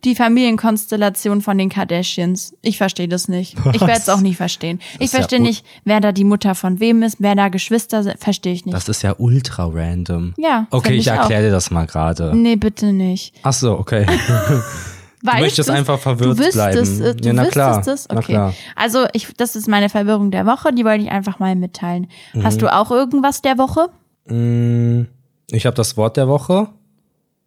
Die 0.06 0.16
Familienkonstellation 0.16 1.41
von 1.41 1.58
den 1.58 1.70
Kardashians. 1.70 2.53
Ich 2.62 2.78
verstehe 2.78 3.08
das 3.08 3.28
nicht. 3.28 3.56
Ich 3.74 3.82
werde 3.82 3.93
es 3.99 4.08
auch 4.10 4.22
nie 4.22 4.36
verstehen. 4.36 4.80
Ich 4.99 5.06
ist 5.06 5.14
ja 5.14 5.20
verstehe 5.20 5.39
un- 5.39 5.45
nicht, 5.45 5.66
wer 5.84 5.99
da 5.99 6.12
die 6.12 6.24
Mutter 6.24 6.53
von 6.56 6.80
wem 6.80 7.01
ist, 7.03 7.18
wer 7.20 7.36
da 7.36 7.49
Geschwister 7.49 8.03
sind. 8.03 8.20
Verstehe 8.20 8.53
ich 8.53 8.66
nicht. 8.66 8.76
Das 8.76 8.88
ist 8.88 9.01
ja 9.01 9.16
ultra 9.18 9.66
random. 9.66 10.34
Ja, 10.38 10.68
Okay, 10.70 10.93
ich 10.93 10.99
ich 11.01 11.08
erkläre 11.08 11.43
dir 11.45 11.51
das 11.51 11.72
mal 11.72 11.86
gerade. 11.88 12.36
nee, 12.36 12.56
bitte 12.56 12.93
nicht. 12.93 13.34
Ach 13.43 13.51
so, 13.53 13.78
okay. 13.80 14.06
weißt 15.24 15.39
möchtest 15.39 15.70
es? 15.70 15.76
einfach 15.76 15.97
verwirrt 15.97 16.38
du 16.38 16.38
wüsstest, 16.38 16.53
bleiben. 16.53 16.78
Es, 16.80 16.99
du 17.18 17.28
Ja, 17.28 17.34
na 17.34 17.45
klar, 17.45 17.88
es? 17.88 18.08
na 18.08 18.18
Okay. 18.18 18.34
klar. 18.34 18.53
Also 18.76 19.06
ich, 19.14 19.28
das 19.38 19.56
ist 19.56 19.68
meine 19.68 19.89
Verwirrung 19.89 20.30
der 20.30 20.45
Woche, 20.45 20.72
die 20.72 20.86
wollte 20.86 21.03
ich 21.03 21.10
einfach 21.12 21.39
mal 21.39 21.56
mitteilen. 21.56 22.08
Mhm. 22.34 22.43
Hast 22.43 22.62
du 22.62 22.72
auch 22.72 22.91
irgendwas 22.91 23.41
der 23.41 23.58
Woche? 23.58 23.88
Mm, 24.28 25.08
Ich 25.49 25.66
habe 25.66 25.76
das 25.76 25.97
Wort 25.97 26.16
der 26.18 26.28
Woche. 26.28 26.68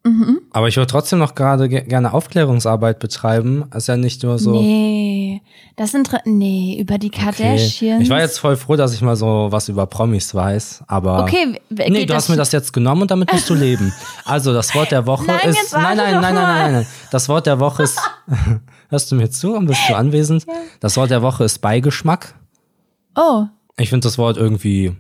Mhm. 0.05 0.38
Aber 0.51 0.68
ich 0.68 0.76
würde 0.76 0.86
trotzdem 0.90 1.18
noch 1.18 1.34
gerade 1.34 1.68
ge 1.68 1.82
gerne 1.86 2.12
Aufklärungsarbeit 2.14 2.99
betreiben. 2.99 3.64
Ist 3.74 3.88
ja 3.88 3.96
nicht 3.96 4.22
nur 4.22 4.38
so. 4.38 4.53
Nee, 4.53 5.42
das 5.76 5.92
sind, 5.92 6.11
nee, 6.24 6.78
über 6.80 6.99
die 6.99 7.09
Okay. 7.09 7.24
Kardashians. 7.24 8.03
Ich 8.03 8.09
war 8.11 8.20
jetzt 8.20 8.38
voll 8.38 8.57
froh, 8.57 8.76
dass 8.76 8.94
ich 8.94 9.03
mal 9.03 9.14
so 9.16 9.49
was 9.51 9.68
über 9.68 9.86
Promis 9.86 10.34
weiß, 10.34 10.84
aber. 10.86 11.22
Okay, 11.22 11.61
Nee, 11.70 12.07
du 12.07 12.14
hast 12.14 12.28
mir 12.30 12.36
das 12.36 12.53
jetzt 12.53 12.72
genommen 12.72 13.03
und 13.03 13.11
damit 13.11 13.32
musst 13.32 13.49
du 13.51 13.55
leben. 13.55 13.92
Also, 14.24 14.53
das 14.53 14.74
Wort 14.74 14.90
der 14.90 15.07
Woche 15.07 15.26
Nein, 15.26 15.49
ist. 15.49 15.72
Nein, 15.72 15.96
nein, 15.96 16.12
nein, 16.20 16.34
nein, 16.34 16.34
nein, 16.34 16.72
nein. 16.72 16.86
Das 17.11 17.28
Wort 17.28 17.46
der 17.46 17.61
Woche 17.61 17.82
ist. 17.84 17.99
Hörst 18.90 19.11
du 19.12 19.16
mir 19.16 19.30
zu 19.30 19.55
und 19.55 19.66
bist 19.66 19.80
du 19.88 19.94
anwesend? 19.94 20.46
Das 20.80 20.96
Wort 20.96 21.11
der 21.11 21.22
Woche 21.22 21.44
ist 21.44 21.59
Beigeschmack. 21.61 22.34
Oh, 23.16 23.44
Ich 23.76 23.90
finde 23.90 24.07
das 24.07 24.16
Wort 24.18 24.36
irgendwie 24.36 24.96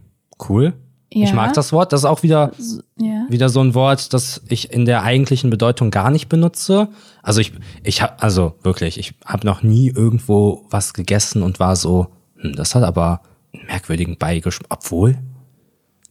cool. 0.48 0.74
Ja. 1.12 1.24
Ich 1.24 1.32
mag 1.32 1.54
das 1.54 1.72
Wort. 1.72 1.92
Das 1.92 2.00
ist 2.00 2.04
auch 2.04 2.22
wieder, 2.22 2.52
ja. 2.96 3.24
wieder 3.28 3.48
so 3.48 3.60
ein 3.60 3.74
Wort, 3.74 4.12
das 4.12 4.42
ich 4.48 4.72
in 4.72 4.84
der 4.84 5.02
eigentlichen 5.02 5.48
Bedeutung 5.48 5.90
gar 5.90 6.10
nicht 6.10 6.28
benutze. 6.28 6.88
Also 7.22 7.40
ich, 7.40 7.52
ich 7.82 8.02
habe, 8.02 8.20
also 8.22 8.54
wirklich, 8.62 8.98
ich 8.98 9.14
habe 9.24 9.46
noch 9.46 9.62
nie 9.62 9.88
irgendwo 9.88 10.66
was 10.70 10.92
gegessen 10.92 11.42
und 11.42 11.60
war 11.60 11.76
so, 11.76 12.08
hm, 12.36 12.54
das 12.56 12.74
hat 12.74 12.82
aber 12.82 13.22
einen 13.54 13.66
merkwürdigen 13.66 14.18
Beigeschmack. 14.18 14.66
Obwohl, 14.70 15.16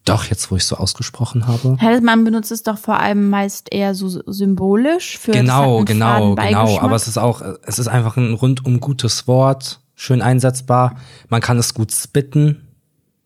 doch, 0.08 0.24
jetzt 0.26 0.50
wo 0.50 0.56
ich 0.56 0.66
so 0.66 0.78
ausgesprochen 0.78 1.48
habe. 1.48 1.78
Ja, 1.82 2.00
Man 2.02 2.24
benutzt 2.24 2.52
es 2.52 2.64
doch 2.64 2.78
vor 2.78 3.00
allem 3.00 3.30
meist 3.30 3.72
eher 3.72 3.94
so 3.94 4.08
symbolisch 4.26 5.18
für 5.18 5.32
Genau, 5.32 5.84
genau, 5.84 6.34
genau. 6.36 6.80
Aber 6.80 6.96
es 6.96 7.08
ist 7.08 7.18
auch, 7.18 7.42
es 7.64 7.78
ist 7.78 7.88
einfach 7.88 8.18
ein 8.18 8.34
rundum 8.34 8.80
gutes 8.80 9.28
Wort, 9.28 9.82
schön 9.96 10.22
einsetzbar. 10.22 10.96
Man 11.30 11.42
kann 11.42 11.60
es 11.60 11.74
gut 11.74 11.92
spitten. 11.92 12.67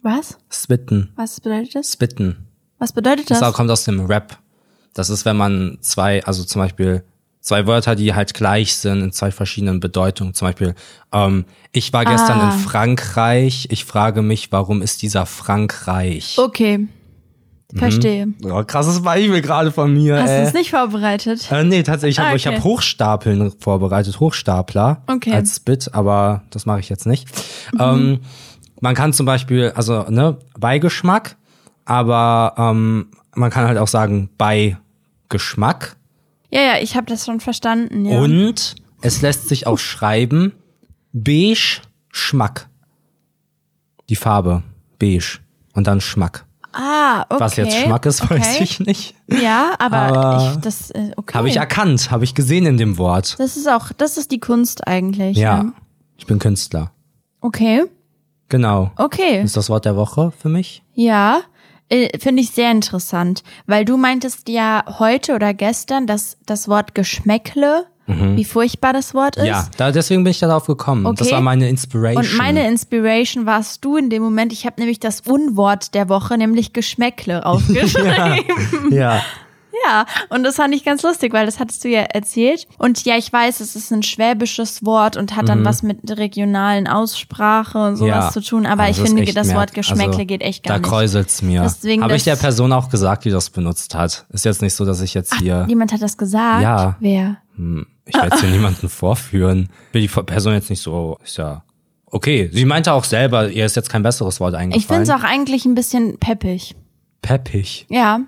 Was? 0.02 0.38
Spitten. 0.50 1.12
Was 1.16 1.40
bedeutet 1.40 1.76
das? 1.76 1.94
Spitten. 1.94 2.48
Was 2.80 2.92
bedeutet 2.94 3.30
das? 3.30 3.40
Das 3.40 3.54
kommt 3.54 3.70
aus 3.70 3.84
dem 3.84 4.06
Rap. 4.06 4.38
Das 4.94 5.10
ist, 5.10 5.26
wenn 5.26 5.38
man 5.38 5.78
zwei, 5.82 6.24
also 6.26 6.44
zum 6.44 6.62
Beispiel 6.62 7.04
zwei 7.40 7.66
Wörter, 7.68 7.96
die 7.96 8.14
halt 8.14 8.34
gleich 8.34 8.76
sind 8.76 9.02
in 9.02 9.12
zwei 9.12 9.32
verschiedenen 9.32 9.80
Bedeutungen. 9.80 10.34
Zum 10.34 10.48
Beispiel, 10.48 10.76
ähm, 11.14 11.46
ich 11.72 11.94
war 11.94 12.06
gestern 12.06 12.40
Ah. 12.40 12.54
in 12.54 12.60
Frankreich. 12.60 13.68
Ich 13.72 13.86
frage 13.86 14.22
mich, 14.22 14.52
warum 14.52 14.82
ist 14.82 15.02
dieser 15.02 15.26
Frankreich? 15.26 16.38
Okay. 16.38 16.88
Verstehe. 17.74 18.28
Oh, 18.44 18.62
krasses 18.66 19.02
Beispiel 19.02 19.42
gerade 19.42 19.72
von 19.72 19.94
mir. 19.94 20.22
Hast 20.22 20.30
du 20.30 20.42
es 20.42 20.54
nicht 20.54 20.72
vorbereitet? 20.72 21.50
Äh, 21.52 21.64
nee, 21.64 21.84
tatsächlich, 21.84 22.16
ich 22.16 22.20
habe 22.20 22.32
Ah, 22.32 22.36
ich 22.36 22.46
okay. 22.46 22.58
hab 22.58 22.64
Hochstapeln 22.66 23.54
vorbereitet, 23.60 24.20
Hochstapler 24.20 25.04
Okay. 25.08 25.32
als 25.32 25.62
Bit, 25.62 25.94
aber 25.94 26.44
das 26.50 26.66
mache 26.66 26.82
ich 26.82 26.90
jetzt 26.90 27.06
nicht. 27.08 27.30
Mhm. 27.74 27.80
Ähm, 27.80 28.20
man 28.82 28.96
kann 28.96 29.14
zum 29.14 29.26
Beispiel, 29.26 29.72
also 29.76 30.04
ne, 30.10 30.38
Beigeschmack, 30.60 31.38
aber 31.86 32.56
ähm, 32.58 33.12
man 33.34 33.50
kann 33.50 33.68
halt 33.68 33.78
auch 33.78 33.88
sagen 33.88 34.30
Beigeschmack 34.38 35.96
Ja, 36.50 36.62
ja, 36.62 36.74
ich 36.82 36.98
habe 36.98 37.06
das 37.06 37.26
schon 37.26 37.40
verstanden. 37.40 38.06
Ja. 38.06 38.20
und 38.20 38.76
es 39.02 39.22
lässt 39.22 39.48
sich 39.48 39.66
auch 39.68 39.78
schreiben 39.78 40.54
beige 41.14 41.82
Schmack. 42.10 42.68
Die 44.10 44.16
Farbe 44.16 44.64
beige 45.00 45.40
und 45.74 45.88
dann 45.88 46.02
Schmack. 46.02 46.46
ah, 46.74 47.26
okay. 47.30 47.40
Was 47.40 47.56
jetzt 47.56 47.78
Schmack 47.78 48.06
ist, 48.06 48.22
weiß 48.30 48.56
okay. 48.56 48.64
ich 48.64 48.80
nicht. 48.80 49.16
Ja, 49.28 49.74
aber, 49.80 49.98
Aber 49.98 50.52
ich, 50.54 50.62
das, 50.62 50.92
äh, 50.92 51.12
okay. 51.16 51.38
Habe 51.38 51.50
ich 51.50 51.58
erkannt, 51.58 52.12
habe 52.12 52.24
ich 52.24 52.36
gesehen 52.36 52.66
in 52.66 52.78
dem 52.78 52.98
Wort. 52.98 53.36
Das 53.40 53.58
ist 53.58 53.70
auch, 53.70 53.92
das 53.94 54.18
ist 54.18 54.32
die 54.32 54.40
Kunst 54.40 54.88
eigentlich. 54.88 55.38
Ja, 55.38 55.72
ich 56.18 56.26
bin 56.26 56.40
Künstler. 56.40 56.92
Okay, 57.40 57.86
Genau. 58.52 58.92
okay. 58.98 59.38
Das 59.38 59.46
ist 59.46 59.58
das 59.58 59.70
Wort 59.72 59.86
der 59.86 59.96
Woche 59.96 60.32
für 60.40 60.50
mich. 60.50 60.84
Ja, 60.94 61.40
äh, 61.90 62.16
finde 62.20 62.44
ich 62.44 62.52
sehr 62.52 62.70
interessant, 62.70 63.44
weil 63.66 63.84
du 63.86 63.98
meintest 63.98 64.48
ja 64.50 64.84
heute 65.00 65.34
oder 65.34 65.54
gestern, 65.56 66.06
dass 66.06 66.38
das 66.46 66.68
Wort 66.68 66.94
Geschmäckle, 66.94 67.86
wie 68.36 68.44
furchtbar 68.44 68.92
das 68.92 69.14
Wort 69.14 69.38
ist. 69.38 69.44
Mhm. 69.44 69.48
Ja, 69.48 69.68
da, 69.78 69.90
deswegen 69.92 70.26
bin 70.26 70.32
ich 70.32 70.40
darauf 70.40 70.66
gekommen. 70.68 71.06
Das 71.16 71.28
Okay. 71.28 71.32
war 71.36 71.40
meine 71.42 71.70
Inspiration. 71.70 72.26
Und 72.26 72.38
meine 72.38 72.68
Inspiration 72.68 73.46
warst 73.46 73.86
du 73.86 73.96
in 73.96 74.10
dem 74.10 74.22
Moment. 74.22 74.52
Ich 74.52 74.66
habe 74.66 74.76
nämlich 74.82 75.00
das 75.00 75.22
Unwort 75.22 75.94
der 75.94 76.10
Woche, 76.10 76.38
nämlich 76.38 76.74
Geschmäckle, 76.74 77.46
aufgeschrieben. 77.46 78.12
ja. 78.92 78.92
Ja, 78.92 79.22
und 80.30 80.44
das 80.44 80.56
fand 80.58 80.74
ich 80.76 80.84
ganz 80.84 81.02
lustig, 81.04 81.34
weil 81.34 81.46
das 81.46 81.60
hattest 81.60 81.84
du 81.84 81.90
ja 81.90 82.02
erzählt. 82.02 82.68
Und 82.78 83.04
ja, 83.06 83.18
ich 83.18 83.32
weiß, 83.32 83.60
es 83.60 83.76
ist 83.76 83.92
ein 83.92 84.04
schwäbisches 84.04 84.86
Wort 84.86 85.18
und 85.18 85.36
hat 85.36 85.50
dann 85.50 85.66
was 85.66 85.82
mit 85.84 86.08
der 86.08 86.18
regionalen 86.18 86.88
Aussprache 86.88 87.78
und 87.78 87.96
sowas 87.96 88.16
Mhm. 88.16 88.22
ja. 88.22 88.32
zu 88.32 88.42
tun. 88.42 88.66
Aber 88.66 88.84
Also 88.84 89.02
ich 89.04 89.10
es 89.10 89.14
finde, 89.16 89.34
das 89.34 89.54
Wort 89.54 89.74
Geschmäckle 89.74 90.14
also, 90.14 90.26
geht 90.26 90.42
echt 90.42 90.64
gar 90.64 90.76
Da 90.76 90.80
nicht. 90.80 90.90
kräuselt's 90.90 91.42
mir. 91.42 91.62
Deswegen 91.64 92.04
Habe 92.04 92.16
ich 92.16 92.24
der 92.24 92.36
Person 92.36 92.72
auch 92.74 92.90
gesagt, 92.90 93.26
die 93.26 93.30
das 93.30 93.50
benutzt 93.50 93.96
hat. 93.96 94.26
Ist 94.30 94.46
jetzt 94.46 94.62
nicht 94.62 94.74
so, 94.74 94.86
dass 94.86 95.02
ich 95.02 95.14
jetzt 95.14 95.36
hier. 95.36 95.66
Jemand 95.68 95.92
hat 95.94 96.02
das 96.02 96.18
gesagt? 96.18 96.62
Ja. 96.64 96.96
Wer? 97.00 97.38
Hm, 97.56 97.86
ich 98.06 98.14
werde 98.16 98.28
jetzt 98.32 98.42
hier 98.42 98.50
niemanden 98.52 98.90
vorführen. 98.90 99.70
Will 99.92 100.02
die 100.02 100.08
Person 100.08 100.54
jetzt 100.54 100.70
nicht 100.70 100.82
so. 100.82 101.18
Ist 101.24 101.38
ja. 101.38 101.64
Okay. 102.06 102.50
Sie 102.52 102.66
meinte 102.66 102.92
auch 102.94 103.06
selber, 103.06 103.50
ihr 103.50 103.66
ist 103.66 103.76
jetzt 103.76 103.90
kein 103.90 104.04
besseres 104.04 104.40
Wort 104.40 104.54
eingefallen. 104.54 104.80
Ich 104.82 104.88
finde 104.88 105.04
es 105.04 105.10
auch 105.10 105.24
eigentlich 105.24 105.66
ein 105.66 105.76
bisschen 105.76 106.18
peppig. 106.18 106.76
peppig. 107.22 107.86
Ja. 107.90 108.22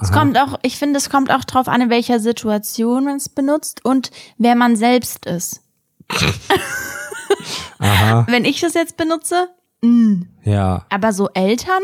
Es 0.00 0.12
kommt 0.12 0.38
auch, 0.38 0.58
ich 0.62 0.76
finde, 0.78 0.98
es 0.98 1.10
kommt 1.10 1.30
auch 1.32 1.44
drauf 1.44 1.68
an, 1.68 1.80
in 1.80 1.90
welcher 1.90 2.20
Situation 2.20 3.04
man 3.04 3.16
es 3.16 3.28
benutzt 3.28 3.84
und 3.84 4.10
wer 4.38 4.54
man 4.54 4.76
selbst 4.76 5.26
ist. 5.26 5.62
Aha. 7.78 8.26
Wenn 8.28 8.44
ich 8.44 8.60
das 8.60 8.74
jetzt 8.74 8.96
benutze, 8.96 9.48
Ja. 10.44 10.84
aber 10.90 11.12
so 11.12 11.28
Eltern, 11.34 11.82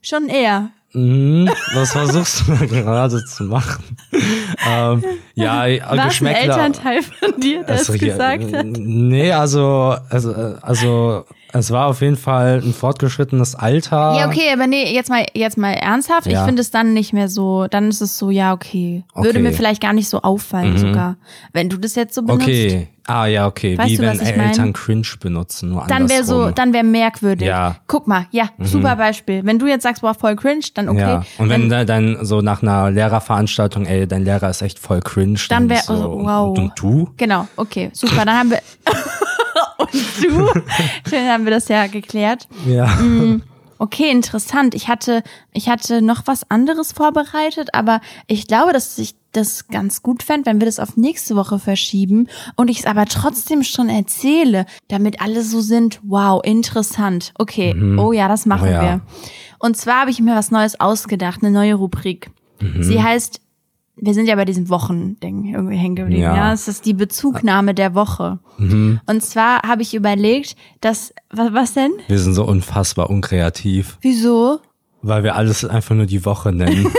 schon 0.00 0.28
eher. 0.28 0.70
Mhm, 0.92 1.50
was 1.74 1.92
versuchst 1.92 2.44
du 2.46 2.66
gerade 2.68 3.22
zu 3.24 3.44
machen? 3.44 3.96
ähm, 4.66 5.04
ja, 5.34 5.58
War 5.58 5.68
es 5.68 5.82
ein 5.82 6.08
Geschmäckler. 6.08 6.40
Elternteil 6.40 7.02
von 7.02 7.40
dir, 7.40 7.64
der 7.64 7.74
es 7.76 7.88
ja, 7.88 7.96
gesagt 7.96 8.54
hat? 8.54 8.66
Nee, 8.66 9.32
also, 9.32 9.96
also, 10.08 10.32
also, 10.62 11.24
es 11.58 11.70
war 11.70 11.86
auf 11.86 12.00
jeden 12.00 12.16
Fall 12.16 12.60
ein 12.64 12.72
fortgeschrittenes 12.72 13.54
Alter. 13.54 14.14
Ja, 14.18 14.26
okay, 14.28 14.52
aber 14.52 14.66
nee, 14.66 14.92
jetzt 14.92 15.10
mal, 15.10 15.26
jetzt 15.34 15.58
mal 15.58 15.72
ernsthaft. 15.72 16.26
Ich 16.26 16.32
Ja. 16.32 16.44
finde 16.44 16.60
es 16.62 16.70
dann 16.70 16.92
nicht 16.94 17.12
mehr 17.12 17.28
so, 17.28 17.66
dann 17.68 17.88
ist 17.88 18.00
es 18.00 18.18
so, 18.18 18.30
ja, 18.30 18.52
okay. 18.52 19.04
Würde 19.14 19.30
Okay. 19.30 19.38
Mhm. 19.38 19.44
mir 19.44 19.52
vielleicht 19.52 19.82
gar 19.82 19.92
nicht 19.92 20.08
so 20.08 20.22
auffallen 20.22 20.78
sogar. 20.78 21.16
Wenn 21.52 21.68
du 21.68 21.76
das 21.76 21.94
jetzt 21.94 22.14
so 22.14 22.22
benutzt. 22.22 22.42
Okay. 22.44 22.88
Ah, 23.08 23.26
ja, 23.26 23.46
okay. 23.46 23.78
Weißt 23.78 23.88
Wie 23.90 23.96
du, 23.98 24.02
wenn 24.02 24.14
ich 24.20 24.36
mein? 24.36 24.48
Eltern 24.48 24.72
cringe 24.72 25.06
benutzen, 25.20 25.68
nur 25.70 25.86
Dann 25.86 26.08
wäre 26.08 26.24
so, 26.24 26.50
dann 26.50 26.72
wäre 26.72 26.82
merkwürdig. 26.82 27.46
Ja. 27.46 27.70
Mhm. 27.70 27.74
Guck 27.86 28.08
mal, 28.08 28.26
ja, 28.32 28.48
super 28.58 28.96
Beispiel. 28.96 29.44
Wenn 29.44 29.60
du 29.60 29.66
jetzt 29.68 29.84
sagst, 29.84 30.02
boah, 30.02 30.12
voll 30.14 30.34
cringe, 30.34 30.64
dann 30.74 30.88
okay. 30.88 30.98
Ja. 31.00 31.22
Und 31.38 31.48
wenn 31.48 31.68
da 31.68 31.84
dann 31.84 32.18
so 32.22 32.40
nach 32.40 32.62
einer 32.62 32.90
Lehrerveranstaltung, 32.90 33.86
ey, 33.86 34.08
dein 34.08 34.24
Lehrer 34.24 34.50
ist 34.50 34.60
echt 34.62 34.80
voll 34.80 35.00
cringe. 35.02 35.38
Dann 35.48 35.68
wär- 35.68 35.82
so, 35.82 35.92
also, 35.92 36.10
wow. 36.24 36.48
Und, 36.48 36.64
und 36.64 36.72
du? 36.76 37.08
Genau, 37.16 37.46
okay, 37.54 37.90
super. 37.92 38.24
Dann 38.24 38.36
haben 38.36 38.50
wir. 38.50 38.58
Und 39.78 39.92
du? 40.22 40.48
Schön 41.08 41.28
haben 41.28 41.44
wir 41.44 41.52
das 41.52 41.68
ja 41.68 41.86
geklärt. 41.86 42.48
Ja. 42.66 42.86
Mhm. 42.96 43.42
Okay, 43.78 44.10
interessant. 44.10 44.74
Ich 44.74 44.88
hatte, 44.88 45.22
ich 45.52 45.68
hatte 45.68 46.00
noch 46.00 46.22
was 46.26 46.50
anderes 46.50 46.92
vorbereitet, 46.92 47.74
aber 47.74 48.00
ich 48.26 48.46
glaube, 48.46 48.72
dass 48.72 48.96
ich 48.96 49.14
das 49.32 49.68
ganz 49.68 50.02
gut 50.02 50.22
fände, 50.22 50.46
wenn 50.46 50.60
wir 50.60 50.66
das 50.66 50.78
auf 50.78 50.96
nächste 50.96 51.36
Woche 51.36 51.58
verschieben 51.58 52.28
und 52.56 52.68
ich 52.68 52.80
es 52.80 52.86
aber 52.86 53.04
trotzdem 53.04 53.62
schon 53.62 53.90
erzähle, 53.90 54.64
damit 54.88 55.20
alle 55.20 55.42
so 55.42 55.60
sind, 55.60 56.00
wow, 56.02 56.40
interessant. 56.42 57.34
Okay, 57.38 57.74
oh 57.98 58.12
ja, 58.12 58.28
das 58.28 58.46
machen 58.46 58.68
Oh 58.68 58.72
ja. 58.72 58.82
wir. 58.82 59.00
Und 59.58 59.76
zwar 59.76 60.00
habe 60.00 60.10
ich 60.10 60.20
mir 60.20 60.34
was 60.34 60.50
Neues 60.50 60.80
ausgedacht, 60.80 61.42
eine 61.42 61.50
neue 61.50 61.74
Rubrik. 61.74 62.30
Mhm. 62.60 62.82
Sie 62.82 63.02
heißt, 63.02 63.40
wir 63.96 64.12
sind 64.12 64.26
ja 64.26 64.36
bei 64.36 64.44
diesem 64.44 64.68
Wochending 64.68 65.54
irgendwie 65.54 65.76
hängen 65.76 65.96
geblieben. 65.96 66.22
Ja. 66.22 66.36
Ja. 66.36 66.52
es 66.52 66.68
ist 66.68 66.84
die 66.84 66.94
Bezugnahme 66.94 67.74
der 67.74 67.94
Woche. 67.94 68.38
Mhm. 68.58 69.00
Und 69.06 69.22
zwar 69.22 69.62
habe 69.62 69.82
ich 69.82 69.94
überlegt, 69.94 70.56
dass, 70.80 71.14
was, 71.30 71.52
was 71.52 71.74
denn? 71.74 71.92
Wir 72.06 72.18
sind 72.18 72.34
so 72.34 72.44
unfassbar 72.44 73.10
unkreativ, 73.10 73.98
Wieso? 74.02 74.60
Weil 75.06 75.22
wir 75.22 75.36
alles 75.36 75.64
einfach 75.64 75.94
nur 75.94 76.06
die 76.06 76.24
Woche 76.24 76.52
nennen. 76.52 76.86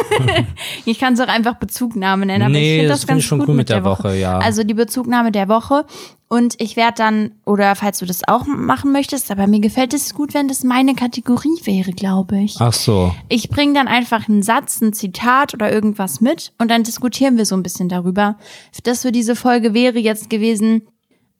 Ich 0.85 0.99
kann 0.99 1.13
es 1.13 1.19
auch 1.19 1.27
einfach 1.27 1.55
Bezugnahme 1.55 2.25
nennen, 2.25 2.43
aber 2.43 2.51
Nee, 2.51 2.75
ich 2.75 2.79
finde 2.79 2.89
das 2.89 2.99
das, 2.99 3.01
finde 3.01 3.13
ganz 3.13 3.23
ich 3.23 3.27
schon 3.27 3.39
gut 3.39 3.49
cool 3.49 3.55
mit 3.55 3.69
der 3.69 3.83
Woche. 3.83 4.15
ja. 4.15 4.39
Also 4.39 4.63
die 4.63 4.73
Bezugnahme 4.73 5.31
der 5.31 5.47
Woche. 5.49 5.85
Und 6.29 6.55
ich 6.59 6.75
werde 6.75 6.95
dann, 6.97 7.31
oder 7.45 7.75
falls 7.75 7.99
du 7.99 8.05
das 8.05 8.27
auch 8.27 8.45
machen 8.45 8.91
möchtest, 8.91 9.31
aber 9.31 9.47
mir 9.47 9.59
gefällt 9.61 9.93
es 9.93 10.13
gut, 10.13 10.33
wenn 10.33 10.47
das 10.47 10.63
meine 10.63 10.93
Kategorie 10.95 11.57
wäre, 11.63 11.91
glaube 11.91 12.37
ich. 12.39 12.55
Ach 12.59 12.73
so. 12.73 13.15
Ich 13.29 13.49
bringe 13.49 13.73
dann 13.73 13.87
einfach 13.87 14.27
einen 14.27 14.43
Satz, 14.43 14.81
ein 14.81 14.91
Zitat 14.93 15.53
oder 15.53 15.71
irgendwas 15.71 16.19
mit 16.19 16.51
und 16.57 16.69
dann 16.69 16.83
diskutieren 16.83 17.37
wir 17.37 17.45
so 17.45 17.55
ein 17.55 17.63
bisschen 17.63 17.87
darüber. 17.89 18.37
Das 18.83 19.03
für 19.03 19.11
diese 19.11 19.35
Folge 19.35 19.73
wäre 19.73 19.99
jetzt 19.99 20.29
gewesen, 20.29 20.81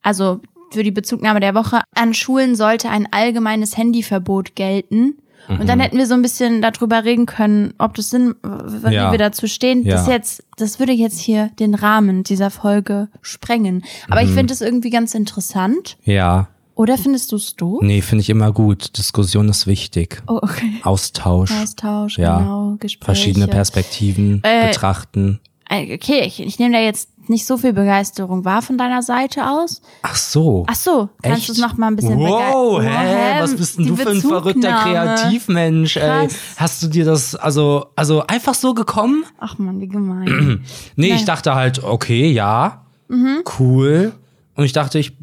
also 0.01 0.39
für 0.72 0.84
die 0.84 0.91
Bezugnahme 0.91 1.39
der 1.39 1.55
Woche, 1.55 1.82
an 1.95 2.13
Schulen 2.13 2.55
sollte 2.55 2.89
ein 2.89 3.07
allgemeines 3.11 3.78
Handyverbot 3.78 4.55
gelten. 4.55 5.18
Und 5.48 5.68
dann 5.68 5.80
hätten 5.80 5.98
wir 5.98 6.08
so 6.08 6.14
ein 6.14 6.22
bisschen 6.22 6.62
darüber 6.62 7.04
reden 7.06 7.26
können, 7.26 7.74
ob 7.78 7.93
das 7.95 8.10
Sinn, 8.10 8.36
wie 8.43 8.93
Ja. 8.93 9.12
wir 9.12 9.18
dazu 9.18 9.48
stehen. 9.48 9.84
Ja. 9.86 9.95
Das 9.95 10.08
jetzt, 10.08 10.43
das 10.58 10.80
würde 10.80 10.91
jetzt 10.93 11.20
hier 11.20 11.50
den 11.60 11.74
Rahmen 11.74 12.24
dieser 12.24 12.50
Folge 12.50 13.08
sprengen. 13.22 13.84
Aber 14.10 14.22
Mhm. 14.22 14.28
ich 14.30 14.34
finde 14.36 14.54
es 14.54 14.62
irgendwie 14.62 14.89
ganz 14.89 15.16
interessant. 15.16 15.98
Ja. 16.04 16.48
Oder 16.76 16.98
findest 16.98 17.32
du 17.32 17.38
es 17.38 17.56
doof? 17.56 17.80
Nee, 17.82 18.02
finde 18.02 18.22
ich 18.22 18.30
immer 18.30 18.52
gut. 18.52 18.98
Diskussion 19.00 19.50
ist 19.50 19.66
wichtig. 19.66 20.22
Oh, 20.28 20.39
okay. 20.41 20.74
Austausch. 20.84 21.52
Austausch, 21.52 22.20
Ja. 22.20 22.38
genau, 22.38 22.76
Gespräche. 22.80 23.06
Verschiedene 23.06 23.48
Perspektiven 23.48 24.41
Äh, 24.43 24.68
betrachten. 24.68 25.39
Äh, 25.70 25.93
Okay, 25.95 26.22
ich, 26.26 26.39
ich 26.41 26.59
nehme 26.59 26.74
da 26.74 26.80
jetzt 26.82 27.09
nicht 27.30 27.45
so 27.45 27.57
viel 27.57 27.74
Begeisterung 27.74 28.45
wahr 28.45 28.61
von 28.61 28.78
deiner 28.78 29.01
Seite 29.01 29.49
aus. 29.49 29.82
Ach 30.01 30.15
so. 30.15 30.63
Ach 30.70 30.76
so, 30.76 31.09
kannst 31.22 31.39
Echt? 31.39 31.49
du 31.49 31.53
es 31.53 31.57
noch 31.59 31.76
mal 31.76 31.88
ein 31.88 31.97
bisschen 31.97 32.18
Wow, 32.18 32.82
hä? 32.82 33.41
Was 33.41 33.53
bist 33.55 33.78
denn 33.78 33.88
du 33.88 33.95
für 33.97 34.09
ein 34.11 34.22
verrückter. 34.22 34.72
Kreativmensch, 34.84 35.97
ey? 35.97 36.28
Hast 36.55 36.84
du 36.84 36.88
dir 36.88 37.03
das, 37.03 37.36
also, 37.36 37.88
also 37.97 38.26
einfach 38.28 38.53
so 38.53 38.74
gekommen? 38.74 39.26
Ach 39.39 39.57
man, 39.57 39.82
wie 39.82 39.88
gemein. 39.89 40.63
Nee, 40.95 41.09
Nee. 41.09 41.15
ich 41.15 41.26
dachte 41.26 41.53
halt, 41.55 41.84
okay, 41.84 42.32
ja, 42.32 42.84
Mhm. 43.09 43.43
cool. 43.59 44.13
Und 44.55 44.63
ich 44.65 44.74
dachte, 44.74 44.97
ich, 44.99 45.13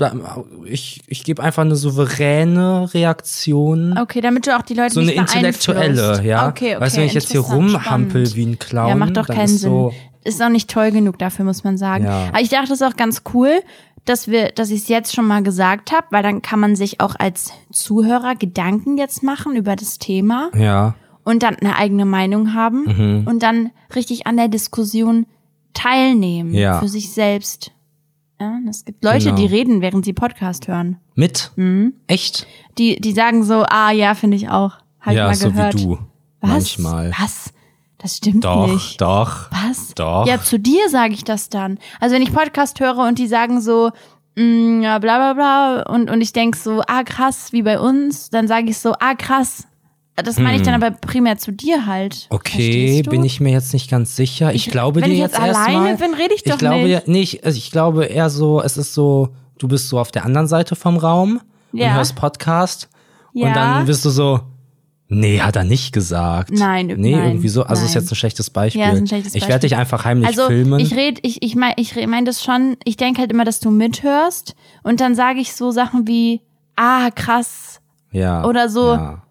ich, 0.65 1.01
ich 1.07 1.25
gebe 1.25 1.43
einfach 1.43 1.63
eine 1.63 1.75
souveräne 1.77 2.89
Reaktion. 2.95 3.99
Okay, 3.99 4.21
damit 4.21 4.47
du 4.47 4.57
auch 4.57 4.63
die 4.63 4.75
Leute 4.75 4.95
So 4.95 5.01
eine 5.01 5.11
nicht 5.11 5.19
intellektuelle, 5.19 5.95
beeinflusst. 5.95 6.23
ja. 6.25 6.49
Okay, 6.49 6.77
okay. 6.77 6.81
weißt 6.85 6.97
du, 6.97 7.01
wenn 7.01 7.07
ich 7.09 7.15
jetzt 7.15 7.33
hier 7.33 7.41
rumhampel 7.41 8.35
wie 8.37 8.47
ein 8.47 8.59
Clown, 8.59 8.89
Ja, 8.89 8.95
macht 8.95 9.17
doch 9.17 9.27
keinen 9.27 9.49
Sinn. 9.49 9.59
so, 9.71 9.93
Ist 10.25 10.43
auch 10.43 10.49
nicht 10.49 10.71
toll 10.71 10.91
genug 10.91 11.19
dafür, 11.19 11.45
muss 11.45 11.65
man 11.65 11.77
sagen. 11.77 12.05
Ja. 12.05 12.29
Aber 12.29 12.41
ich 12.41 12.49
dachte, 12.49 12.69
das 12.71 12.81
ist 12.81 12.87
auch 12.87 12.97
ganz 12.97 13.23
cool, 13.35 13.61
dass 14.07 14.29
wir, 14.29 14.51
dass 14.51 14.71
ich 14.71 14.83
es 14.83 14.89
jetzt 14.89 15.15
schon 15.15 15.27
mal 15.27 15.43
gesagt 15.43 15.93
habe, 15.93 16.07
weil 16.11 16.23
dann 16.23 16.43
kann 16.43 16.61
man 16.61 16.77
sich 16.77 17.01
auch 17.01 17.15
als 17.19 17.53
Zuhörer 17.73 18.35
Gedanken 18.35 18.97
jetzt 18.99 19.23
machen 19.23 19.55
über 19.57 19.77
das 19.77 19.99
Thema 19.99 20.51
ja, 20.55 20.95
und 21.25 21.43
dann 21.43 21.57
eine 21.57 21.77
eigene 21.77 22.05
Meinung 22.05 22.53
haben 22.55 22.85
Mhm. 22.85 23.27
und 23.27 23.43
dann 23.43 23.71
richtig 23.95 24.27
an 24.27 24.37
der 24.37 24.49
Diskussion 24.49 25.27
teilnehmen 25.73 26.55
Ja. 26.55 26.81
für 26.81 26.89
sich 26.89 27.13
selbst. 27.13 27.73
Ja, 28.41 28.59
es 28.69 28.85
gibt 28.85 29.05
Leute, 29.05 29.27
Genau. 29.27 29.37
die 29.37 29.47
reden, 29.47 29.81
während 29.81 30.05
sie 30.05 30.13
Podcast 30.13 30.69
hören. 30.69 30.99
mit? 31.15 31.53
Mhm. 31.57 31.95
Echt? 32.07 32.47
Die, 32.79 33.01
die 33.01 33.13
sagen 33.13 33.45
so, 33.45 33.65
ah 33.69 33.91
ja, 33.93 34.15
finde 34.15 34.37
ich 34.37 34.49
auch. 34.49 34.73
Hab 35.01 35.13
ja, 35.15 35.31
ich 35.31 35.41
mal 35.41 35.49
so 35.49 35.51
gehört. 35.51 35.75
wie 35.75 35.83
du. 35.85 35.99
Was? 36.41 36.51
Manchmal. 36.51 37.13
Was? 37.19 37.53
Das 38.05 38.19
stimmt 38.19 38.45
Doch, 38.45 38.67
nicht. 38.67 39.01
doch. 39.01 39.47
Was? 39.51 39.95
Doch. 39.95 40.27
Ja, 40.27 40.39
zu 40.39 40.59
dir 40.59 40.91
sage 40.91 41.15
ich 41.15 41.25
das 41.25 41.49
dann. 41.49 41.79
Also 42.01 42.15
wenn 42.15 42.21
ich 42.21 42.35
Podcast 42.35 42.79
höre 42.79 42.99
und 42.99 43.19
die 43.19 43.27
sagen 43.27 43.63
so, 43.63 43.93
mm, 44.37 44.83
ja, 44.83 44.99
bla 44.99 45.17
bla 45.17 45.33
bla, 45.33 45.83
und, 45.95 46.11
und 46.11 46.21
ich 46.21 46.35
denk 46.35 46.55
so, 46.55 46.83
ah 46.87 47.03
krass, 47.03 47.55
wie 47.55 47.63
bei 47.63 47.81
uns, 47.81 48.29
dann 48.29 48.47
sage 48.47 48.69
ich 48.69 48.77
so, 48.77 48.93
ah 49.01 49.15
krass. 49.15 49.67
Das 50.17 50.39
meine 50.39 50.57
ich 50.59 50.63
dann 50.63 50.75
aber 50.75 50.91
primär 50.91 51.39
zu 51.39 51.51
dir 51.51 51.87
halt. 51.87 52.15
Hm. 52.15 52.37
Okay, 52.37 52.51
Verstehst 52.73 53.07
du? 53.07 53.11
bin 53.11 53.25
ich 53.25 53.41
mir 53.41 53.53
jetzt 53.53 53.73
nicht 53.73 53.89
ganz 53.91 54.15
sicher. 54.17 54.53
Ich, 54.53 54.67
Ich- 54.67 54.71
glaube 54.71 55.01
wenn 55.01 55.09
dir 55.09 55.15
ich 55.15 55.21
jetzt 55.21 55.39
jetzt 55.39 55.41
alleine 55.43 55.89
erstmal. 55.89 55.97
bin, 56.11 56.15
rede 56.21 56.35
ich 56.35 56.43
doch 56.45 56.59
glaube 56.59 56.83
nicht. 56.83 56.91
Ja, 56.93 57.01
nee, 57.07 57.23
ich, 57.23 57.43
also 57.43 57.57
ich 57.57 57.71
glaube 57.71 58.05
eher 58.05 58.29
so, 58.29 58.61
es 58.61 58.77
ist 58.77 58.93
so, 58.93 59.31
du 59.57 59.67
bist 59.67 59.89
so 59.89 59.99
auf 59.99 60.13
der 60.13 60.27
anderen 60.27 60.47
Seite 60.47 60.77
vom 60.77 60.99
Raum 60.99 61.41
Ja. 61.73 61.89
und 61.89 61.95
hörst 61.95 62.17
Podcast 62.17 62.91
Ja. 63.33 63.47
und 63.49 63.57
dann 63.57 63.87
bist 63.87 64.05
du 64.05 64.11
so, 64.11 64.41
nee, 65.09 65.41
hat 65.41 65.57
er 65.57 65.65
nicht 65.65 65.93
gesagt. 65.93 66.51
Nein, 66.53 66.87
Nee, 66.87 67.13
nein, 67.13 67.25
irgendwie 67.29 67.49
so. 67.49 67.63
Also 67.65 67.85
ist 67.85 67.95
nein. 67.95 68.03
jetzt 68.03 68.13
ein 68.13 68.17
schlechtes 68.17 68.51
Beispiel. 68.51 68.81
Ja, 68.83 68.91
ist 68.91 68.99
ein 69.01 69.07
schlechtes 69.07 69.35
ich 69.35 69.41
Beispiel. 69.43 69.49
werde 69.53 69.67
dich 69.69 69.77
einfach 69.77 70.05
heimlich 70.05 70.27
Also 70.29 70.47
filmen. 70.47 70.81
ich 70.81 70.95
rede, 70.95 71.21
ich, 71.23 71.43
ich 71.43 71.55
meine 71.57 71.75
ich 71.77 71.95
re- 71.97 72.07
mein 72.07 72.25
das 72.25 72.43
schon, 72.43 72.77
ich 72.85 72.97
denke 72.97 73.21
halt 73.21 73.31
immer, 73.33 73.45
dass 73.45 73.61
du 73.61 73.71
mithörst 73.71 74.55
und 74.83 75.01
dann 75.01 75.15
sage 75.15 75.41
ich 75.41 75.55
so 75.55 75.71
Sachen 75.71 76.07
wie, 76.09 76.41
ah 76.77 77.11
krass, 77.11 77.81
ja. 78.13 78.45
oder 78.45 78.69
so. 78.69 78.93
Ja. 78.93 79.23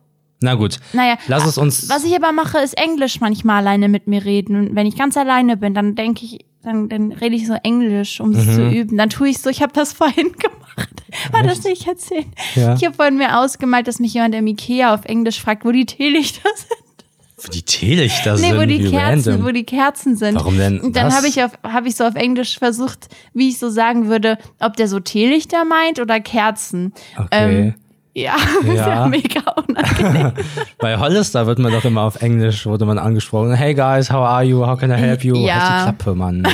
Na 0.42 0.56
gut. 0.56 0.80
Naja, 0.92 1.16
Lass 1.28 1.46
es 1.46 1.58
uns. 1.58 1.88
Was 1.90 2.04
ich 2.04 2.14
aber 2.16 2.34
mache, 2.34 2.58
ist 2.60 2.78
Englisch 2.78 3.22
manchmal 3.22 3.60
alleine 3.62 3.88
mit 3.88 4.08
mir 4.08 4.26
reden. 4.26 4.58
Und 4.58 4.76
wenn 4.76 4.86
ich 4.86 4.98
ganz 4.98 5.16
alleine 5.16 5.56
bin, 5.56 5.74
dann 5.74 5.96
denke 5.96 6.26
ich, 6.26 6.46
dann, 6.62 6.90
dann 6.90 7.14
rede 7.14 7.36
ich 7.36 7.48
so 7.48 7.54
Englisch, 7.64 8.20
um 8.20 8.32
es 8.32 8.46
Mhm. 8.46 8.52
zu 8.54 8.68
üben. 8.70 8.98
Dann 8.98 9.10
tue 9.10 9.30
ich 9.30 9.38
so, 9.40 9.50
ich 9.50 9.62
habe 9.62 9.72
das 9.74 9.94
vorhin 9.94 10.34
gemacht. 10.34 10.63
War 11.32 11.44
das 11.44 11.64
nicht 11.64 11.88
erzählen? 11.88 12.26
Ja. 12.56 12.74
Ich 12.76 12.84
habe 12.86 12.96
vorhin 12.96 13.18
mir 13.18 13.40
ausgemalt, 13.40 13.88
dass 13.88 14.00
mich 14.00 14.14
jemand 14.16 14.34
im 14.36 14.48
Ikea 14.48 14.94
auf 14.94 15.06
Englisch 15.06 15.40
fragt, 15.42 15.64
wo 15.66 15.72
die 15.72 15.86
Teelichter 15.86 16.50
sind. 16.56 17.46
Wo 17.46 17.52
die 17.52 17.62
Teelichter 17.64 18.34
Nee, 18.36 18.50
sind. 18.52 18.58
wo 18.60 18.66
die 18.66 18.90
Kerzen, 18.90 19.32
random. 19.32 19.46
wo 19.46 19.52
die 19.52 19.64
Kerzen 19.66 20.16
sind. 20.16 20.36
Warum 20.36 20.58
denn 20.58 20.80
Und 20.80 20.96
dann 20.96 21.14
habe 21.14 21.28
ich 21.28 21.44
auf, 21.44 21.52
habe 21.64 21.88
ich 21.90 21.96
so 21.96 22.06
auf 22.06 22.16
Englisch 22.16 22.58
versucht, 22.58 23.10
wie 23.34 23.50
ich 23.50 23.60
so 23.60 23.70
sagen 23.70 24.08
würde, 24.08 24.38
ob 24.60 24.76
der 24.78 24.88
so 24.88 25.00
Teelichter 25.00 25.66
meint 25.66 26.00
oder 26.00 26.20
Kerzen. 26.22 26.94
Okay. 27.18 27.28
Ähm, 27.32 27.74
ja, 28.14 28.36
ist 28.62 28.68
ja 28.76 28.88
Ja. 28.88 29.08
mega 29.08 29.42
unangenehm. 29.68 30.32
Bei 30.80 30.98
Hollister 30.98 31.46
wird 31.48 31.60
man 31.60 31.72
doch 31.74 31.84
immer 31.84 32.04
auf 32.04 32.22
Englisch, 32.22 32.66
wurde 32.66 32.86
man 32.86 32.98
angesprochen. 32.98 33.54
Hey 33.54 33.74
guys, 33.74 34.10
how 34.10 34.24
are 34.26 34.44
you? 34.44 34.66
How 34.66 34.80
can 34.80 34.92
I 34.92 34.96
help 34.96 35.24
you? 35.26 35.36
Ja. 35.36 35.54
Halt 35.56 35.80
die 35.80 35.84
Klappe, 36.04 36.16
Mann. 36.16 36.48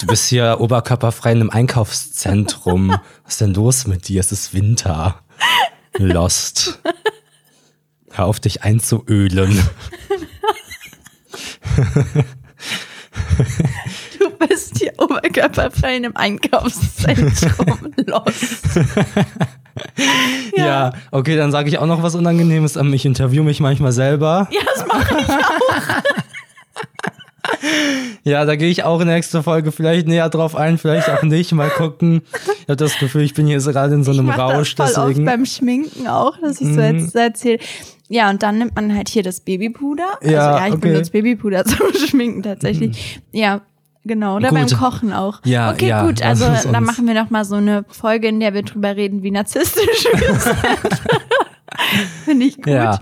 Du 0.00 0.06
bist 0.06 0.28
hier 0.28 0.58
oberkörperfrei 0.60 1.32
in 1.32 1.40
einem 1.40 1.50
Einkaufszentrum. 1.50 2.90
Was 3.24 3.34
ist 3.34 3.40
denn 3.40 3.54
los 3.54 3.86
mit 3.86 4.08
dir? 4.08 4.20
Es 4.20 4.32
ist 4.32 4.54
Winter. 4.54 5.20
Lost. 5.96 6.78
Hör 8.12 8.26
auf, 8.26 8.40
dich 8.40 8.62
einzuölen. 8.62 9.60
Du 14.18 14.30
bist 14.46 14.78
hier 14.78 14.92
oberkörperfrei 14.98 15.96
in 15.96 16.04
einem 16.04 16.16
Einkaufszentrum. 16.16 17.92
Lost. 18.06 18.64
Ja, 20.56 20.92
okay, 21.10 21.36
dann 21.36 21.52
sage 21.52 21.68
ich 21.68 21.78
auch 21.78 21.86
noch 21.86 22.02
was 22.02 22.14
Unangenehmes. 22.14 22.76
Ähm, 22.76 22.92
Ich 22.92 23.04
interview 23.04 23.42
mich 23.42 23.60
manchmal 23.60 23.92
selber. 23.92 24.48
Ja, 24.50 24.60
das 24.74 24.86
mache 24.86 25.16
ich 25.20 25.28
auch. 25.28 26.02
Ja, 28.24 28.44
da 28.44 28.56
gehe 28.56 28.68
ich 28.70 28.84
auch 28.84 29.02
nächste 29.04 29.42
Folge 29.42 29.72
vielleicht 29.72 30.06
näher 30.06 30.28
drauf 30.28 30.54
ein, 30.56 30.78
vielleicht 30.78 31.08
auch 31.08 31.22
nicht. 31.22 31.52
Mal 31.52 31.70
gucken. 31.70 32.22
Ich 32.32 32.68
habe 32.68 32.76
das 32.76 32.98
Gefühl, 32.98 33.22
ich 33.22 33.34
bin 33.34 33.46
hier 33.46 33.58
gerade 33.58 33.94
in 33.94 34.04
so 34.04 34.12
Ich 34.12 34.18
einem 34.18 34.26
mache 34.26 34.40
Rausch. 34.40 34.74
das 34.74 34.92
voll 34.94 35.08
deswegen. 35.08 35.26
oft 35.28 35.36
beim 35.36 35.46
Schminken 35.46 36.06
auch, 36.06 36.36
dass 36.40 36.60
ich 36.60 36.74
so 36.74 36.80
jetzt 36.80 37.12
so 37.12 37.18
erzähle. 37.18 37.58
Ja, 38.08 38.30
und 38.30 38.42
dann 38.42 38.58
nimmt 38.58 38.74
man 38.74 38.94
halt 38.94 39.08
hier 39.08 39.22
das 39.22 39.40
Babypuder. 39.40 40.18
Ja, 40.22 40.52
also, 40.52 40.58
ja 40.58 40.66
ich 40.68 40.74
okay. 40.74 40.92
benutze 40.92 41.10
Babypuder 41.10 41.64
zum 41.66 41.92
Schminken 41.94 42.42
tatsächlich. 42.42 43.20
Ja, 43.32 43.60
genau. 44.04 44.36
Oder 44.36 44.48
Gut. 44.48 44.58
beim 44.58 44.78
Kochen 44.78 45.12
auch. 45.12 45.40
Ja, 45.44 45.70
okay, 45.72 45.88
ja, 45.88 46.06
gut. 46.06 46.22
Also 46.22 46.46
dann 46.72 46.84
machen 46.84 47.06
wir 47.06 47.14
noch 47.14 47.30
mal 47.30 47.44
so 47.44 47.56
eine 47.56 47.84
Folge, 47.88 48.28
in 48.28 48.40
der 48.40 48.54
wir 48.54 48.62
drüber 48.62 48.96
reden, 48.96 49.22
wie 49.22 49.30
narzisstisch 49.30 50.06
wir 50.14 50.34
sind. 50.34 50.56
Finde 52.24 52.46
ich 52.46 52.56
gut. 52.56 52.66
Ja, 52.66 52.98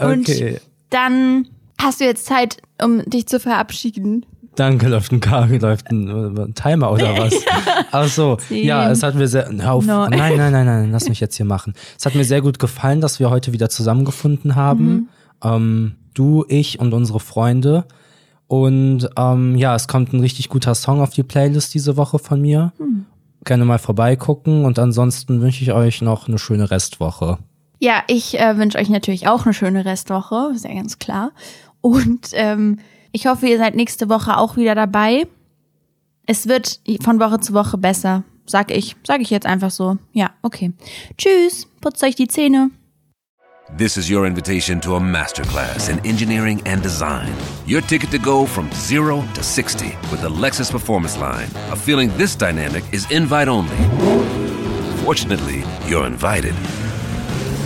Und 0.00 0.28
okay. 0.28 0.60
dann 0.90 1.48
hast 1.80 2.00
du 2.00 2.04
jetzt 2.04 2.26
Zeit, 2.26 2.58
um 2.82 3.04
dich 3.04 3.26
zu 3.26 3.40
verabschieden. 3.40 4.24
Danke, 4.56 4.88
läuft 4.88 5.12
ein 5.12 5.20
K, 5.20 5.46
läuft 5.46 5.90
ein, 5.90 6.36
äh, 6.36 6.52
Timer 6.52 6.92
oder 6.92 7.16
was? 7.18 7.34
Ach 7.90 8.08
so, 8.08 8.36
Zehn, 8.36 8.66
ja, 8.66 8.90
es 8.90 9.02
hat 9.02 9.14
mir 9.14 9.26
sehr, 9.26 9.48
hör 9.50 9.72
auf, 9.72 9.84
neun. 9.84 10.10
nein, 10.10 10.36
nein, 10.36 10.52
nein, 10.52 10.66
nein, 10.66 10.92
lass 10.92 11.08
mich 11.08 11.20
jetzt 11.20 11.36
hier 11.36 11.46
machen. 11.46 11.74
Es 11.98 12.06
hat 12.06 12.14
mir 12.14 12.24
sehr 12.24 12.40
gut 12.40 12.58
gefallen, 12.58 13.00
dass 13.00 13.18
wir 13.18 13.30
heute 13.30 13.52
wieder 13.52 13.68
zusammengefunden 13.68 14.54
haben. 14.54 14.86
Mhm. 14.86 15.08
Ähm, 15.42 15.94
du, 16.14 16.44
ich 16.48 16.78
und 16.78 16.94
unsere 16.94 17.20
Freunde. 17.20 17.84
Und 18.46 19.08
ähm, 19.16 19.56
ja, 19.56 19.74
es 19.74 19.88
kommt 19.88 20.12
ein 20.12 20.20
richtig 20.20 20.48
guter 20.48 20.74
Song 20.74 21.00
auf 21.00 21.10
die 21.10 21.22
Playlist 21.22 21.74
diese 21.74 21.96
Woche 21.96 22.18
von 22.18 22.40
mir. 22.40 22.72
Hm. 22.78 23.06
Gerne 23.44 23.64
mal 23.64 23.78
vorbeigucken 23.78 24.64
und 24.64 24.78
ansonsten 24.78 25.40
wünsche 25.40 25.62
ich 25.62 25.72
euch 25.72 26.02
noch 26.02 26.28
eine 26.28 26.38
schöne 26.38 26.70
Restwoche. 26.70 27.38
Ja, 27.78 28.02
ich 28.06 28.38
äh, 28.38 28.56
wünsche 28.56 28.78
euch 28.78 28.88
natürlich 28.88 29.28
auch 29.28 29.44
eine 29.44 29.54
schöne 29.54 29.84
Restwoche, 29.84 30.52
ist 30.54 30.64
ja 30.64 30.72
ganz 30.72 30.98
klar. 30.98 31.32
Und 31.80 32.30
ähm, 32.32 32.78
ich 33.14 33.26
hoffe, 33.26 33.46
ihr 33.46 33.58
seid 33.58 33.76
nächste 33.76 34.08
Woche 34.08 34.36
auch 34.36 34.56
wieder 34.56 34.74
dabei. 34.74 35.28
Es 36.26 36.48
wird 36.48 36.80
von 37.00 37.20
Woche 37.20 37.38
zu 37.38 37.54
Woche 37.54 37.78
besser, 37.78 38.24
sag 38.44 38.72
ich. 38.72 38.96
Sag 39.06 39.20
ich 39.20 39.30
jetzt 39.30 39.46
einfach 39.46 39.70
so. 39.70 39.98
Ja, 40.12 40.30
okay. 40.42 40.72
Tschüss, 41.16 41.68
putzt 41.80 42.02
euch 42.02 42.16
die 42.16 42.26
Zähne. 42.26 42.70
This 43.78 43.96
is 43.96 44.10
your 44.10 44.26
invitation 44.26 44.80
to 44.80 44.96
a 44.96 45.00
masterclass 45.00 45.88
in 45.88 45.98
engineering 46.04 46.60
and 46.66 46.82
design. 46.82 47.32
Your 47.66 47.82
ticket 47.82 48.10
to 48.10 48.18
go 48.18 48.46
from 48.46 48.68
zero 48.72 49.22
to 49.34 49.42
60 49.42 49.96
with 50.10 50.20
the 50.20 50.28
Lexus 50.28 50.70
Performance 50.70 51.16
Line. 51.16 51.48
A 51.70 51.76
feeling 51.76 52.10
this 52.18 52.36
dynamic 52.36 52.82
is 52.92 53.08
invite 53.12 53.48
only. 53.48 53.76
Fortunately, 55.04 55.62
you're 55.86 56.06
invited. 56.06 56.54